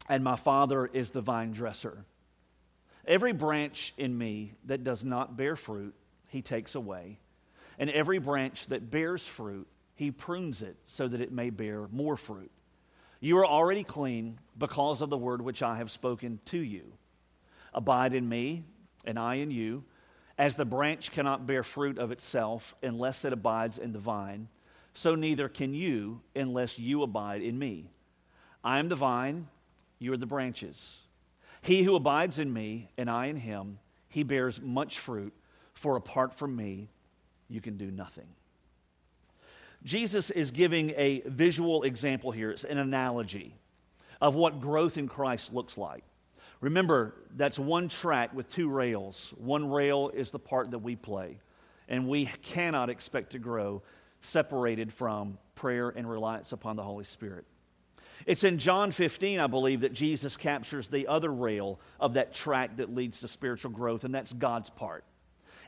and 0.09 0.23
my 0.23 0.37
Father 0.37 0.87
is 0.87 1.11
the 1.11 1.23
vine 1.23 1.53
dresser. 1.53 2.05
Every 3.07 3.33
branch 3.33 3.95
in 3.97 4.17
me 4.17 4.53
that 4.67 4.85
does 4.85 5.03
not 5.05 5.37
bear 5.37 5.57
fruit, 5.57 5.95
he 6.29 6.43
takes 6.43 6.75
away. 6.75 7.19
And 7.79 7.91
every 7.91 8.19
branch 8.19 8.67
that 8.69 8.91
bears 8.91 9.27
fruit, 9.27 9.67
he 9.95 10.11
prunes 10.11 10.63
it 10.63 10.77
so 10.87 11.09
that 11.09 11.21
it 11.21 11.33
may 11.33 11.51
bear 11.51 11.89
more 11.91 12.17
fruit. 12.17 12.51
You 13.21 13.39
are 13.39 13.47
already 13.47 13.85
clean 13.85 14.39
because 14.59 15.03
of 15.03 15.11
the 15.11 15.17
word 15.17 15.41
which 15.41 15.63
I 15.63 15.77
have 15.77 15.91
spoken 15.91 16.39
to 16.47 16.59
you. 16.59 16.93
Abide 17.73 18.15
in 18.15 18.29
me, 18.29 18.65
and 19.05 19.19
I 19.19 19.37
in 19.37 19.51
you. 19.51 19.85
As 20.39 20.57
the 20.57 20.65
branch 20.65 21.13
cannot 21.13 21.47
bear 21.47 21.63
fruit 21.63 21.99
of 21.99 22.13
itself 22.13 22.75
unless 22.83 23.25
it 23.25 23.33
abides 23.33 23.79
in 23.79 23.93
the 23.93 23.99
vine, 23.99 24.49
so 24.93 25.15
neither 25.15 25.49
can 25.49 25.75
you 25.75 26.21
unless 26.35 26.79
you 26.79 27.03
abide 27.03 27.43
in 27.43 27.59
me. 27.59 27.91
I 28.63 28.79
am 28.79 28.89
the 28.89 28.97
vine, 28.97 29.49
you 29.99 30.13
are 30.13 30.19
the 30.19 30.27
branches. 30.27 30.97
He 31.63 31.83
who 31.83 31.97
abides 31.97 32.39
in 32.39 32.53
me, 32.53 32.91
and 32.99 33.09
I 33.09 33.27
in 33.27 33.37
him, 33.37 33.79
he 34.09 34.23
bears 34.23 34.61
much 34.61 34.99
fruit, 34.99 35.33
for 35.77 35.97
apart 35.97 36.35
from 36.35 36.57
me, 36.57 36.89
you 37.49 37.61
can 37.61 37.77
do 37.77 37.91
nothing. 37.91 38.27
Jesus 39.85 40.31
is 40.31 40.51
giving 40.51 40.91
a 40.97 41.23
visual 41.27 41.85
example 41.85 42.33
here, 42.33 42.51
it's 42.51 42.65
an 42.65 42.79
analogy 42.79 43.55
of 44.21 44.35
what 44.35 44.61
growth 44.61 44.97
in 44.97 45.07
Christ 45.07 45.53
looks 45.53 45.77
like. 45.77 46.03
Remember, 46.61 47.15
that's 47.37 47.59
one 47.59 47.89
track 47.89 48.35
with 48.35 48.51
two 48.51 48.69
rails. 48.69 49.35
One 49.37 49.71
rail 49.71 50.11
is 50.15 50.31
the 50.31 50.39
part 50.39 50.71
that 50.71 50.79
we 50.79 50.97
play, 50.97 51.39
and 51.89 52.09
we 52.09 52.27
cannot 52.43 52.89
expect 52.89 53.33
to 53.33 53.39
grow 53.39 53.83
separated 54.23 54.93
from 54.93 55.37
prayer 55.55 55.91
and 55.91 56.09
reliance 56.09 56.53
upon 56.53 56.77
the 56.77 56.83
Holy 56.83 57.05
Spirit. 57.05 57.45
It's 58.25 58.45
in 58.45 58.59
John 58.59 58.91
15, 58.91 59.39
I 59.39 59.47
believe, 59.47 59.83
that 59.83 59.93
Jesus 59.93 60.39
captures 60.39 60.89
the 60.89 61.07
other 61.07 61.31
rail 61.31 61.79
of 62.01 62.15
that 62.15 62.35
track 62.35 62.79
that 62.79 62.95
leads 62.95 63.21
to 63.21 63.29
spiritual 63.29 63.71
growth, 63.71 64.05
and 64.05 64.15
that's 64.15 64.33
God's 64.33 64.71
part. 64.71 65.05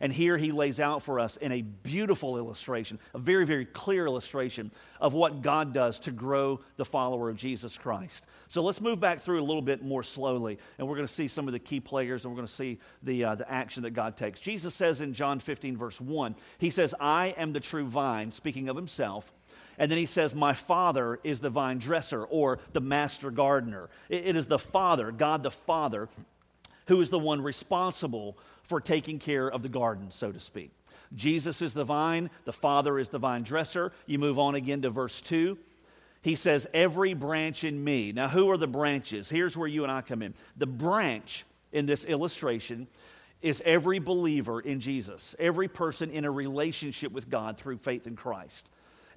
And 0.00 0.12
here 0.12 0.36
he 0.36 0.52
lays 0.52 0.80
out 0.80 1.02
for 1.02 1.18
us 1.18 1.36
in 1.36 1.52
a 1.52 1.62
beautiful 1.62 2.36
illustration, 2.36 2.98
a 3.14 3.18
very, 3.18 3.44
very 3.44 3.64
clear 3.64 4.06
illustration 4.06 4.70
of 5.00 5.14
what 5.14 5.42
God 5.42 5.72
does 5.72 6.00
to 6.00 6.10
grow 6.10 6.60
the 6.76 6.84
follower 6.84 7.30
of 7.30 7.36
Jesus 7.36 7.76
Christ. 7.76 8.24
So 8.48 8.62
let's 8.62 8.80
move 8.80 9.00
back 9.00 9.20
through 9.20 9.40
a 9.40 9.44
little 9.44 9.62
bit 9.62 9.82
more 9.82 10.02
slowly, 10.02 10.58
and 10.78 10.88
we're 10.88 10.96
going 10.96 11.08
to 11.08 11.12
see 11.12 11.28
some 11.28 11.46
of 11.48 11.52
the 11.52 11.58
key 11.58 11.80
players, 11.80 12.24
and 12.24 12.32
we're 12.32 12.36
going 12.36 12.48
to 12.48 12.52
see 12.52 12.78
the, 13.02 13.24
uh, 13.24 13.34
the 13.34 13.50
action 13.50 13.82
that 13.82 13.90
God 13.90 14.16
takes. 14.16 14.40
Jesus 14.40 14.74
says 14.74 15.00
in 15.00 15.12
John 15.12 15.40
15, 15.40 15.76
verse 15.76 16.00
1, 16.00 16.34
He 16.58 16.70
says, 16.70 16.94
I 16.98 17.34
am 17.36 17.52
the 17.52 17.60
true 17.60 17.86
vine, 17.86 18.30
speaking 18.30 18.68
of 18.68 18.76
Himself. 18.76 19.32
And 19.78 19.90
then 19.90 19.98
he 19.98 20.06
says, 20.06 20.34
My 20.34 20.54
Father 20.54 21.20
is 21.22 21.40
the 21.40 21.50
vine 21.50 21.78
dresser 21.78 22.24
or 22.24 22.58
the 22.72 22.80
master 22.80 23.30
gardener. 23.30 23.88
it 24.08 24.34
is 24.34 24.46
the 24.46 24.58
Father, 24.58 25.12
God 25.12 25.42
the 25.42 25.52
Father, 25.52 26.08
who 26.88 27.00
is 27.00 27.10
the 27.10 27.18
one 27.18 27.40
responsible 27.40 28.36
for 28.68 28.80
taking 28.80 29.18
care 29.18 29.48
of 29.48 29.62
the 29.62 29.68
garden, 29.68 30.10
so 30.10 30.30
to 30.30 30.40
speak. 30.40 30.70
Jesus 31.14 31.62
is 31.62 31.74
the 31.74 31.84
vine, 31.84 32.30
the 32.44 32.52
Father 32.52 32.98
is 32.98 33.08
the 33.08 33.18
vine 33.18 33.42
dresser. 33.42 33.92
You 34.06 34.18
move 34.18 34.38
on 34.38 34.54
again 34.54 34.82
to 34.82 34.90
verse 34.90 35.20
2. 35.22 35.58
He 36.22 36.34
says, 36.34 36.66
Every 36.74 37.14
branch 37.14 37.64
in 37.64 37.82
me. 37.82 38.12
Now, 38.12 38.28
who 38.28 38.50
are 38.50 38.58
the 38.58 38.66
branches? 38.66 39.30
Here's 39.30 39.56
where 39.56 39.68
you 39.68 39.84
and 39.84 39.92
I 39.92 40.02
come 40.02 40.22
in. 40.22 40.34
The 40.56 40.66
branch 40.66 41.44
in 41.72 41.86
this 41.86 42.04
illustration 42.04 42.86
is 43.40 43.62
every 43.64 43.98
believer 43.98 44.60
in 44.60 44.80
Jesus, 44.80 45.34
every 45.38 45.68
person 45.68 46.10
in 46.10 46.24
a 46.24 46.30
relationship 46.30 47.12
with 47.12 47.30
God 47.30 47.56
through 47.56 47.78
faith 47.78 48.06
in 48.06 48.16
Christ. 48.16 48.68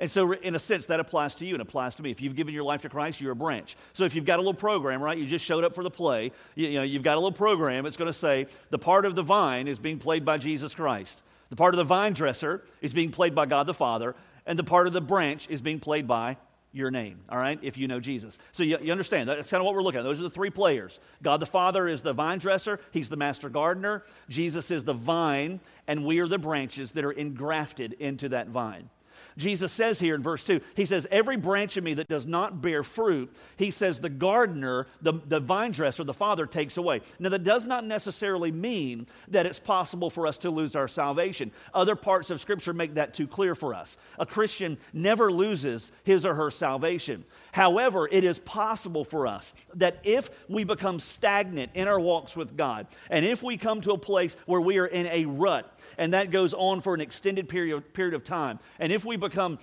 And 0.01 0.09
so, 0.09 0.33
in 0.33 0.55
a 0.55 0.59
sense, 0.59 0.87
that 0.87 0.99
applies 0.99 1.35
to 1.35 1.45
you 1.45 1.53
and 1.53 1.61
applies 1.61 1.93
to 1.95 2.01
me. 2.01 2.09
If 2.09 2.21
you've 2.21 2.35
given 2.35 2.55
your 2.55 2.63
life 2.63 2.81
to 2.81 2.89
Christ, 2.89 3.21
you're 3.21 3.33
a 3.33 3.35
branch. 3.35 3.77
So, 3.93 4.03
if 4.03 4.15
you've 4.15 4.25
got 4.25 4.37
a 4.37 4.41
little 4.41 4.55
program, 4.55 4.99
right, 4.99 5.15
you 5.15 5.27
just 5.27 5.45
showed 5.45 5.63
up 5.63 5.75
for 5.75 5.83
the 5.83 5.91
play, 5.91 6.31
you, 6.55 6.69
you 6.69 6.79
know, 6.79 6.83
you've 6.83 7.03
got 7.03 7.17
a 7.17 7.19
little 7.19 7.31
program, 7.31 7.85
it's 7.85 7.97
going 7.97 8.11
to 8.11 8.17
say 8.17 8.47
the 8.71 8.79
part 8.79 9.05
of 9.05 9.13
the 9.13 9.21
vine 9.21 9.67
is 9.67 9.77
being 9.77 9.99
played 9.99 10.25
by 10.25 10.39
Jesus 10.39 10.73
Christ. 10.73 11.21
The 11.51 11.55
part 11.55 11.75
of 11.75 11.77
the 11.77 11.83
vine 11.83 12.13
dresser 12.13 12.63
is 12.81 12.93
being 12.93 13.11
played 13.11 13.35
by 13.35 13.45
God 13.45 13.67
the 13.67 13.75
Father, 13.75 14.15
and 14.47 14.57
the 14.57 14.63
part 14.63 14.87
of 14.87 14.93
the 14.93 15.01
branch 15.01 15.47
is 15.51 15.61
being 15.61 15.79
played 15.79 16.07
by 16.07 16.35
your 16.73 16.89
name, 16.89 17.19
all 17.29 17.37
right, 17.37 17.59
if 17.61 17.77
you 17.77 17.87
know 17.87 17.99
Jesus. 17.99 18.39
So 18.53 18.63
you, 18.63 18.79
you, 18.81 18.91
understand, 18.91 19.29
that's 19.29 19.51
kind 19.51 19.61
of 19.61 19.65
what 19.65 19.75
we're 19.75 19.83
looking 19.83 19.99
at. 19.99 20.03
Those 20.03 20.19
are 20.19 20.23
the 20.23 20.31
three 20.31 20.49
players. 20.49 20.99
God 21.21 21.39
the 21.39 21.45
Father 21.45 21.87
is 21.87 22.01
the 22.01 22.13
vine 22.13 22.39
dresser, 22.39 22.79
He's 22.89 23.09
the 23.09 23.17
master 23.17 23.49
gardener. 23.49 24.03
Jesus 24.29 24.71
is 24.71 24.83
the 24.83 24.93
vine, 24.93 25.59
and 25.87 26.05
we 26.05 26.19
are 26.21 26.27
the 26.27 26.39
branches 26.39 26.91
that 26.93 27.03
are 27.03 27.11
engrafted 27.11 27.93
into 27.99 28.29
that 28.29 28.47
vine. 28.47 28.89
Jesus 29.37 29.71
says 29.71 29.99
here 29.99 30.15
in 30.15 30.21
verse 30.21 30.45
2, 30.45 30.61
he 30.75 30.85
says, 30.85 31.07
Every 31.09 31.37
branch 31.37 31.77
of 31.77 31.83
me 31.83 31.93
that 31.95 32.07
does 32.07 32.27
not 32.27 32.61
bear 32.61 32.83
fruit, 32.83 33.33
he 33.57 33.71
says, 33.71 33.99
the 33.99 34.09
gardener, 34.09 34.87
the, 35.01 35.13
the 35.27 35.39
vine 35.39 35.71
dresser, 35.71 36.03
the 36.03 36.13
Father 36.13 36.45
takes 36.45 36.77
away. 36.77 37.01
Now, 37.19 37.29
that 37.29 37.43
does 37.43 37.65
not 37.65 37.85
necessarily 37.85 38.51
mean 38.51 39.07
that 39.29 39.45
it's 39.45 39.59
possible 39.59 40.09
for 40.09 40.27
us 40.27 40.37
to 40.39 40.49
lose 40.49 40.75
our 40.75 40.87
salvation. 40.87 41.51
Other 41.73 41.95
parts 41.95 42.29
of 42.29 42.41
Scripture 42.41 42.73
make 42.73 42.95
that 42.95 43.13
too 43.13 43.27
clear 43.27 43.55
for 43.55 43.73
us. 43.73 43.97
A 44.19 44.25
Christian 44.25 44.77
never 44.93 45.31
loses 45.31 45.91
his 46.03 46.25
or 46.25 46.33
her 46.35 46.51
salvation. 46.51 47.23
However, 47.51 48.07
it 48.11 48.23
is 48.23 48.39
possible 48.39 49.03
for 49.03 49.27
us 49.27 49.53
that 49.75 49.99
if 50.03 50.29
we 50.47 50.63
become 50.63 50.99
stagnant 50.99 51.71
in 51.73 51.87
our 51.87 51.99
walks 51.99 52.35
with 52.35 52.55
God, 52.55 52.87
and 53.09 53.25
if 53.25 53.43
we 53.43 53.57
come 53.57 53.81
to 53.81 53.91
a 53.91 53.97
place 53.97 54.37
where 54.45 54.61
we 54.61 54.77
are 54.77 54.87
in 54.87 55.07
a 55.07 55.25
rut, 55.25 55.77
and 55.97 56.13
that 56.13 56.31
goes 56.31 56.53
on 56.53 56.81
for 56.81 56.93
an 56.93 57.01
extended 57.01 57.49
period, 57.49 57.93
period 57.93 58.13
of 58.13 58.23
time. 58.23 58.59
And 58.79 58.91
if 58.91 59.05
we 59.05 59.17
become 59.17 59.59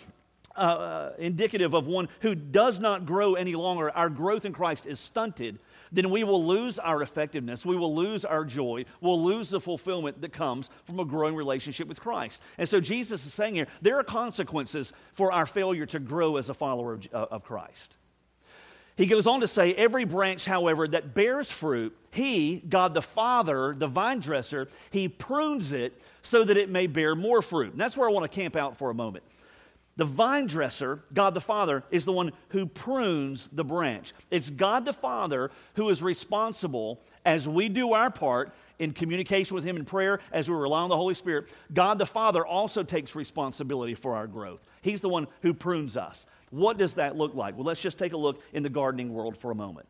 uh, 0.56 0.60
uh, 0.60 1.12
indicative 1.18 1.74
of 1.74 1.86
one 1.86 2.08
who 2.20 2.34
does 2.34 2.80
not 2.80 3.06
grow 3.06 3.34
any 3.34 3.54
longer, 3.54 3.90
our 3.90 4.08
growth 4.08 4.44
in 4.44 4.52
Christ 4.52 4.86
is 4.86 4.98
stunted, 4.98 5.58
then 5.92 6.10
we 6.10 6.24
will 6.24 6.44
lose 6.44 6.78
our 6.78 7.00
effectiveness. 7.02 7.64
We 7.64 7.76
will 7.76 7.94
lose 7.94 8.24
our 8.24 8.44
joy. 8.44 8.84
We'll 9.00 9.22
lose 9.22 9.50
the 9.50 9.60
fulfillment 9.60 10.20
that 10.20 10.32
comes 10.32 10.68
from 10.84 10.98
a 10.98 11.04
growing 11.04 11.36
relationship 11.36 11.86
with 11.86 12.00
Christ. 12.00 12.42
And 12.58 12.68
so 12.68 12.80
Jesus 12.80 13.24
is 13.24 13.32
saying 13.32 13.54
here 13.54 13.68
there 13.82 13.98
are 13.98 14.04
consequences 14.04 14.92
for 15.12 15.30
our 15.30 15.46
failure 15.46 15.86
to 15.86 16.00
grow 16.00 16.36
as 16.36 16.48
a 16.50 16.54
follower 16.54 16.94
of, 16.94 17.08
uh, 17.12 17.26
of 17.30 17.44
Christ. 17.44 17.97
He 18.98 19.06
goes 19.06 19.28
on 19.28 19.40
to 19.42 19.48
say, 19.48 19.72
Every 19.74 20.04
branch, 20.04 20.44
however, 20.44 20.88
that 20.88 21.14
bears 21.14 21.50
fruit, 21.52 21.96
he, 22.10 22.56
God 22.68 22.94
the 22.94 23.00
Father, 23.00 23.72
the 23.72 23.86
vine 23.86 24.18
dresser, 24.18 24.66
he 24.90 25.06
prunes 25.06 25.72
it 25.72 26.02
so 26.22 26.42
that 26.42 26.56
it 26.56 26.68
may 26.68 26.88
bear 26.88 27.14
more 27.14 27.40
fruit. 27.40 27.70
And 27.70 27.80
that's 27.80 27.96
where 27.96 28.08
I 28.08 28.12
want 28.12 28.30
to 28.30 28.36
camp 28.40 28.56
out 28.56 28.76
for 28.76 28.90
a 28.90 28.94
moment. 28.94 29.24
The 29.96 30.04
vine 30.04 30.48
dresser, 30.48 31.04
God 31.14 31.34
the 31.34 31.40
Father, 31.40 31.84
is 31.92 32.04
the 32.04 32.12
one 32.12 32.32
who 32.48 32.66
prunes 32.66 33.48
the 33.52 33.64
branch. 33.64 34.14
It's 34.32 34.50
God 34.50 34.84
the 34.84 34.92
Father 34.92 35.52
who 35.74 35.88
is 35.90 36.02
responsible 36.02 37.00
as 37.24 37.48
we 37.48 37.68
do 37.68 37.92
our 37.92 38.10
part 38.10 38.52
in 38.80 38.92
communication 38.92 39.54
with 39.54 39.64
Him 39.64 39.76
in 39.76 39.84
prayer, 39.84 40.18
as 40.32 40.50
we 40.50 40.56
rely 40.56 40.80
on 40.80 40.88
the 40.88 40.96
Holy 40.96 41.14
Spirit. 41.14 41.52
God 41.72 41.98
the 41.98 42.06
Father 42.06 42.44
also 42.44 42.82
takes 42.82 43.14
responsibility 43.14 43.94
for 43.94 44.16
our 44.16 44.26
growth. 44.26 44.66
He's 44.82 45.00
the 45.00 45.08
one 45.08 45.28
who 45.42 45.54
prunes 45.54 45.96
us. 45.96 46.26
What 46.50 46.78
does 46.78 46.94
that 46.94 47.16
look 47.16 47.34
like? 47.34 47.56
Well, 47.56 47.64
let's 47.64 47.80
just 47.80 47.98
take 47.98 48.12
a 48.12 48.16
look 48.16 48.42
in 48.52 48.62
the 48.62 48.68
gardening 48.68 49.12
world 49.12 49.36
for 49.36 49.50
a 49.50 49.54
moment. 49.54 49.88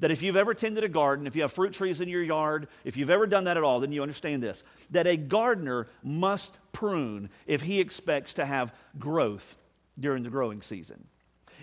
That 0.00 0.10
if 0.10 0.22
you've 0.22 0.36
ever 0.36 0.52
tended 0.52 0.84
a 0.84 0.88
garden, 0.88 1.26
if 1.26 1.34
you 1.36 1.42
have 1.42 1.52
fruit 1.52 1.72
trees 1.72 2.02
in 2.02 2.08
your 2.08 2.22
yard, 2.22 2.68
if 2.84 2.96
you've 2.96 3.10
ever 3.10 3.26
done 3.26 3.44
that 3.44 3.56
at 3.56 3.62
all, 3.62 3.80
then 3.80 3.92
you 3.92 4.02
understand 4.02 4.42
this 4.42 4.62
that 4.90 5.06
a 5.06 5.16
gardener 5.16 5.86
must 6.02 6.54
prune 6.72 7.30
if 7.46 7.62
he 7.62 7.80
expects 7.80 8.34
to 8.34 8.44
have 8.44 8.74
growth 8.98 9.56
during 9.98 10.22
the 10.22 10.30
growing 10.30 10.60
season. 10.60 11.06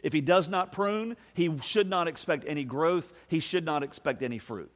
If 0.02 0.14
he 0.14 0.22
does 0.22 0.50
not 0.50 0.72
prune, 0.72 1.16
he 1.34 1.56
should 1.62 1.90
not 1.90 2.08
expect 2.08 2.46
any 2.48 2.64
growth, 2.64 3.14
he 3.28 3.40
should 3.40 3.66
not 3.66 3.84
expect 3.84 4.24
any 4.24 4.40
fruit. 4.40 4.72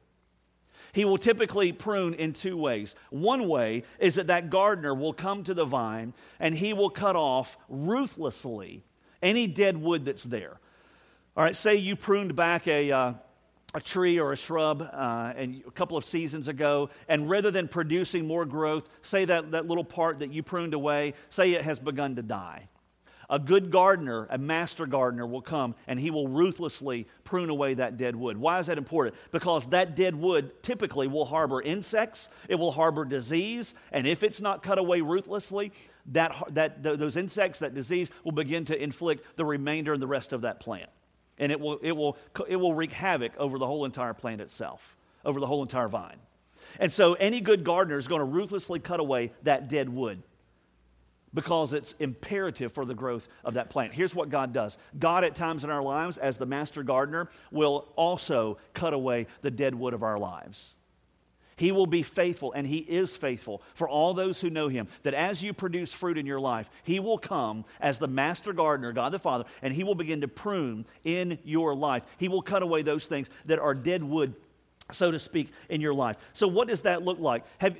He 0.92 1.04
will 1.04 1.18
typically 1.18 1.72
prune 1.72 2.14
in 2.14 2.32
two 2.32 2.56
ways. 2.56 2.94
One 3.10 3.46
way 3.46 3.84
is 3.98 4.14
that 4.14 4.28
that 4.28 4.50
gardener 4.50 4.94
will 4.94 5.12
come 5.12 5.44
to 5.44 5.54
the 5.54 5.64
vine 5.64 6.14
and 6.40 6.54
he 6.54 6.72
will 6.72 6.90
cut 6.90 7.16
off 7.16 7.58
ruthlessly 7.68 8.84
any 9.22 9.46
dead 9.46 9.76
wood 9.76 10.04
that's 10.04 10.24
there. 10.24 10.58
All 11.36 11.44
right, 11.44 11.56
say 11.56 11.76
you 11.76 11.96
pruned 11.96 12.34
back 12.34 12.66
a, 12.66 12.90
uh, 12.90 13.12
a 13.74 13.80
tree 13.80 14.18
or 14.18 14.32
a 14.32 14.36
shrub 14.36 14.82
uh, 14.82 15.32
and 15.36 15.62
a 15.66 15.70
couple 15.70 15.96
of 15.96 16.04
seasons 16.04 16.48
ago, 16.48 16.90
and 17.08 17.28
rather 17.30 17.50
than 17.50 17.68
producing 17.68 18.26
more 18.26 18.44
growth, 18.44 18.88
say 19.02 19.24
that, 19.24 19.52
that 19.52 19.66
little 19.66 19.84
part 19.84 20.18
that 20.18 20.32
you 20.32 20.42
pruned 20.42 20.74
away, 20.74 21.14
say 21.30 21.52
it 21.52 21.62
has 21.62 21.78
begun 21.78 22.16
to 22.16 22.22
die. 22.22 22.68
A 23.30 23.38
good 23.38 23.70
gardener, 23.70 24.26
a 24.30 24.38
master 24.38 24.86
gardener, 24.86 25.26
will 25.26 25.42
come 25.42 25.74
and 25.86 26.00
he 26.00 26.10
will 26.10 26.28
ruthlessly 26.28 27.06
prune 27.24 27.50
away 27.50 27.74
that 27.74 27.98
dead 27.98 28.16
wood. 28.16 28.38
Why 28.38 28.58
is 28.58 28.66
that 28.66 28.78
important? 28.78 29.16
Because 29.32 29.66
that 29.66 29.94
dead 29.94 30.16
wood 30.16 30.62
typically 30.62 31.08
will 31.08 31.26
harbor 31.26 31.60
insects, 31.60 32.30
it 32.48 32.54
will 32.54 32.72
harbor 32.72 33.04
disease, 33.04 33.74
and 33.92 34.06
if 34.06 34.22
it's 34.22 34.40
not 34.40 34.62
cut 34.62 34.78
away 34.78 35.02
ruthlessly, 35.02 35.72
that, 36.12 36.34
that, 36.50 36.82
those 36.82 37.16
insects, 37.16 37.58
that 37.58 37.74
disease, 37.74 38.10
will 38.24 38.32
begin 38.32 38.64
to 38.64 38.82
inflict 38.82 39.36
the 39.36 39.44
remainder 39.44 39.92
and 39.92 40.00
the 40.00 40.06
rest 40.06 40.32
of 40.32 40.40
that 40.42 40.58
plant. 40.58 40.88
And 41.38 41.52
it 41.52 41.60
will, 41.60 41.78
it, 41.82 41.92
will, 41.92 42.16
it 42.48 42.56
will 42.56 42.74
wreak 42.74 42.92
havoc 42.92 43.32
over 43.36 43.58
the 43.58 43.66
whole 43.66 43.84
entire 43.84 44.14
plant 44.14 44.40
itself, 44.40 44.96
over 45.24 45.38
the 45.38 45.46
whole 45.46 45.62
entire 45.62 45.88
vine. 45.88 46.16
And 46.80 46.92
so, 46.92 47.14
any 47.14 47.40
good 47.40 47.64
gardener 47.64 47.98
is 47.98 48.08
going 48.08 48.20
to 48.20 48.24
ruthlessly 48.24 48.78
cut 48.78 49.00
away 49.00 49.32
that 49.42 49.68
dead 49.68 49.88
wood. 49.88 50.22
Because 51.34 51.72
it's 51.72 51.94
imperative 51.98 52.72
for 52.72 52.84
the 52.84 52.94
growth 52.94 53.28
of 53.44 53.54
that 53.54 53.70
plant. 53.70 53.92
Here's 53.92 54.14
what 54.14 54.30
God 54.30 54.52
does 54.52 54.78
God, 54.98 55.24
at 55.24 55.34
times 55.34 55.64
in 55.64 55.70
our 55.70 55.82
lives, 55.82 56.18
as 56.18 56.38
the 56.38 56.46
master 56.46 56.82
gardener, 56.82 57.28
will 57.50 57.88
also 57.96 58.58
cut 58.74 58.94
away 58.94 59.26
the 59.42 59.50
dead 59.50 59.74
wood 59.74 59.94
of 59.94 60.02
our 60.02 60.18
lives. 60.18 60.74
He 61.58 61.72
will 61.72 61.86
be 61.86 62.04
faithful, 62.04 62.52
and 62.52 62.64
He 62.64 62.78
is 62.78 63.16
faithful 63.16 63.62
for 63.74 63.88
all 63.88 64.14
those 64.14 64.40
who 64.40 64.48
know 64.48 64.68
Him. 64.68 64.86
That 65.02 65.12
as 65.12 65.42
you 65.42 65.52
produce 65.52 65.92
fruit 65.92 66.16
in 66.16 66.24
your 66.24 66.38
life, 66.38 66.70
He 66.84 67.00
will 67.00 67.18
come 67.18 67.64
as 67.80 67.98
the 67.98 68.06
master 68.06 68.52
gardener, 68.52 68.92
God 68.92 69.12
the 69.12 69.18
Father, 69.18 69.44
and 69.60 69.74
He 69.74 69.82
will 69.82 69.96
begin 69.96 70.20
to 70.20 70.28
prune 70.28 70.86
in 71.02 71.38
your 71.42 71.74
life. 71.74 72.04
He 72.16 72.28
will 72.28 72.42
cut 72.42 72.62
away 72.62 72.82
those 72.82 73.06
things 73.06 73.28
that 73.46 73.58
are 73.58 73.74
dead 73.74 74.04
wood, 74.04 74.34
so 74.92 75.10
to 75.10 75.18
speak, 75.18 75.50
in 75.68 75.80
your 75.80 75.94
life. 75.94 76.16
So, 76.32 76.46
what 76.46 76.68
does 76.68 76.82
that 76.82 77.02
look 77.02 77.18
like? 77.18 77.44
Have, 77.58 77.76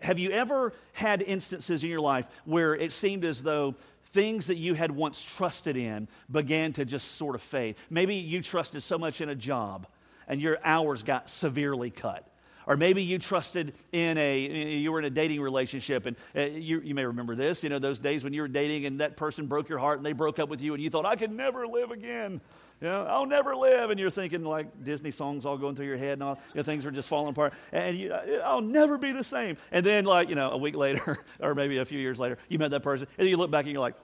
have 0.00 0.18
you 0.18 0.30
ever 0.30 0.72
had 0.92 1.22
instances 1.22 1.84
in 1.84 1.90
your 1.90 2.00
life 2.00 2.26
where 2.44 2.74
it 2.74 2.92
seemed 2.92 3.24
as 3.24 3.42
though 3.42 3.74
things 4.12 4.48
that 4.48 4.56
you 4.56 4.74
had 4.74 4.90
once 4.90 5.22
trusted 5.22 5.76
in 5.76 6.08
began 6.30 6.72
to 6.74 6.84
just 6.84 7.12
sort 7.12 7.34
of 7.34 7.42
fade? 7.42 7.76
Maybe 7.88 8.16
you 8.16 8.42
trusted 8.42 8.82
so 8.82 8.98
much 8.98 9.20
in 9.20 9.28
a 9.28 9.34
job 9.34 9.86
and 10.28 10.40
your 10.40 10.58
hours 10.64 11.02
got 11.02 11.28
severely 11.28 11.90
cut. 11.90 12.26
Or 12.66 12.76
maybe 12.76 13.02
you 13.02 13.18
trusted 13.18 13.74
in 13.90 14.16
a, 14.16 14.38
you 14.38 14.92
were 14.92 15.00
in 15.00 15.04
a 15.04 15.10
dating 15.10 15.40
relationship, 15.40 16.06
and 16.06 16.16
uh, 16.36 16.42
you, 16.42 16.80
you 16.80 16.94
may 16.94 17.04
remember 17.04 17.34
this, 17.34 17.64
you 17.64 17.68
know, 17.68 17.80
those 17.80 17.98
days 17.98 18.22
when 18.22 18.32
you 18.32 18.42
were 18.42 18.48
dating 18.48 18.86
and 18.86 19.00
that 19.00 19.16
person 19.16 19.46
broke 19.46 19.68
your 19.68 19.78
heart 19.78 19.98
and 19.98 20.06
they 20.06 20.12
broke 20.12 20.38
up 20.38 20.48
with 20.48 20.60
you 20.60 20.74
and 20.74 20.82
you 20.82 20.88
thought, 20.88 21.04
I 21.04 21.16
could 21.16 21.32
never 21.32 21.66
live 21.66 21.90
again. 21.90 22.40
You 22.80 22.88
know, 22.88 23.04
I'll 23.04 23.26
never 23.26 23.54
live. 23.54 23.90
And 23.90 24.00
you're 24.00 24.10
thinking 24.10 24.42
like 24.42 24.84
Disney 24.84 25.10
songs 25.10 25.44
all 25.44 25.58
going 25.58 25.76
through 25.76 25.86
your 25.86 25.98
head 25.98 26.14
and 26.14 26.22
all, 26.22 26.38
you 26.54 26.58
know, 26.58 26.62
things 26.62 26.86
are 26.86 26.90
just 26.90 27.08
falling 27.08 27.30
apart. 27.30 27.52
And 27.72 27.98
you, 27.98 28.12
I'll 28.12 28.62
never 28.62 28.96
be 28.96 29.12
the 29.12 29.24
same. 29.24 29.56
And 29.70 29.84
then, 29.84 30.04
like, 30.04 30.28
you 30.28 30.34
know, 30.34 30.50
a 30.50 30.56
week 30.56 30.76
later, 30.76 31.18
or 31.40 31.54
maybe 31.54 31.78
a 31.78 31.84
few 31.84 31.98
years 31.98 32.18
later, 32.18 32.38
you 32.48 32.58
met 32.58 32.70
that 32.70 32.82
person, 32.82 33.06
and 33.18 33.28
you 33.28 33.36
look 33.36 33.50
back 33.50 33.64
and 33.64 33.72
you're 33.72 33.82
like, 33.82 33.96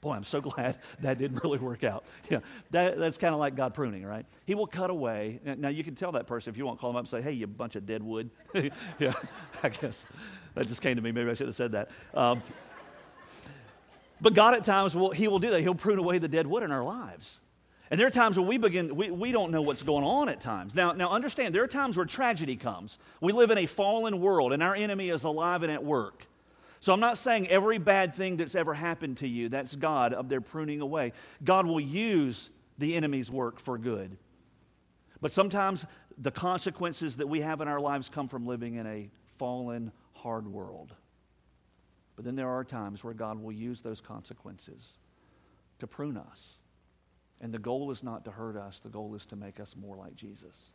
boy, 0.00 0.12
I'm 0.14 0.24
so 0.24 0.40
glad 0.42 0.78
that 1.00 1.18
didn't 1.18 1.42
really 1.42 1.58
work 1.58 1.84
out. 1.84 2.04
Yeah, 2.30 2.38
that, 2.70 2.98
that's 2.98 3.18
kind 3.18 3.34
of 3.34 3.40
like 3.40 3.56
God 3.56 3.74
pruning, 3.74 4.06
right? 4.06 4.24
He 4.46 4.54
will 4.54 4.66
cut 4.66 4.88
away. 4.88 5.40
Now, 5.44 5.68
you 5.68 5.82
can 5.84 5.94
tell 5.94 6.12
that 6.12 6.26
person 6.26 6.52
if 6.52 6.56
you 6.56 6.64
want, 6.64 6.78
call 6.78 6.90
them 6.90 6.96
up 6.96 7.02
and 7.02 7.08
say, 7.08 7.20
hey, 7.20 7.32
you 7.32 7.46
bunch 7.46 7.76
of 7.76 7.84
dead 7.84 8.02
wood. 8.02 8.30
yeah, 8.98 9.12
I 9.62 9.68
guess. 9.68 10.04
That 10.54 10.68
just 10.68 10.80
came 10.80 10.96
to 10.96 11.02
me. 11.02 11.12
Maybe 11.12 11.30
I 11.30 11.34
should 11.34 11.48
have 11.48 11.56
said 11.56 11.72
that. 11.72 11.90
Um, 12.14 12.42
but 14.20 14.34
God 14.34 14.54
at 14.54 14.64
times, 14.64 14.94
will, 14.94 15.10
He 15.10 15.28
will 15.28 15.40
do 15.40 15.50
that. 15.50 15.60
He'll 15.60 15.74
prune 15.74 15.98
away 15.98 16.18
the 16.18 16.28
dead 16.28 16.46
wood 16.46 16.62
in 16.62 16.70
our 16.70 16.84
lives. 16.84 17.40
And 17.92 18.00
there 18.00 18.06
are 18.06 18.10
times 18.10 18.38
where 18.38 18.48
we 18.48 18.56
begin, 18.56 18.96
we, 18.96 19.10
we 19.10 19.32
don't 19.32 19.52
know 19.52 19.60
what's 19.60 19.82
going 19.82 20.02
on 20.02 20.30
at 20.30 20.40
times. 20.40 20.74
Now, 20.74 20.92
now, 20.92 21.10
understand, 21.10 21.54
there 21.54 21.62
are 21.62 21.68
times 21.68 21.94
where 21.94 22.06
tragedy 22.06 22.56
comes. 22.56 22.96
We 23.20 23.34
live 23.34 23.50
in 23.50 23.58
a 23.58 23.66
fallen 23.66 24.18
world, 24.18 24.54
and 24.54 24.62
our 24.62 24.74
enemy 24.74 25.10
is 25.10 25.24
alive 25.24 25.62
and 25.62 25.70
at 25.70 25.84
work. 25.84 26.24
So 26.80 26.94
I'm 26.94 27.00
not 27.00 27.18
saying 27.18 27.48
every 27.48 27.76
bad 27.76 28.14
thing 28.14 28.38
that's 28.38 28.54
ever 28.54 28.72
happened 28.72 29.18
to 29.18 29.28
you, 29.28 29.50
that's 29.50 29.74
God 29.74 30.14
up 30.14 30.30
there 30.30 30.40
pruning 30.40 30.80
away. 30.80 31.12
God 31.44 31.66
will 31.66 31.80
use 31.80 32.48
the 32.78 32.96
enemy's 32.96 33.30
work 33.30 33.60
for 33.60 33.76
good. 33.76 34.16
But 35.20 35.30
sometimes 35.30 35.84
the 36.16 36.30
consequences 36.30 37.16
that 37.16 37.26
we 37.26 37.42
have 37.42 37.60
in 37.60 37.68
our 37.68 37.78
lives 37.78 38.08
come 38.08 38.26
from 38.26 38.46
living 38.46 38.76
in 38.76 38.86
a 38.86 39.10
fallen, 39.36 39.92
hard 40.14 40.48
world. 40.48 40.94
But 42.16 42.24
then 42.24 42.36
there 42.36 42.48
are 42.48 42.64
times 42.64 43.04
where 43.04 43.12
God 43.12 43.38
will 43.38 43.52
use 43.52 43.82
those 43.82 44.00
consequences 44.00 44.96
to 45.80 45.86
prune 45.86 46.16
us. 46.16 46.54
And 47.42 47.52
the 47.52 47.58
goal 47.58 47.90
is 47.90 48.02
not 48.02 48.24
to 48.24 48.30
hurt 48.30 48.56
us, 48.56 48.80
the 48.80 48.88
goal 48.88 49.14
is 49.14 49.26
to 49.26 49.36
make 49.36 49.60
us 49.60 49.74
more 49.76 49.96
like 49.96 50.14
Jesus. 50.14 50.70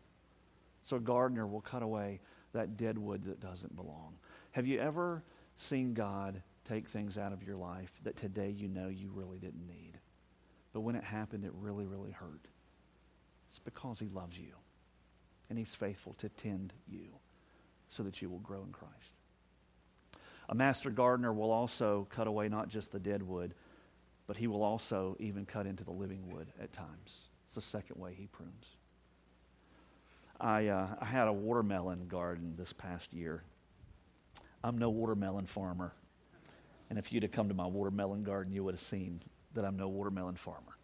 So 0.83 0.97
a 0.97 0.99
gardener 0.99 1.47
will 1.47 1.61
cut 1.61 1.81
away 1.81 2.19
that 2.53 2.77
dead 2.77 2.97
wood 2.97 3.23
that 3.23 3.39
doesn't 3.39 3.75
belong. 3.75 4.15
Have 4.51 4.67
you 4.67 4.79
ever 4.79 5.23
seen 5.57 5.93
God 5.93 6.41
take 6.67 6.87
things 6.87 7.17
out 7.17 7.33
of 7.33 7.43
your 7.43 7.55
life 7.55 7.91
that 8.03 8.17
today 8.17 8.49
you 8.49 8.67
know 8.67 8.87
you 8.87 9.09
really 9.13 9.39
didn't 9.39 9.67
need. 9.67 9.93
But 10.73 10.81
when 10.81 10.95
it 10.95 11.03
happened, 11.03 11.43
it 11.43 11.51
really, 11.55 11.85
really 11.85 12.11
hurt. 12.11 12.47
It's 13.49 13.59
because 13.59 13.99
He 13.99 14.09
loves 14.09 14.37
you 14.37 14.53
and 15.49 15.57
He's 15.57 15.73
faithful 15.73 16.13
to 16.15 16.29
tend 16.29 16.73
you 16.87 17.07
so 17.89 18.03
that 18.03 18.21
you 18.21 18.29
will 18.29 18.39
grow 18.39 18.63
in 18.63 18.71
Christ. 18.71 18.93
A 20.49 20.55
master 20.55 20.89
gardener 20.89 21.33
will 21.33 21.51
also 21.51 22.07
cut 22.09 22.27
away 22.27 22.49
not 22.49 22.69
just 22.69 22.91
the 22.91 22.99
dead 22.99 23.23
wood, 23.23 23.53
but 24.27 24.37
he 24.37 24.47
will 24.47 24.63
also 24.63 25.15
even 25.19 25.45
cut 25.45 25.65
into 25.65 25.83
the 25.83 25.91
living 25.91 26.29
wood 26.31 26.47
at 26.61 26.71
times. 26.73 27.17
It's 27.45 27.55
the 27.55 27.61
second 27.61 27.99
way 27.99 28.13
he 28.13 28.27
prunes. 28.27 28.75
I, 30.39 30.67
uh, 30.67 30.87
I 30.99 31.05
had 31.05 31.27
a 31.27 31.33
watermelon 31.33 32.07
garden 32.07 32.53
this 32.57 32.71
past 32.73 33.13
year 33.13 33.43
I'm 34.63 34.77
no 34.77 34.89
watermelon 34.89 35.45
farmer. 35.45 35.93
And 36.89 36.97
if 36.97 37.11
you'd 37.11 37.23
have 37.23 37.31
come 37.31 37.47
to 37.49 37.53
my 37.53 37.67
watermelon 37.67 38.23
garden, 38.23 38.53
you 38.53 38.63
would 38.63 38.73
have 38.73 38.81
seen 38.81 39.21
that 39.53 39.65
I'm 39.65 39.77
no 39.77 39.87
watermelon 39.87 40.35
farmer. 40.35 40.77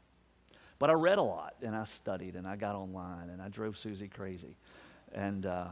But 0.80 0.90
I 0.90 0.94
read 0.94 1.18
a 1.18 1.24
lot 1.24 1.56
and 1.62 1.76
I 1.76 1.84
studied 1.86 2.36
and 2.36 2.48
I 2.48 2.56
got 2.56 2.76
online 2.76 3.30
and 3.30 3.42
I 3.42 3.50
drove 3.50 3.78
Susie 3.78 4.08
crazy. 4.08 4.58
And 5.14 5.46
uh, 5.46 5.68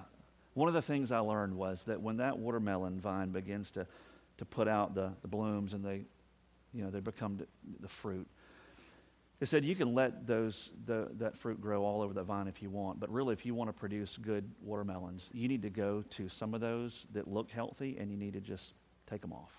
one 0.54 0.68
of 0.68 0.74
the 0.74 0.82
things 0.82 1.12
I 1.12 1.20
learned 1.20 1.56
was 1.56 1.84
that 1.84 2.02
when 2.02 2.18
that 2.18 2.38
watermelon 2.38 3.00
vine 3.00 3.30
begins 3.30 3.72
to, 3.72 3.88
to 4.38 4.46
put 4.46 4.68
out 4.68 4.96
the, 4.96 5.12
the 5.22 5.28
blooms 5.28 5.74
and 5.74 5.84
they, 5.84 6.04
you 6.74 6.84
know, 6.84 6.90
they 6.90 7.00
become 7.00 7.38
the, 7.80 7.88
fruit, 7.88 8.28
it 9.42 9.48
said 9.48 9.66
you 9.66 9.76
can 9.76 9.94
let 9.94 10.28
those, 10.28 10.70
the, 10.86 11.10
that 11.18 11.36
fruit 11.36 11.60
grow 11.60 11.84
all 11.84 12.02
over 12.02 12.14
the 12.14 12.24
vine 12.24 12.48
if 12.48 12.62
you 12.62 12.70
want, 12.70 13.00
but 13.00 13.12
really, 13.12 13.34
if 13.34 13.46
you 13.46 13.56
want 13.56 13.70
to 13.70 13.74
produce 13.74 14.18
good 14.18 14.50
watermelons, 14.62 15.30
you 15.34 15.48
need 15.48 15.64
to 15.64 15.70
go 15.70 16.04
to 16.12 16.30
some 16.30 16.54
of 16.54 16.62
those 16.62 17.08
that 17.14 17.28
look 17.28 17.50
healthy 17.50 17.98
and 18.00 18.12
you 18.12 18.18
need 18.18 18.34
to 18.34 18.40
just 18.40 18.74
take 19.10 19.22
them 19.22 19.34
off. 19.34 19.52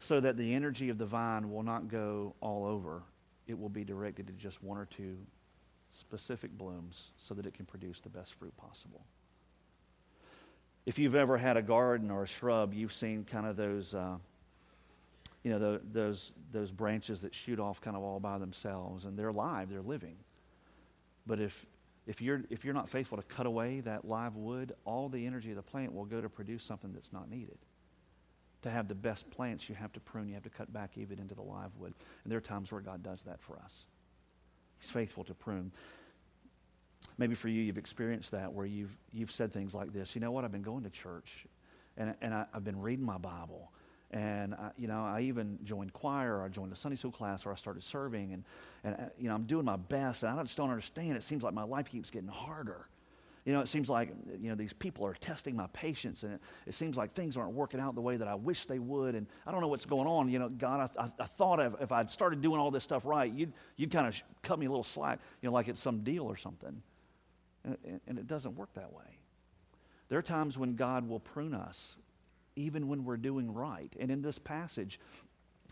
So 0.00 0.20
that 0.20 0.36
the 0.36 0.54
energy 0.54 0.90
of 0.90 0.98
the 0.98 1.06
vine 1.06 1.50
will 1.50 1.62
not 1.62 1.88
go 1.88 2.34
all 2.40 2.66
over, 2.66 3.02
it 3.46 3.58
will 3.58 3.68
be 3.68 3.84
directed 3.84 4.26
to 4.26 4.32
just 4.34 4.62
one 4.62 4.76
or 4.76 4.84
two 4.84 5.16
specific 5.94 6.50
blooms 6.56 7.12
so 7.16 7.34
that 7.34 7.46
it 7.46 7.54
can 7.54 7.64
produce 7.64 8.00
the 8.00 8.08
best 8.08 8.34
fruit 8.34 8.56
possible. 8.56 9.04
If 10.84 10.98
you've 10.98 11.14
ever 11.14 11.38
had 11.38 11.56
a 11.56 11.62
garden 11.62 12.10
or 12.10 12.24
a 12.24 12.26
shrub, 12.26 12.74
you've 12.74 12.92
seen 12.92 13.24
kind 13.24 13.46
of 13.46 13.56
those. 13.56 13.94
Uh, 13.94 14.16
you 15.42 15.50
know, 15.50 15.58
the, 15.58 15.80
those, 15.92 16.32
those 16.52 16.70
branches 16.70 17.22
that 17.22 17.34
shoot 17.34 17.58
off 17.58 17.80
kind 17.80 17.96
of 17.96 18.02
all 18.02 18.20
by 18.20 18.38
themselves, 18.38 19.04
and 19.04 19.18
they're 19.18 19.28
alive, 19.28 19.68
they're 19.70 19.82
living. 19.82 20.16
But 21.26 21.40
if, 21.40 21.66
if, 22.06 22.20
you're, 22.20 22.42
if 22.50 22.64
you're 22.64 22.74
not 22.74 22.88
faithful 22.88 23.16
to 23.18 23.24
cut 23.24 23.46
away 23.46 23.80
that 23.80 24.06
live 24.06 24.36
wood, 24.36 24.74
all 24.84 25.08
the 25.08 25.26
energy 25.26 25.50
of 25.50 25.56
the 25.56 25.62
plant 25.62 25.92
will 25.92 26.04
go 26.04 26.20
to 26.20 26.28
produce 26.28 26.64
something 26.64 26.92
that's 26.92 27.12
not 27.12 27.28
needed. 27.28 27.58
To 28.62 28.70
have 28.70 28.86
the 28.86 28.94
best 28.94 29.28
plants, 29.30 29.68
you 29.68 29.74
have 29.74 29.92
to 29.92 30.00
prune, 30.00 30.28
you 30.28 30.34
have 30.34 30.44
to 30.44 30.50
cut 30.50 30.72
back 30.72 30.92
even 30.96 31.18
into 31.18 31.34
the 31.34 31.42
live 31.42 31.70
wood. 31.76 31.92
And 32.22 32.30
there 32.30 32.38
are 32.38 32.42
times 32.42 32.70
where 32.70 32.80
God 32.80 33.02
does 33.02 33.24
that 33.24 33.40
for 33.40 33.58
us. 33.58 33.84
He's 34.78 34.90
faithful 34.90 35.24
to 35.24 35.34
prune. 35.34 35.72
Maybe 37.18 37.34
for 37.34 37.48
you, 37.48 37.62
you've 37.62 37.78
experienced 37.78 38.30
that 38.30 38.52
where 38.52 38.66
you've, 38.66 38.96
you've 39.12 39.32
said 39.32 39.52
things 39.52 39.74
like 39.74 39.92
this 39.92 40.14
You 40.14 40.20
know 40.20 40.30
what? 40.30 40.44
I've 40.44 40.52
been 40.52 40.62
going 40.62 40.84
to 40.84 40.90
church 40.90 41.46
and, 41.96 42.14
and 42.22 42.32
I, 42.32 42.46
I've 42.54 42.64
been 42.64 42.80
reading 42.80 43.04
my 43.04 43.18
Bible 43.18 43.72
and 44.12 44.54
I, 44.54 44.70
you 44.76 44.88
know, 44.88 45.04
I 45.04 45.22
even 45.22 45.58
joined 45.64 45.92
choir, 45.92 46.36
or 46.38 46.44
I 46.44 46.48
joined 46.48 46.72
a 46.72 46.76
Sunday 46.76 46.96
school 46.96 47.10
class, 47.10 47.46
or 47.46 47.52
I 47.52 47.56
started 47.56 47.82
serving, 47.82 48.32
and 48.34 48.44
and 48.84 48.94
uh, 48.94 49.04
you 49.18 49.28
know, 49.28 49.34
I'm 49.34 49.44
doing 49.44 49.64
my 49.64 49.76
best, 49.76 50.22
and 50.22 50.38
I 50.38 50.42
just 50.42 50.56
don't 50.56 50.70
understand. 50.70 51.16
It 51.16 51.22
seems 51.22 51.42
like 51.42 51.54
my 51.54 51.62
life 51.62 51.88
keeps 51.88 52.10
getting 52.10 52.28
harder. 52.28 52.88
You 53.46 53.52
know, 53.52 53.60
it 53.60 53.68
seems 53.68 53.88
like 53.88 54.10
you 54.40 54.50
know 54.50 54.54
these 54.54 54.74
people 54.74 55.06
are 55.06 55.14
testing 55.14 55.56
my 55.56 55.66
patience, 55.68 56.24
and 56.24 56.34
it, 56.34 56.40
it 56.66 56.74
seems 56.74 56.96
like 56.96 57.14
things 57.14 57.36
aren't 57.36 57.54
working 57.54 57.80
out 57.80 57.94
the 57.94 58.02
way 58.02 58.16
that 58.16 58.28
I 58.28 58.34
wish 58.34 58.66
they 58.66 58.78
would, 58.78 59.14
and 59.14 59.26
I 59.46 59.50
don't 59.50 59.62
know 59.62 59.68
what's 59.68 59.86
going 59.86 60.06
on. 60.06 60.28
You 60.28 60.38
know, 60.38 60.48
God, 60.50 60.90
I, 60.96 61.04
I, 61.04 61.10
I 61.20 61.26
thought 61.26 61.58
if, 61.58 61.72
if 61.80 61.90
I'd 61.90 62.10
started 62.10 62.42
doing 62.42 62.60
all 62.60 62.70
this 62.70 62.84
stuff 62.84 63.06
right, 63.06 63.32
you'd 63.32 63.52
you'd 63.76 63.90
kind 63.90 64.06
of 64.06 64.14
cut 64.42 64.58
me 64.58 64.66
a 64.66 64.68
little 64.68 64.84
slack, 64.84 65.20
you 65.40 65.48
know, 65.48 65.54
like 65.54 65.68
it's 65.68 65.80
some 65.80 66.04
deal 66.04 66.24
or 66.24 66.36
something, 66.36 66.82
and, 67.64 68.00
and 68.06 68.18
it 68.18 68.26
doesn't 68.26 68.56
work 68.56 68.72
that 68.74 68.92
way. 68.92 69.18
There 70.10 70.18
are 70.18 70.22
times 70.22 70.58
when 70.58 70.76
God 70.76 71.08
will 71.08 71.20
prune 71.20 71.54
us 71.54 71.96
even 72.56 72.88
when 72.88 73.04
we're 73.04 73.16
doing 73.16 73.52
right. 73.52 73.92
And 73.98 74.10
in 74.10 74.22
this 74.22 74.38
passage, 74.38 75.00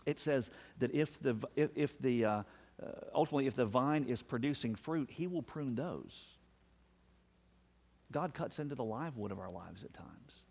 it 0.05 0.19
says 0.19 0.49
that 0.79 0.93
if 0.93 1.19
the, 1.21 1.35
if, 1.55 1.69
if 1.75 1.99
the 1.99 2.25
uh, 2.25 2.43
uh, 2.81 2.87
ultimately, 3.13 3.47
if 3.47 3.55
the 3.55 3.65
vine 3.65 4.05
is 4.05 4.21
producing 4.23 4.75
fruit, 4.75 5.09
he 5.11 5.27
will 5.27 5.43
prune 5.43 5.75
those. 5.75 6.23
God 8.11 8.33
cuts 8.33 8.59
into 8.59 8.75
the 8.75 8.83
live 8.83 9.17
wood 9.17 9.31
of 9.31 9.39
our 9.39 9.51
lives 9.51 9.83
at 9.83 9.93
times. 9.93 10.41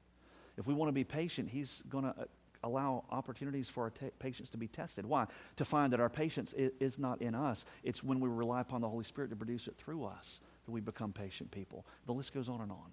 If 0.57 0.67
we 0.67 0.75
want 0.75 0.89
to 0.89 0.93
be 0.93 1.05
patient, 1.05 1.49
he's 1.49 1.83
going 1.89 2.05
to 2.05 2.11
uh, 2.11 2.25
allow 2.63 3.05
opportunities 3.11 3.69
for 3.69 3.85
our 3.85 3.91
t- 3.91 4.11
patience 4.19 4.51
to 4.51 4.59
be 4.59 4.69
tested. 4.69 5.05
Why? 5.05 5.27
To 5.57 5.65
find 5.65 5.93
that 5.93 6.01
our 6.01 6.09
patience 6.09 6.53
is, 6.53 6.71
is 6.79 6.99
not 6.99 7.21
in 7.21 7.35
us. 7.35 7.65
It's 7.83 8.05
when 8.05 8.21
we 8.21 8.29
rely 8.29 8.61
upon 8.61 8.81
the 8.81 8.89
Holy 8.89 9.05
Spirit 9.05 9.31
to 9.31 9.37
produce 9.37 9.67
it 9.67 9.77
through 9.77 10.05
us 10.05 10.41
that 10.65 10.71
we 10.71 10.81
become 10.81 11.13
patient 11.13 11.51
people. 11.51 11.85
The 12.07 12.13
list 12.13 12.33
goes 12.33 12.49
on 12.49 12.61
and 12.61 12.71
on. 12.71 12.93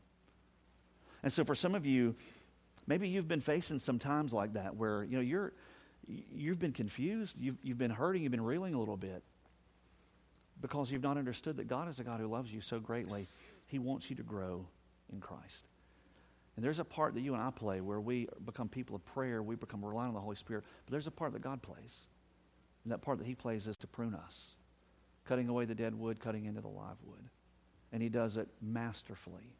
And 1.23 1.32
so 1.32 1.43
for 1.43 1.56
some 1.56 1.76
of 1.76 1.86
you, 1.86 2.15
Maybe 2.88 3.10
you've 3.10 3.28
been 3.28 3.41
facing 3.41 3.80
some 3.80 4.00
times 4.00 4.34
like 4.34 4.54
that 4.54 4.76
where, 4.76 5.04
you 5.04 5.17
know, 5.17 5.21
you're, 5.21 5.54
you've 6.08 6.60
been 6.60 6.71
confused, 6.71 7.36
you've, 7.38 7.58
you've 7.62 7.78
been 7.78 7.91
hurting, 7.91 8.23
you've 8.23 8.32
been 8.32 8.43
reeling 8.43 8.73
a 8.73 8.80
little 8.80 8.97
bit 8.97 9.23
because 10.62 10.89
you've 10.89 11.04
not 11.04 11.17
understood 11.17 11.58
that 11.58 11.67
God 11.67 11.89
is 11.89 12.00
a 12.00 12.04
God 12.04 12.19
who 12.19 12.28
loves 12.28 12.52
you 12.52 12.62
so 12.62 12.80
greatly. 12.80 13.28
He 13.67 13.78
wants 13.78 14.10
you 14.10 14.15
to 14.15 14.23
grow 14.23 14.65
in 15.12 15.19
Christ. 15.19 15.67
And 16.56 16.65
there's 16.65 16.80
a 16.80 16.86
part 16.86 17.13
that 17.13 17.21
you 17.21 17.34
and 17.34 17.43
I 17.43 17.52
play 17.52 17.82
where 17.82 18.00
we 18.00 18.28
become 18.45 18.67
people 18.67 18.95
of 18.95 19.06
prayer, 19.06 19.43
we 19.43 19.56
become 19.56 19.86
reliant 19.86 20.10
on 20.10 20.13
the 20.15 20.21
Holy 20.21 20.36
Spirit, 20.36 20.63
but 20.86 20.91
there's 20.91 21.06
a 21.06 21.12
part 21.12 21.34
that 21.34 21.41
God 21.41 21.62
plays. 21.62 22.08
And 22.84 22.91
that 22.91 23.02
part 23.02 23.19
that 23.19 23.28
He 23.28 23.36
plays 23.36 23.67
is 23.67 23.76
to 23.78 23.88
prune 23.88 24.15
us, 24.15 24.56
cutting 25.26 25.50
away 25.50 25.65
the 25.65 25.76
dead 25.76 25.93
wood, 25.93 26.19
cutting 26.19 26.45
into 26.45 26.62
the 26.62 26.67
live 26.67 26.97
wood. 27.06 27.30
And 27.91 28.02
He 28.02 28.10
does 28.10 28.38
it 28.38 28.47
masterfully. 28.62 29.54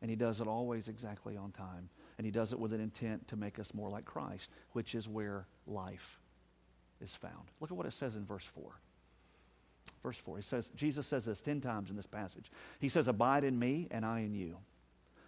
And 0.00 0.10
He 0.10 0.16
does 0.16 0.40
it 0.40 0.46
always 0.46 0.86
exactly 0.86 1.36
on 1.36 1.50
time. 1.50 1.88
And 2.18 2.24
He 2.24 2.30
does 2.30 2.52
it 2.52 2.58
with 2.58 2.72
an 2.72 2.80
intent 2.80 3.28
to 3.28 3.36
make 3.36 3.58
us 3.58 3.74
more 3.74 3.88
like 3.88 4.04
Christ, 4.04 4.50
which 4.72 4.94
is 4.94 5.08
where 5.08 5.46
life 5.66 6.20
is 7.00 7.14
found. 7.14 7.50
Look 7.60 7.70
at 7.70 7.76
what 7.76 7.86
it 7.86 7.92
says 7.92 8.16
in 8.16 8.24
verse 8.24 8.44
4. 8.44 8.64
Verse 10.02 10.18
4, 10.18 10.36
he 10.36 10.42
says, 10.42 10.70
Jesus 10.74 11.06
says 11.06 11.26
this 11.26 11.40
10 11.40 11.60
times 11.60 11.88
in 11.88 11.96
this 11.96 12.06
passage. 12.06 12.50
He 12.80 12.88
says, 12.88 13.06
Abide 13.06 13.44
in 13.44 13.56
me, 13.56 13.86
and 13.90 14.04
I 14.04 14.20
in 14.20 14.34
you. 14.34 14.56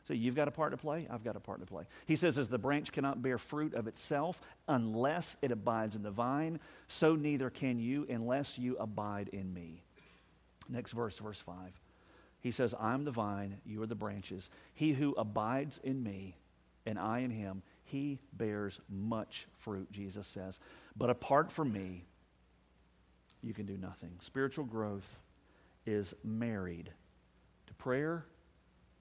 So 0.03 0.13
you've 0.13 0.35
got 0.35 0.49
a 0.49 0.51
part 0.51 0.73
to 0.73 0.77
play, 0.77 1.07
I've 1.09 1.25
got 1.25 1.37
a 1.37 1.41
part 1.41 1.61
to 1.61 1.67
play. 1.67 1.85
He 2.07 2.17
says, 2.17 2.39
As 2.39 2.49
the 2.49 2.59
branch 2.59 2.93
cannot 2.93 3.23
bear 3.23 3.39
fruit 3.39 3.75
of 3.75 3.87
itself 3.87 4.41
unless 4.67 5.37
it 5.43 5.53
abides 5.53 5.95
in 5.97 6.03
the 6.03 6.11
vine, 6.11 6.59
so 6.89 7.15
neither 7.15 7.51
can 7.51 7.79
you 7.79 8.07
unless 8.11 8.59
you 8.59 8.77
abide 8.79 9.29
in 9.29 9.55
me. 9.55 9.83
Next 10.69 10.93
verse, 10.93 11.19
verse 11.19 11.41
5. 11.41 11.57
He 12.41 12.51
says, 12.51 12.75
I'm 12.79 13.05
the 13.05 13.11
vine, 13.11 13.59
you 13.65 13.81
are 13.83 13.87
the 13.87 13.95
branches. 13.95 14.51
He 14.75 14.93
who 14.93 15.15
abides 15.17 15.81
in 15.83 16.03
me, 16.03 16.37
and 16.87 16.99
I 16.99 17.21
in 17.21 17.31
him, 17.31 17.63
he 17.85 18.19
bears 18.33 18.81
much 18.89 19.47
fruit, 19.59 19.91
Jesus 19.93 20.27
says. 20.27 20.59
But 20.97 21.11
apart 21.11 21.51
from 21.51 21.73
me, 21.73 22.05
you 23.43 23.53
can 23.53 23.67
do 23.67 23.77
nothing. 23.77 24.13
Spiritual 24.21 24.65
growth 24.65 25.07
is 25.87 26.15
married 26.25 26.91
to 27.67 27.75
prayer 27.75 28.25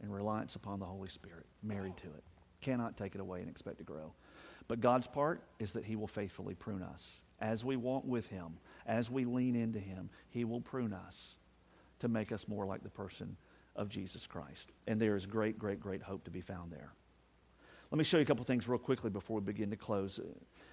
and 0.02 0.14
reliance 0.14 0.56
upon 0.56 0.80
the 0.80 0.86
Holy 0.86 1.10
Spirit, 1.10 1.46
married 1.62 1.96
to 1.98 2.08
it. 2.08 2.24
Cannot 2.62 2.98
take 2.98 3.16
it 3.16 3.22
away 3.22 3.40
and 3.40 3.50
expect 3.50 3.78
to 3.78 3.84
grow. 3.84 4.14
But 4.68 4.82
God's 4.82 5.08
part 5.08 5.44
is 5.60 5.74
that 5.74 5.86
He 5.86 5.96
will 5.96 6.08
faithfully 6.08 6.56
prune 6.56 6.84
us. 6.84 7.20
As 7.40 7.66
we 7.66 7.76
walk 7.76 8.04
with 8.06 8.28
Him, 8.28 8.58
as 8.86 9.10
we 9.10 9.26
lean 9.26 9.56
into 9.56 9.80
Him, 9.80 10.10
He 10.30 10.46
will 10.46 10.62
prune 10.62 10.94
us 10.94 11.36
to 12.00 12.08
make 12.08 12.32
us 12.32 12.48
more 12.48 12.66
like 12.66 12.84
the 12.84 12.90
person 12.90 13.36
of 13.76 13.90
Jesus 13.90 14.28
Christ. 14.28 14.72
And 14.88 15.00
there 15.00 15.16
is 15.16 15.26
great, 15.26 15.58
great, 15.58 15.80
great 15.80 16.02
hope 16.02 16.24
to 16.26 16.32
be 16.32 16.42
found 16.42 16.72
there. 16.72 16.94
Let 17.94 18.00
me 18.00 18.06
show 18.06 18.18
you 18.18 18.24
a 18.24 18.26
couple 18.26 18.44
things 18.44 18.68
real 18.68 18.80
quickly 18.80 19.12
before 19.12 19.36
we 19.36 19.44
begin 19.44 19.70
to 19.70 19.76
close. 19.76 20.20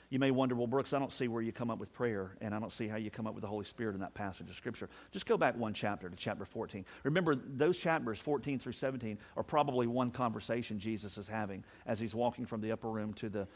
You 0.09 0.19
may 0.19 0.31
wonder, 0.31 0.55
well, 0.55 0.67
Brooks, 0.67 0.95
I 0.95 0.99
don't 0.99 1.13
see 1.13 1.29
where 1.29 1.43
you 1.43 1.53
come 1.53 1.71
up 1.71 1.79
with 1.79 1.93
prayer, 1.93 2.35
and 2.41 2.55
I 2.55 2.59
don't 2.59 2.73
see 2.73 2.89
how 2.89 2.97
you 2.97 3.11
come 3.11 3.27
up 3.27 3.35
with 3.35 3.43
the 3.43 3.47
Holy 3.47 3.67
Spirit 3.67 3.93
in 3.93 4.01
that 4.01 4.15
passage 4.15 4.49
of 4.49 4.57
Scripture. 4.57 4.89
Just 5.11 5.27
go 5.27 5.37
back 5.37 5.55
one 5.55 5.75
chapter 5.75 6.09
to 6.09 6.17
chapter 6.17 6.47
14. 6.47 6.83
Remember, 7.03 7.35
those 7.35 7.77
chapters, 7.77 8.21
14 8.21 8.59
through 8.59 8.73
17, 8.73 9.19
are 9.37 9.43
probably 9.43 9.87
one 9.87 10.11
conversation 10.11 10.79
Jesus 10.79 11.19
is 11.19 11.29
having 11.29 11.63
as 11.85 12.01
he's 12.01 12.15
walking 12.15 12.47
from 12.47 12.63
the 12.63 12.73
upper 12.73 12.89
room 12.89 13.13
to 13.13 13.29
the 13.29 13.47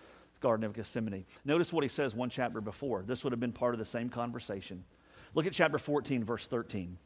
Garden 0.41 0.67
of 0.67 0.75
Gethsemane. 0.75 1.25
Notice 1.47 1.73
what 1.73 1.85
he 1.85 1.89
says 1.89 2.15
one 2.15 2.29
chapter 2.29 2.61
before. 2.61 3.03
This 3.03 3.25
would 3.25 3.33
have 3.33 3.41
been 3.41 3.51
part 3.51 3.73
of 3.73 3.79
the 3.79 3.87
same 3.87 4.11
conversation. 4.11 4.85
Look 5.33 5.47
at 5.47 5.55
chapter 5.55 5.79
14, 5.79 6.23
verse 6.23 6.47
13. 6.49 6.99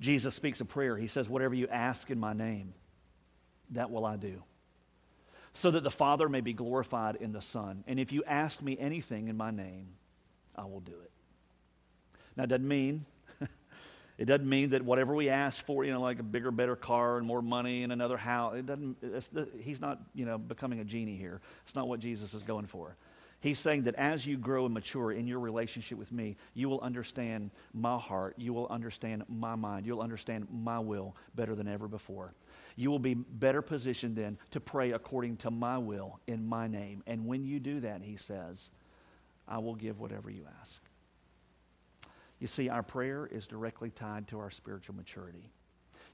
Jesus 0.00 0.34
speaks 0.34 0.60
a 0.60 0.66
prayer. 0.66 0.98
He 0.98 1.06
says, 1.06 1.30
Whatever 1.30 1.54
you 1.54 1.66
ask 1.68 2.10
in 2.10 2.20
my 2.20 2.34
name, 2.34 2.74
that 3.70 3.90
will 3.90 4.04
I 4.04 4.16
do 4.16 4.42
so 5.54 5.70
that 5.70 5.84
the 5.84 5.90
Father 5.90 6.28
may 6.28 6.40
be 6.40 6.52
glorified 6.52 7.16
in 7.16 7.32
the 7.32 7.40
Son. 7.40 7.84
And 7.86 7.98
if 7.98 8.12
you 8.12 8.24
ask 8.24 8.60
me 8.60 8.76
anything 8.78 9.28
in 9.28 9.36
my 9.36 9.50
name, 9.50 9.86
I 10.54 10.64
will 10.64 10.80
do 10.80 10.92
it. 10.92 11.10
Now, 12.36 12.44
it 12.44 12.48
doesn't 12.48 12.68
mean. 12.68 13.06
It 14.16 14.26
doesn't 14.26 14.48
mean 14.48 14.70
that 14.70 14.82
whatever 14.82 15.12
we 15.12 15.28
ask 15.28 15.66
for, 15.66 15.84
you 15.84 15.90
know, 15.90 16.00
like 16.00 16.20
a 16.20 16.22
bigger, 16.22 16.52
better 16.52 16.76
car 16.76 17.18
and 17.18 17.26
more 17.26 17.42
money 17.42 17.82
and 17.82 17.92
another 17.92 18.16
house, 18.16 18.54
it 18.54 18.64
doesn't, 18.64 18.96
he's 19.60 19.80
not, 19.80 20.00
you 20.14 20.24
know, 20.24 20.38
becoming 20.38 20.78
a 20.78 20.84
genie 20.84 21.16
here. 21.16 21.40
It's 21.64 21.74
not 21.74 21.88
what 21.88 21.98
Jesus 21.98 22.32
is 22.32 22.44
going 22.44 22.66
for. 22.66 22.94
He's 23.44 23.58
saying 23.58 23.82
that 23.82 23.94
as 23.96 24.26
you 24.26 24.38
grow 24.38 24.64
and 24.64 24.72
mature 24.72 25.12
in 25.12 25.26
your 25.26 25.38
relationship 25.38 25.98
with 25.98 26.10
me, 26.10 26.36
you 26.54 26.68
will 26.68 26.80
understand 26.80 27.50
my 27.74 27.98
heart. 27.98 28.34
You 28.38 28.54
will 28.54 28.66
understand 28.68 29.22
my 29.28 29.54
mind. 29.54 29.84
You'll 29.84 30.00
understand 30.00 30.48
my 30.50 30.78
will 30.78 31.14
better 31.34 31.54
than 31.54 31.68
ever 31.68 31.86
before 31.86 32.34
you 32.76 32.90
will 32.90 32.98
be 32.98 33.14
better 33.14 33.62
positioned 33.62 34.16
then 34.16 34.36
to 34.50 34.60
pray 34.60 34.92
according 34.92 35.36
to 35.36 35.50
my 35.50 35.78
will 35.78 36.18
in 36.26 36.44
my 36.44 36.66
name. 36.66 37.02
And 37.06 37.24
when 37.26 37.44
you 37.44 37.60
do 37.60 37.80
that, 37.80 38.02
he 38.02 38.16
says, 38.16 38.70
I 39.46 39.58
will 39.58 39.74
give 39.74 40.00
whatever 40.00 40.30
you 40.30 40.44
ask. 40.60 40.80
You 42.40 42.48
see, 42.48 42.68
our 42.68 42.82
prayer 42.82 43.26
is 43.30 43.46
directly 43.46 43.90
tied 43.90 44.26
to 44.28 44.40
our 44.40 44.50
spiritual 44.50 44.96
maturity. 44.96 45.52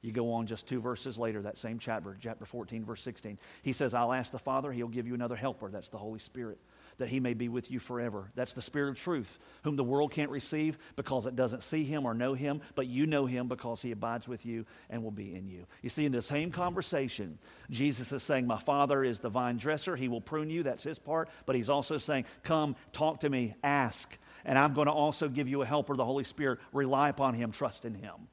You 0.02 0.12
go 0.12 0.32
on 0.32 0.46
just 0.46 0.66
two 0.66 0.80
verses 0.80 1.18
later, 1.18 1.42
that 1.42 1.58
same 1.58 1.78
chapter, 1.78 2.16
chapter 2.20 2.44
14, 2.44 2.84
verse 2.84 3.02
16. 3.02 3.38
He 3.62 3.72
says, 3.72 3.94
I'll 3.94 4.12
ask 4.12 4.32
the 4.32 4.38
Father, 4.38 4.72
he'll 4.72 4.88
give 4.88 5.06
you 5.06 5.14
another 5.14 5.36
helper. 5.36 5.70
That's 5.70 5.88
the 5.88 5.98
Holy 5.98 6.18
Spirit 6.18 6.58
that 7.00 7.08
he 7.08 7.18
may 7.18 7.34
be 7.34 7.48
with 7.48 7.70
you 7.70 7.80
forever. 7.80 8.30
That's 8.34 8.52
the 8.52 8.62
Spirit 8.62 8.90
of 8.90 8.96
truth, 8.96 9.38
whom 9.64 9.74
the 9.74 9.82
world 9.82 10.12
can't 10.12 10.30
receive 10.30 10.78
because 10.96 11.26
it 11.26 11.34
doesn't 11.34 11.64
see 11.64 11.82
him 11.82 12.06
or 12.06 12.14
know 12.14 12.34
him, 12.34 12.60
but 12.74 12.86
you 12.86 13.06
know 13.06 13.26
him 13.26 13.48
because 13.48 13.82
he 13.82 13.90
abides 13.90 14.28
with 14.28 14.44
you 14.44 14.66
and 14.90 15.02
will 15.02 15.10
be 15.10 15.34
in 15.34 15.48
you. 15.48 15.66
You 15.82 15.88
see, 15.88 16.04
in 16.04 16.12
the 16.12 16.22
same 16.22 16.52
conversation, 16.52 17.38
Jesus 17.70 18.12
is 18.12 18.22
saying, 18.22 18.46
My 18.46 18.58
Father 18.58 19.02
is 19.02 19.18
the 19.18 19.30
vine 19.30 19.56
dresser. 19.56 19.96
He 19.96 20.08
will 20.08 20.20
prune 20.20 20.50
you. 20.50 20.62
That's 20.62 20.84
his 20.84 20.98
part. 20.98 21.30
But 21.46 21.56
he's 21.56 21.70
also 21.70 21.96
saying, 21.98 22.26
Come, 22.42 22.76
talk 22.92 23.20
to 23.20 23.30
me, 23.30 23.54
ask. 23.64 24.16
And 24.44 24.58
I'm 24.58 24.74
going 24.74 24.86
to 24.86 24.92
also 24.92 25.28
give 25.28 25.48
you 25.48 25.62
a 25.62 25.66
helper, 25.66 25.96
the 25.96 26.04
Holy 26.04 26.24
Spirit. 26.24 26.60
Rely 26.72 27.08
upon 27.08 27.34
him, 27.34 27.50
trust 27.50 27.84
in 27.84 27.94
him. 27.94 28.28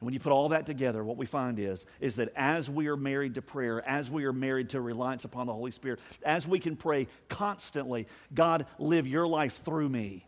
And 0.00 0.06
when 0.06 0.12
you 0.12 0.20
put 0.20 0.32
all 0.32 0.50
that 0.50 0.66
together, 0.66 1.02
what 1.02 1.16
we 1.16 1.24
find 1.24 1.58
is, 1.58 1.86
is 2.00 2.16
that 2.16 2.32
as 2.36 2.68
we 2.68 2.88
are 2.88 2.96
married 2.96 3.34
to 3.34 3.42
prayer, 3.42 3.86
as 3.88 4.10
we 4.10 4.24
are 4.24 4.32
married 4.32 4.70
to 4.70 4.80
reliance 4.80 5.24
upon 5.24 5.46
the 5.46 5.54
Holy 5.54 5.70
Spirit, 5.70 6.00
as 6.22 6.46
we 6.46 6.58
can 6.58 6.76
pray 6.76 7.08
constantly, 7.28 8.06
God, 8.34 8.66
live 8.78 9.06
your 9.06 9.26
life 9.26 9.62
through 9.64 9.88
me. 9.88 10.26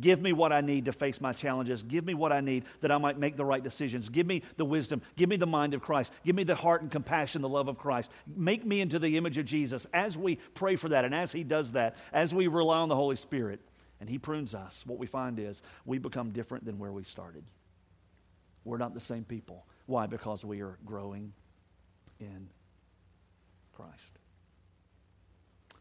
Give 0.00 0.20
me 0.20 0.32
what 0.32 0.52
I 0.52 0.60
need 0.60 0.84
to 0.84 0.92
face 0.92 1.20
my 1.20 1.32
challenges. 1.32 1.82
Give 1.82 2.04
me 2.04 2.14
what 2.14 2.32
I 2.32 2.40
need 2.40 2.64
that 2.80 2.92
I 2.92 2.98
might 2.98 3.18
make 3.18 3.36
the 3.36 3.44
right 3.44 3.62
decisions. 3.62 4.08
Give 4.08 4.26
me 4.26 4.42
the 4.56 4.64
wisdom. 4.64 5.00
Give 5.16 5.28
me 5.28 5.36
the 5.36 5.46
mind 5.46 5.74
of 5.74 5.80
Christ. 5.80 6.12
Give 6.24 6.36
me 6.36 6.44
the 6.44 6.54
heart 6.54 6.82
and 6.82 6.90
compassion, 6.90 7.42
the 7.42 7.48
love 7.48 7.68
of 7.68 7.78
Christ. 7.78 8.10
Make 8.26 8.64
me 8.66 8.80
into 8.80 8.98
the 8.98 9.16
image 9.16 9.38
of 9.38 9.46
Jesus. 9.46 9.86
As 9.94 10.16
we 10.16 10.36
pray 10.54 10.76
for 10.76 10.90
that 10.90 11.04
and 11.04 11.14
as 11.14 11.32
He 11.32 11.42
does 11.42 11.72
that, 11.72 11.96
as 12.12 12.34
we 12.34 12.48
rely 12.48 12.78
on 12.78 12.88
the 12.88 12.96
Holy 12.96 13.16
Spirit 13.16 13.60
and 13.98 14.08
He 14.10 14.18
prunes 14.18 14.54
us, 14.54 14.84
what 14.86 14.98
we 14.98 15.06
find 15.06 15.38
is 15.38 15.62
we 15.86 15.98
become 15.98 16.30
different 16.30 16.64
than 16.66 16.78
where 16.78 16.92
we 16.92 17.04
started. 17.04 17.42
We're 18.68 18.76
not 18.76 18.92
the 18.92 19.00
same 19.00 19.24
people. 19.24 19.64
Why? 19.86 20.06
Because 20.06 20.44
we 20.44 20.60
are 20.60 20.78
growing 20.84 21.32
in 22.20 22.48
Christ. 23.74 24.18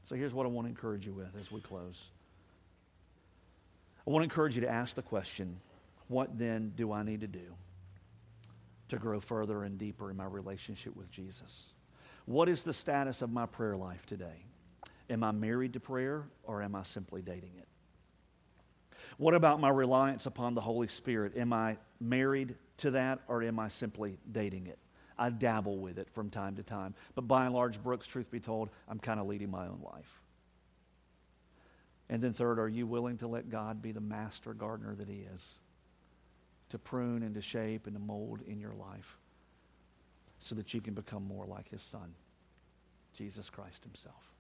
So 0.04 0.16
here's 0.16 0.34
what 0.34 0.46
I 0.46 0.50
want 0.50 0.68
to 0.68 0.70
encourage 0.70 1.06
you 1.06 1.12
with 1.12 1.36
as 1.40 1.52
we 1.52 1.60
close. 1.60 2.06
I 4.06 4.10
want 4.10 4.22
to 4.22 4.24
encourage 4.24 4.56
you 4.56 4.62
to 4.62 4.70
ask 4.70 4.96
the 4.96 5.02
question 5.02 5.60
what 6.08 6.40
then 6.40 6.72
do 6.78 6.94
I 6.94 7.04
need 7.04 7.20
to 7.22 7.28
do 7.28 7.54
to 8.88 8.98
grow 8.98 9.20
further 9.20 9.66
and 9.66 9.78
deeper 9.78 10.10
in 10.10 10.16
my 10.16 10.26
relationship 10.26 10.96
with 10.96 11.12
Jesus? 11.12 11.64
What 12.26 12.48
is 12.48 12.64
the 12.64 12.74
status 12.74 13.22
of 13.22 13.30
my 13.30 13.48
prayer 13.48 13.76
life 13.76 14.06
today? 14.06 14.46
Am 15.10 15.26
I 15.26 15.32
married 15.32 15.74
to 15.74 15.82
prayer 15.82 16.24
or 16.44 16.64
am 16.64 16.74
I 16.74 16.84
simply 16.84 17.22
dating 17.22 17.52
it? 17.58 17.68
What 19.18 19.34
about 19.34 19.60
my 19.60 19.70
reliance 19.70 20.28
upon 20.28 20.54
the 20.54 20.62
Holy 20.62 20.88
Spirit? 20.88 21.36
Am 21.38 21.52
I 21.52 21.78
married 22.00 22.56
to 22.78 22.92
that, 22.92 23.20
or 23.28 23.42
am 23.44 23.60
I 23.60 23.68
simply 23.68 24.18
dating 24.32 24.68
it? 24.68 24.78
I 25.18 25.32
dabble 25.32 25.78
with 25.78 25.98
it 25.98 26.08
from 26.14 26.30
time 26.30 26.56
to 26.58 26.64
time. 26.64 26.94
But 27.16 27.28
by 27.28 27.46
and 27.46 27.54
large, 27.54 27.82
Brooks, 27.82 28.06
truth 28.06 28.30
be 28.30 28.40
told, 28.40 28.70
I'm 28.88 29.00
kind 29.00 29.20
of 29.20 29.26
leading 29.26 29.50
my 29.50 29.66
own 29.66 29.82
life. 29.84 30.22
And 32.10 32.22
then, 32.22 32.34
third, 32.34 32.60
are 32.60 32.70
you 32.70 32.86
willing 32.86 33.18
to 33.18 33.28
let 33.28 33.50
God 33.50 33.82
be 33.82 33.92
the 33.92 34.00
master 34.00 34.54
gardener 34.54 34.94
that 34.96 35.10
He 35.10 35.26
is? 35.34 35.46
To 36.70 36.78
prune 36.78 37.24
and 37.24 37.34
to 37.34 37.42
shape 37.42 37.88
and 37.88 37.96
to 37.96 38.02
mold 38.02 38.42
in 38.46 38.60
your 38.60 38.74
life 38.74 39.18
so 40.40 40.54
that 40.56 40.74
you 40.74 40.82
can 40.82 40.94
become 40.94 41.24
more 41.24 41.46
like 41.48 41.70
His 41.70 41.82
Son, 41.82 42.14
Jesus 43.18 43.50
Christ 43.50 43.84
Himself. 43.84 44.32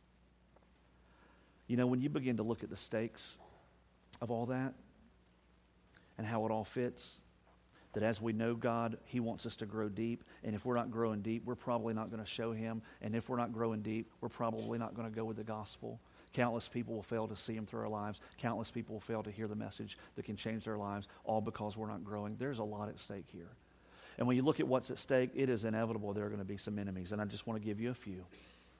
You 1.65 1.75
know, 1.77 1.87
when 1.87 1.99
you 1.99 2.09
begin 2.09 2.37
to 2.37 2.43
look 2.43 2.63
at 2.63 2.69
the 2.69 2.77
stakes 2.77 3.35
of 4.21 4.31
all 4.31 4.47
that 4.47 4.73
and 6.17 6.25
how 6.25 6.45
it 6.45 6.51
all 6.51 6.63
fits, 6.63 7.19
that 7.93 8.03
as 8.03 8.21
we 8.21 8.33
know 8.33 8.53
God, 8.53 8.97
He 9.05 9.19
wants 9.19 9.45
us 9.45 9.55
to 9.57 9.65
grow 9.65 9.89
deep. 9.89 10.23
And 10.43 10.55
if 10.55 10.65
we're 10.65 10.75
not 10.75 10.91
growing 10.91 11.21
deep, 11.21 11.43
we're 11.45 11.55
probably 11.55 11.93
not 11.93 12.11
going 12.11 12.23
to 12.23 12.29
show 12.29 12.51
Him. 12.51 12.81
And 13.01 13.15
if 13.15 13.29
we're 13.29 13.37
not 13.37 13.53
growing 13.53 13.81
deep, 13.81 14.11
we're 14.21 14.29
probably 14.29 14.77
not 14.77 14.95
going 14.95 15.09
to 15.09 15.15
go 15.15 15.25
with 15.25 15.37
the 15.37 15.43
gospel. 15.43 15.99
Countless 16.33 16.67
people 16.67 16.93
will 16.93 17.03
fail 17.03 17.27
to 17.27 17.35
see 17.35 17.53
Him 17.53 17.65
through 17.65 17.81
our 17.81 17.89
lives. 17.89 18.19
Countless 18.37 18.69
people 18.69 18.95
will 18.95 19.01
fail 19.01 19.23
to 19.23 19.31
hear 19.31 19.47
the 19.47 19.55
message 19.55 19.97
that 20.15 20.25
can 20.25 20.35
change 20.35 20.65
their 20.65 20.77
lives, 20.77 21.07
all 21.23 21.41
because 21.41 21.77
we're 21.77 21.87
not 21.87 22.03
growing. 22.03 22.35
There's 22.37 22.59
a 22.59 22.63
lot 22.63 22.89
at 22.89 22.99
stake 22.99 23.25
here. 23.31 23.49
And 24.17 24.27
when 24.27 24.35
you 24.35 24.43
look 24.43 24.59
at 24.59 24.67
what's 24.67 24.91
at 24.91 24.99
stake, 24.99 25.31
it 25.35 25.49
is 25.49 25.65
inevitable 25.65 26.13
there 26.13 26.25
are 26.25 26.29
going 26.29 26.39
to 26.39 26.45
be 26.45 26.57
some 26.57 26.79
enemies. 26.79 27.11
And 27.11 27.21
I 27.21 27.25
just 27.25 27.47
want 27.47 27.59
to 27.61 27.65
give 27.65 27.79
you 27.79 27.91
a 27.91 27.95
few. 27.95 28.25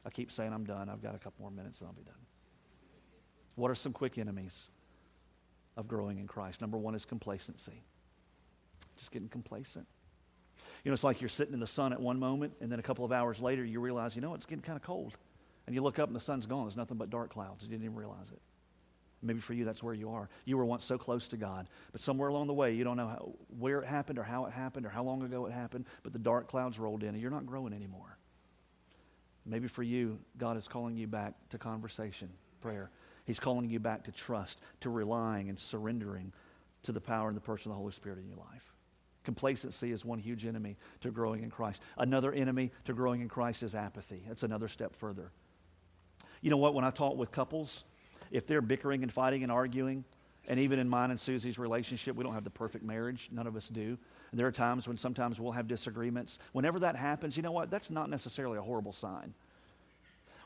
I 0.05 0.09
keep 0.09 0.31
saying 0.31 0.53
I'm 0.53 0.63
done. 0.63 0.89
I've 0.89 1.01
got 1.01 1.15
a 1.15 1.19
couple 1.19 1.41
more 1.41 1.51
minutes 1.51 1.81
and 1.81 1.87
I'll 1.87 1.93
be 1.93 2.03
done. 2.03 2.13
What 3.55 3.71
are 3.71 3.75
some 3.75 3.93
quick 3.93 4.17
enemies 4.17 4.67
of 5.77 5.87
growing 5.87 6.19
in 6.19 6.27
Christ? 6.27 6.59
Number 6.59 6.77
one 6.77 6.95
is 6.95 7.05
complacency 7.05 7.83
just 8.97 9.11
getting 9.11 9.29
complacent. 9.29 9.85
You 10.83 10.91
know, 10.91 10.93
it's 10.93 11.03
like 11.03 11.21
you're 11.21 11.29
sitting 11.29 11.53
in 11.53 11.59
the 11.59 11.67
sun 11.67 11.93
at 11.93 11.99
one 11.99 12.19
moment, 12.19 12.53
and 12.61 12.71
then 12.71 12.79
a 12.79 12.83
couple 12.83 13.05
of 13.05 13.11
hours 13.11 13.39
later, 13.39 13.63
you 13.63 13.79
realize, 13.79 14.15
you 14.15 14.21
know, 14.21 14.33
it's 14.33 14.45
getting 14.45 14.61
kind 14.61 14.75
of 14.75 14.83
cold. 14.83 15.15
And 15.65 15.75
you 15.75 15.81
look 15.81 15.99
up 15.99 16.07
and 16.07 16.15
the 16.15 16.21
sun's 16.21 16.45
gone. 16.45 16.65
There's 16.65 16.77
nothing 16.77 16.97
but 16.97 17.09
dark 17.09 17.31
clouds. 17.31 17.63
You 17.63 17.69
didn't 17.69 17.83
even 17.83 17.95
realize 17.95 18.31
it. 18.31 18.39
Maybe 19.21 19.39
for 19.39 19.53
you, 19.53 19.65
that's 19.65 19.81
where 19.81 19.93
you 19.93 20.11
are. 20.11 20.29
You 20.45 20.57
were 20.57 20.65
once 20.65 20.85
so 20.85 20.97
close 20.97 21.27
to 21.29 21.37
God, 21.37 21.67
but 21.91 22.01
somewhere 22.01 22.29
along 22.29 22.47
the 22.47 22.53
way, 22.53 22.73
you 22.73 22.83
don't 22.83 22.97
know 22.97 23.07
how, 23.07 23.33
where 23.59 23.81
it 23.81 23.87
happened 23.87 24.19
or 24.19 24.23
how 24.23 24.45
it 24.45 24.53
happened 24.53 24.85
or 24.85 24.89
how 24.89 25.03
long 25.03 25.23
ago 25.23 25.47
it 25.47 25.51
happened, 25.51 25.85
but 26.03 26.13
the 26.13 26.19
dark 26.19 26.47
clouds 26.47 26.77
rolled 26.77 27.01
in 27.01 27.09
and 27.09 27.19
you're 27.19 27.31
not 27.31 27.45
growing 27.45 27.73
anymore. 27.73 28.17
Maybe 29.45 29.67
for 29.67 29.81
you, 29.81 30.19
God 30.37 30.55
is 30.55 30.67
calling 30.67 30.95
you 30.95 31.07
back 31.07 31.33
to 31.49 31.57
conversation, 31.57 32.29
prayer. 32.61 32.91
He's 33.27 33.41
calling 33.41 33.69
you 33.69 33.79
back 33.79 34.05
to 34.05 34.11
trust, 34.11 34.61
to 34.81 34.89
relying 34.89 35.49
and 35.49 35.59
surrendering 35.59 36.31
to 36.83 36.93
the 36.93 37.01
power 37.01 37.27
and 37.27 37.35
the 37.35 37.41
person 37.41 37.69
of 37.69 37.75
the 37.75 37.79
Holy 37.79 37.91
Spirit 37.91 38.19
in 38.19 38.25
your 38.25 38.37
life. 38.37 38.73
Complacency 39.25 39.91
is 39.91 40.05
one 40.05 40.17
huge 40.17 40.45
enemy 40.45 40.77
to 41.01 41.11
growing 41.11 41.43
in 41.43 41.51
Christ. 41.51 41.81
Another 41.97 42.31
enemy 42.31 42.71
to 42.85 42.93
growing 42.93 43.19
in 43.19 43.27
Christ 43.27 43.63
is 43.63 43.75
apathy. 43.75 44.23
That's 44.25 44.43
another 44.43 44.69
step 44.69 44.95
further. 44.95 45.31
You 46.41 46.49
know 46.49 46.57
what? 46.57 46.73
When 46.73 46.85
I 46.85 46.89
talk 46.89 47.17
with 47.17 47.33
couples, 47.33 47.83
if 48.31 48.47
they're 48.47 48.61
bickering 48.61 49.03
and 49.03 49.11
fighting 49.11 49.43
and 49.43 49.51
arguing, 49.51 50.05
and 50.47 50.61
even 50.61 50.79
in 50.79 50.87
mine 50.87 51.11
and 51.11 51.19
Susie's 51.19 51.59
relationship, 51.59 52.15
we 52.15 52.23
don't 52.23 52.33
have 52.33 52.45
the 52.45 52.49
perfect 52.49 52.85
marriage. 52.85 53.27
None 53.29 53.47
of 53.47 53.57
us 53.57 53.67
do. 53.67 53.97
And 54.31 54.39
there 54.39 54.47
are 54.47 54.51
times 54.53 54.87
when 54.87 54.95
sometimes 54.95 55.41
we'll 55.41 55.51
have 55.51 55.67
disagreements. 55.67 56.39
Whenever 56.53 56.79
that 56.79 56.95
happens, 56.95 57.35
you 57.35 57.43
know 57.43 57.51
what? 57.51 57.69
That's 57.69 57.89
not 57.89 58.09
necessarily 58.09 58.57
a 58.57 58.61
horrible 58.61 58.93
sign. 58.93 59.33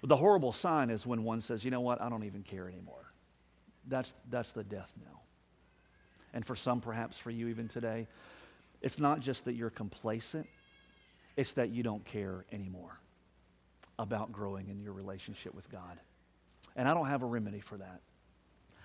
The 0.03 0.15
horrible 0.15 0.51
sign 0.51 0.89
is 0.89 1.05
when 1.05 1.23
one 1.23 1.41
says, 1.41 1.63
you 1.63 1.71
know 1.71 1.81
what? 1.81 2.01
I 2.01 2.09
don't 2.09 2.23
even 2.23 2.43
care 2.43 2.67
anymore. 2.67 3.11
That's, 3.87 4.15
that's 4.29 4.53
the 4.53 4.63
death 4.63 4.93
knell. 5.03 5.23
And 6.33 6.45
for 6.45 6.55
some, 6.55 6.81
perhaps 6.81 7.19
for 7.19 7.29
you 7.29 7.49
even 7.49 7.67
today, 7.67 8.07
it's 8.81 8.99
not 8.99 9.19
just 9.19 9.45
that 9.45 9.53
you're 9.53 9.69
complacent, 9.69 10.47
it's 11.37 11.53
that 11.53 11.69
you 11.69 11.83
don't 11.83 12.03
care 12.05 12.45
anymore 12.51 12.99
about 13.99 14.31
growing 14.31 14.69
in 14.69 14.79
your 14.79 14.93
relationship 14.93 15.53
with 15.53 15.69
God. 15.69 15.99
And 16.75 16.87
I 16.87 16.93
don't 16.93 17.07
have 17.07 17.21
a 17.21 17.27
remedy 17.27 17.59
for 17.59 17.77
that. 17.77 18.01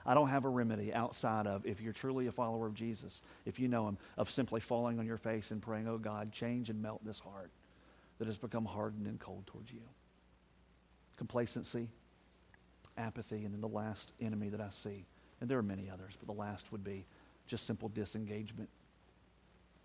I 0.04 0.14
don't 0.14 0.28
have 0.28 0.44
a 0.44 0.48
remedy 0.48 0.92
outside 0.94 1.46
of, 1.46 1.66
if 1.66 1.80
you're 1.80 1.92
truly 1.92 2.26
a 2.28 2.32
follower 2.32 2.66
of 2.66 2.74
Jesus, 2.74 3.22
if 3.44 3.58
you 3.58 3.66
know 3.66 3.88
Him, 3.88 3.98
of 4.16 4.30
simply 4.30 4.60
falling 4.60 4.98
on 4.98 5.06
your 5.06 5.16
face 5.16 5.50
and 5.50 5.60
praying, 5.60 5.88
Oh 5.88 5.98
God, 5.98 6.30
change 6.30 6.70
and 6.70 6.80
melt 6.80 7.04
this 7.04 7.18
heart 7.18 7.50
that 8.18 8.26
has 8.26 8.36
become 8.36 8.64
hardened 8.64 9.06
and 9.06 9.18
cold 9.18 9.46
towards 9.46 9.72
you. 9.72 9.80
Complacency, 11.16 11.88
apathy, 12.98 13.44
and 13.44 13.54
then 13.54 13.60
the 13.60 13.68
last 13.68 14.12
enemy 14.20 14.48
that 14.48 14.60
I 14.60 14.70
see, 14.70 15.06
and 15.40 15.50
there 15.50 15.58
are 15.58 15.62
many 15.62 15.90
others, 15.90 16.14
but 16.18 16.26
the 16.26 16.38
last 16.38 16.72
would 16.72 16.84
be 16.84 17.06
just 17.46 17.66
simple 17.66 17.88
disengagement 17.88 18.68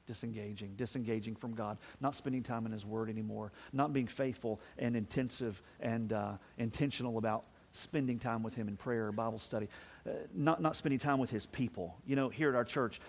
disengaging, 0.07 0.73
disengaging 0.75 1.35
from 1.35 1.53
God, 1.53 1.77
not 2.01 2.15
spending 2.15 2.43
time 2.43 2.65
in 2.65 2.71
His 2.71 2.85
Word 2.85 3.09
anymore, 3.09 3.51
not 3.71 3.93
being 3.93 4.07
faithful 4.07 4.59
and 4.77 4.95
intensive 4.95 5.61
and 5.79 6.11
uh, 6.11 6.33
intentional 6.57 7.17
about 7.17 7.45
spending 7.71 8.19
time 8.19 8.43
with 8.43 8.53
Him 8.53 8.67
in 8.67 8.75
prayer, 8.75 9.11
Bible 9.11 9.39
study, 9.39 9.69
uh, 10.05 10.11
not, 10.33 10.61
not 10.61 10.75
spending 10.75 10.99
time 10.99 11.19
with 11.19 11.29
His 11.29 11.45
people. 11.45 11.95
You 12.05 12.15
know, 12.15 12.27
here 12.29 12.49
at 12.49 12.55
our 12.55 12.65
church, 12.65 12.99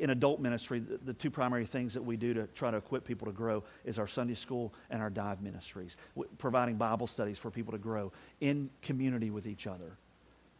in 0.00 0.10
adult 0.10 0.40
ministry, 0.40 0.80
the, 0.80 0.98
the, 1.04 1.12
two 1.12 1.30
primary 1.30 1.66
things 1.66 1.92
that 1.92 2.02
we 2.02 2.16
do 2.16 2.32
to 2.32 2.46
try 2.48 2.70
to 2.70 2.78
equip 2.78 3.04
people 3.04 3.26
to 3.26 3.32
grow 3.32 3.62
is 3.84 3.98
our 3.98 4.06
Sunday 4.06 4.34
school 4.34 4.72
and 4.88 5.00
our 5.00 5.10
dive 5.10 5.42
ministries, 5.42 5.96
providing 6.38 6.76
Bible 6.76 7.06
studies 7.06 7.38
for 7.38 7.50
people 7.50 7.70
to 7.72 7.78
grow 7.78 8.10
in 8.40 8.70
community 8.80 9.30
with 9.30 9.46
each 9.46 9.66
other. 9.66 9.92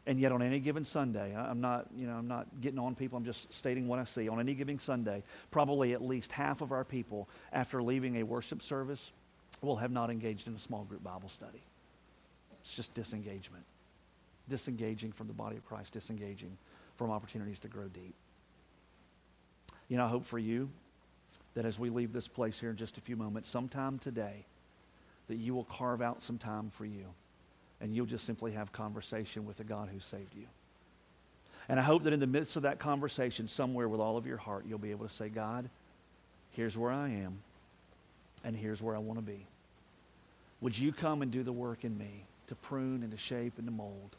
And 0.06 0.20
yet, 0.20 0.30
on 0.32 0.42
any 0.42 0.60
given 0.60 0.84
Sunday, 0.84 1.34
I'm 1.34 1.60
not, 1.60 1.86
you 1.96 2.06
know, 2.06 2.14
I'm 2.14 2.28
not 2.28 2.48
getting 2.60 2.78
on 2.78 2.94
people. 2.94 3.16
I'm 3.16 3.24
just 3.24 3.52
stating 3.52 3.88
what 3.88 3.98
I 3.98 4.04
see. 4.04 4.28
On 4.28 4.40
any 4.40 4.54
given 4.54 4.78
Sunday, 4.78 5.22
probably 5.50 5.94
at 5.94 6.02
least 6.02 6.32
half 6.32 6.60
of 6.60 6.72
our 6.72 6.84
people, 6.84 7.28
after 7.52 7.82
leaving 7.82 8.16
a 8.16 8.22
worship 8.22 8.60
service, 8.60 9.12
will 9.62 9.76
have 9.76 9.90
not 9.90 10.10
engaged 10.10 10.48
in 10.48 10.54
a 10.54 10.58
small 10.58 10.84
group 10.84 11.02
Bible 11.02 11.28
study. 11.28 11.62
It's 12.60 12.74
just 12.74 12.92
disengagement, 12.92 13.64
disengaging 14.48 15.12
from 15.12 15.28
the 15.28 15.34
body 15.34 15.56
of 15.56 15.64
Christ, 15.64 15.92
disengaging 15.92 16.56
from 16.96 17.10
opportunities 17.10 17.58
to 17.60 17.68
grow 17.68 17.88
deep. 17.88 18.14
You 19.90 19.96
know, 19.96 20.06
I 20.06 20.08
hope 20.08 20.24
for 20.24 20.38
you 20.38 20.70
that 21.54 21.66
as 21.66 21.78
we 21.78 21.90
leave 21.90 22.12
this 22.12 22.28
place 22.28 22.58
here 22.58 22.70
in 22.70 22.76
just 22.76 22.96
a 22.96 23.00
few 23.00 23.16
moments, 23.16 23.48
sometime 23.48 23.98
today, 23.98 24.46
that 25.28 25.34
you 25.34 25.52
will 25.52 25.64
carve 25.64 26.00
out 26.00 26.22
some 26.22 26.38
time 26.38 26.70
for 26.70 26.86
you 26.86 27.04
and 27.80 27.94
you'll 27.94 28.06
just 28.06 28.24
simply 28.24 28.52
have 28.52 28.72
conversation 28.72 29.44
with 29.44 29.56
the 29.56 29.64
God 29.64 29.88
who 29.92 29.98
saved 29.98 30.34
you. 30.34 30.46
And 31.68 31.80
I 31.80 31.82
hope 31.82 32.04
that 32.04 32.12
in 32.12 32.20
the 32.20 32.26
midst 32.26 32.56
of 32.56 32.62
that 32.62 32.78
conversation, 32.78 33.48
somewhere 33.48 33.88
with 33.88 34.00
all 34.00 34.16
of 34.16 34.26
your 34.26 34.36
heart, 34.36 34.64
you'll 34.68 34.78
be 34.78 34.90
able 34.92 35.06
to 35.06 35.12
say, 35.12 35.28
God, 35.28 35.68
here's 36.52 36.76
where 36.76 36.90
I 36.90 37.08
am, 37.08 37.38
and 38.44 38.56
here's 38.56 38.82
where 38.82 38.94
I 38.94 38.98
want 38.98 39.18
to 39.18 39.24
be. 39.24 39.46
Would 40.60 40.78
you 40.78 40.92
come 40.92 41.22
and 41.22 41.30
do 41.30 41.42
the 41.42 41.52
work 41.52 41.84
in 41.84 41.96
me 41.96 42.24
to 42.48 42.54
prune 42.54 43.02
and 43.02 43.10
to 43.12 43.16
shape 43.16 43.54
and 43.56 43.66
to 43.66 43.72
mold 43.72 44.16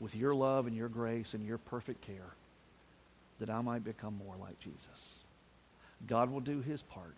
with 0.00 0.14
your 0.14 0.34
love 0.34 0.66
and 0.66 0.74
your 0.74 0.88
grace 0.88 1.34
and 1.34 1.46
your 1.46 1.58
perfect 1.58 2.00
care 2.00 2.34
that 3.44 3.52
I 3.52 3.60
might 3.60 3.84
become 3.84 4.16
more 4.16 4.36
like 4.40 4.58
Jesus? 4.58 5.18
God 6.06 6.30
will 6.30 6.40
do 6.40 6.62
his 6.62 6.80
part. 6.80 7.14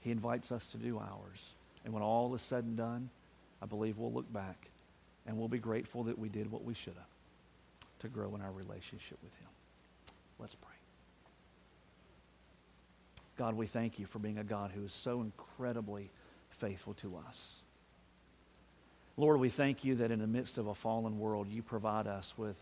He 0.00 0.10
invites 0.10 0.50
us 0.50 0.66
to 0.68 0.78
do 0.78 0.98
ours. 0.98 1.52
And 1.84 1.92
when 1.92 2.02
all 2.02 2.34
is 2.34 2.40
said 2.40 2.64
and 2.64 2.78
done, 2.78 3.10
I 3.60 3.66
believe 3.66 3.98
we'll 3.98 4.12
look 4.12 4.32
back 4.32 4.68
and 5.26 5.36
we'll 5.36 5.48
be 5.48 5.58
grateful 5.58 6.04
that 6.04 6.18
we 6.18 6.30
did 6.30 6.50
what 6.50 6.64
we 6.64 6.72
should 6.72 6.94
have 6.94 7.04
to 8.00 8.08
grow 8.08 8.34
in 8.34 8.40
our 8.40 8.52
relationship 8.52 9.18
with 9.22 9.34
Him. 9.34 9.48
Let's 10.38 10.54
pray. 10.54 10.74
God, 13.36 13.54
we 13.54 13.66
thank 13.66 13.98
you 13.98 14.06
for 14.06 14.18
being 14.18 14.38
a 14.38 14.44
God 14.44 14.70
who 14.74 14.84
is 14.84 14.92
so 14.92 15.20
incredibly 15.20 16.08
faithful 16.50 16.94
to 16.94 17.18
us. 17.28 17.52
Lord, 19.18 19.40
we 19.40 19.50
thank 19.50 19.84
you 19.84 19.96
that 19.96 20.10
in 20.10 20.20
the 20.20 20.26
midst 20.26 20.56
of 20.56 20.68
a 20.68 20.74
fallen 20.74 21.18
world, 21.18 21.48
you 21.50 21.60
provide 21.60 22.06
us 22.06 22.32
with 22.38 22.56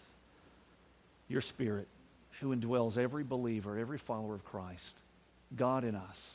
your 1.29 1.41
Spirit 1.41 1.87
who 2.41 2.55
indwells 2.55 2.99
every 2.99 3.25
believer, 3.25 3.79
every 3.79 3.99
follower 3.99 4.35
of 4.35 4.45
Christ, 4.45 4.97
God 5.55 5.85
in 5.85 5.95
us, 5.95 6.31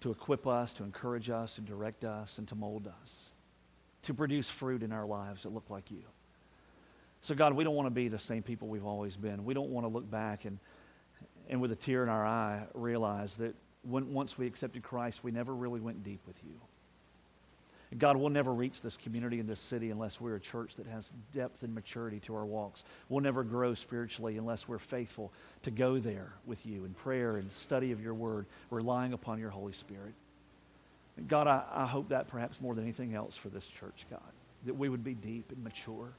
to 0.00 0.10
equip 0.10 0.46
us, 0.46 0.72
to 0.74 0.84
encourage 0.84 1.28
us, 1.30 1.56
to 1.56 1.60
direct 1.60 2.04
us, 2.04 2.38
and 2.38 2.48
to 2.48 2.54
mold 2.54 2.86
us 2.86 3.30
to 4.02 4.14
produce 4.14 4.48
fruit 4.48 4.82
in 4.82 4.92
our 4.92 5.06
lives 5.06 5.42
that 5.42 5.50
look 5.50 5.68
like 5.68 5.90
you. 5.90 6.02
So, 7.22 7.34
God, 7.34 7.52
we 7.52 7.64
don't 7.64 7.74
want 7.74 7.86
to 7.86 7.90
be 7.90 8.08
the 8.08 8.18
same 8.18 8.42
people 8.42 8.68
we've 8.68 8.86
always 8.86 9.16
been. 9.16 9.44
We 9.44 9.52
don't 9.52 9.70
want 9.70 9.84
to 9.84 9.88
look 9.88 10.10
back 10.10 10.46
and, 10.46 10.58
and 11.50 11.60
with 11.60 11.70
a 11.72 11.76
tear 11.76 12.02
in 12.02 12.08
our 12.08 12.24
eye, 12.24 12.62
realize 12.72 13.36
that 13.36 13.54
when, 13.82 14.12
once 14.12 14.38
we 14.38 14.46
accepted 14.46 14.82
Christ, 14.82 15.22
we 15.22 15.30
never 15.30 15.54
really 15.54 15.80
went 15.80 16.02
deep 16.02 16.20
with 16.26 16.36
you. 16.44 16.54
God, 17.98 18.16
we'll 18.16 18.30
never 18.30 18.52
reach 18.52 18.82
this 18.82 18.96
community 18.96 19.40
in 19.40 19.48
this 19.48 19.58
city 19.58 19.90
unless 19.90 20.20
we're 20.20 20.36
a 20.36 20.40
church 20.40 20.76
that 20.76 20.86
has 20.86 21.10
depth 21.34 21.64
and 21.64 21.74
maturity 21.74 22.20
to 22.20 22.36
our 22.36 22.44
walks. 22.44 22.84
We'll 23.08 23.20
never 23.20 23.42
grow 23.42 23.74
spiritually 23.74 24.38
unless 24.38 24.68
we're 24.68 24.78
faithful 24.78 25.32
to 25.62 25.72
go 25.72 25.98
there 25.98 26.32
with 26.46 26.64
you 26.64 26.84
in 26.84 26.94
prayer 26.94 27.36
and 27.36 27.50
study 27.50 27.90
of 27.90 28.00
your 28.00 28.14
word, 28.14 28.46
relying 28.70 29.12
upon 29.12 29.40
your 29.40 29.50
Holy 29.50 29.72
Spirit. 29.72 30.14
God, 31.26 31.48
I, 31.48 31.64
I 31.72 31.86
hope 31.86 32.10
that 32.10 32.28
perhaps 32.28 32.60
more 32.60 32.76
than 32.76 32.84
anything 32.84 33.14
else 33.14 33.36
for 33.36 33.48
this 33.48 33.66
church, 33.66 34.06
God, 34.08 34.20
that 34.66 34.74
we 34.74 34.88
would 34.88 35.02
be 35.02 35.14
deep 35.14 35.50
and 35.50 35.62
mature. 35.64 36.10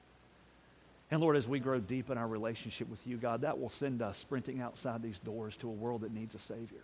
And 1.09 1.21
Lord, 1.21 1.37
as 1.37 1.47
we 1.47 1.59
grow 1.59 1.79
deep 1.79 2.09
in 2.09 2.17
our 2.17 2.27
relationship 2.27 2.89
with 2.89 3.05
you, 3.07 3.15
God, 3.15 3.41
that 3.41 3.57
will 3.57 3.69
send 3.69 4.01
us 4.01 4.17
sprinting 4.17 4.59
outside 4.61 5.01
these 5.01 5.19
doors 5.19 5.55
to 5.57 5.69
a 5.69 5.71
world 5.71 6.01
that 6.01 6.13
needs 6.13 6.35
a 6.35 6.39
Savior, 6.39 6.83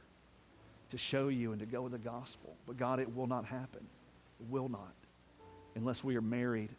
to 0.92 0.98
show 0.98 1.28
you 1.28 1.52
and 1.52 1.60
to 1.60 1.66
go 1.66 1.82
with 1.82 1.92
the 1.92 1.98
gospel. 1.98 2.56
But 2.66 2.78
God, 2.78 3.02
it 3.02 3.14
will 3.14 3.28
not 3.28 3.44
happen. 3.44 3.86
Will 4.50 4.70
not 4.70 4.94
unless 5.78 6.04
we 6.04 6.18
are 6.18 6.22
married 6.22 6.70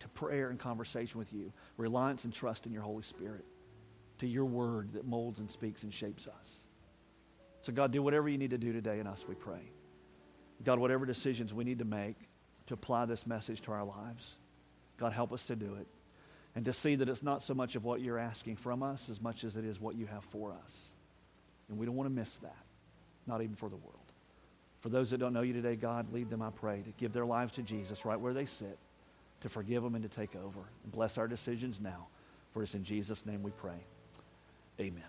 to 0.00 0.08
prayer 0.08 0.48
and 0.48 0.58
conversation 0.58 1.18
with 1.18 1.32
you, 1.32 1.52
reliance 1.76 2.24
and 2.24 2.32
trust 2.32 2.66
in 2.66 2.72
your 2.72 2.82
Holy 2.82 3.02
Spirit, 3.02 3.44
to 4.18 4.26
your 4.26 4.46
word 4.46 4.94
that 4.94 5.06
molds 5.06 5.38
and 5.38 5.50
speaks 5.50 5.82
and 5.82 5.92
shapes 5.92 6.26
us. 6.26 6.56
So, 7.62 7.72
God, 7.72 7.92
do 7.92 8.02
whatever 8.02 8.28
you 8.28 8.38
need 8.38 8.50
to 8.50 8.58
do 8.58 8.72
today 8.72 8.98
in 8.98 9.06
us, 9.06 9.26
we 9.28 9.34
pray. 9.34 9.60
God, 10.64 10.78
whatever 10.78 11.04
decisions 11.04 11.52
we 11.52 11.64
need 11.64 11.78
to 11.78 11.84
make 11.84 12.16
to 12.66 12.74
apply 12.74 13.04
this 13.04 13.26
message 13.26 13.60
to 13.62 13.72
our 13.72 13.84
lives, 13.84 14.34
God, 14.96 15.12
help 15.12 15.32
us 15.32 15.44
to 15.46 15.56
do 15.56 15.74
it. 15.74 15.86
And 16.56 16.64
to 16.64 16.72
see 16.72 16.96
that 16.96 17.08
it's 17.08 17.22
not 17.22 17.42
so 17.42 17.54
much 17.54 17.76
of 17.76 17.84
what 17.84 18.00
you're 18.00 18.18
asking 18.18 18.56
from 18.56 18.82
us 18.82 19.08
as 19.08 19.20
much 19.20 19.44
as 19.44 19.56
it 19.56 19.64
is 19.64 19.80
what 19.80 19.94
you 19.94 20.06
have 20.06 20.24
for 20.24 20.52
us. 20.64 20.86
And 21.68 21.78
we 21.78 21.86
don't 21.86 21.94
want 21.94 22.08
to 22.08 22.14
miss 22.14 22.36
that, 22.38 22.64
not 23.26 23.42
even 23.42 23.54
for 23.54 23.68
the 23.68 23.76
world. 23.76 23.99
For 24.80 24.88
those 24.88 25.10
that 25.10 25.18
don't 25.18 25.32
know 25.32 25.42
you 25.42 25.52
today, 25.52 25.76
God, 25.76 26.12
lead 26.12 26.30
them, 26.30 26.42
I 26.42 26.50
pray, 26.50 26.80
to 26.82 26.90
give 26.98 27.12
their 27.12 27.26
lives 27.26 27.52
to 27.54 27.62
Jesus 27.62 28.04
right 28.04 28.18
where 28.18 28.32
they 28.32 28.46
sit, 28.46 28.78
to 29.42 29.48
forgive 29.48 29.82
them 29.82 29.94
and 29.94 30.02
to 30.02 30.08
take 30.08 30.34
over. 30.36 30.60
And 30.84 30.92
bless 30.92 31.18
our 31.18 31.28
decisions 31.28 31.80
now. 31.80 32.06
For 32.52 32.62
it's 32.62 32.74
in 32.74 32.82
Jesus' 32.82 33.26
name 33.26 33.42
we 33.42 33.50
pray. 33.52 33.84
Amen. 34.80 35.02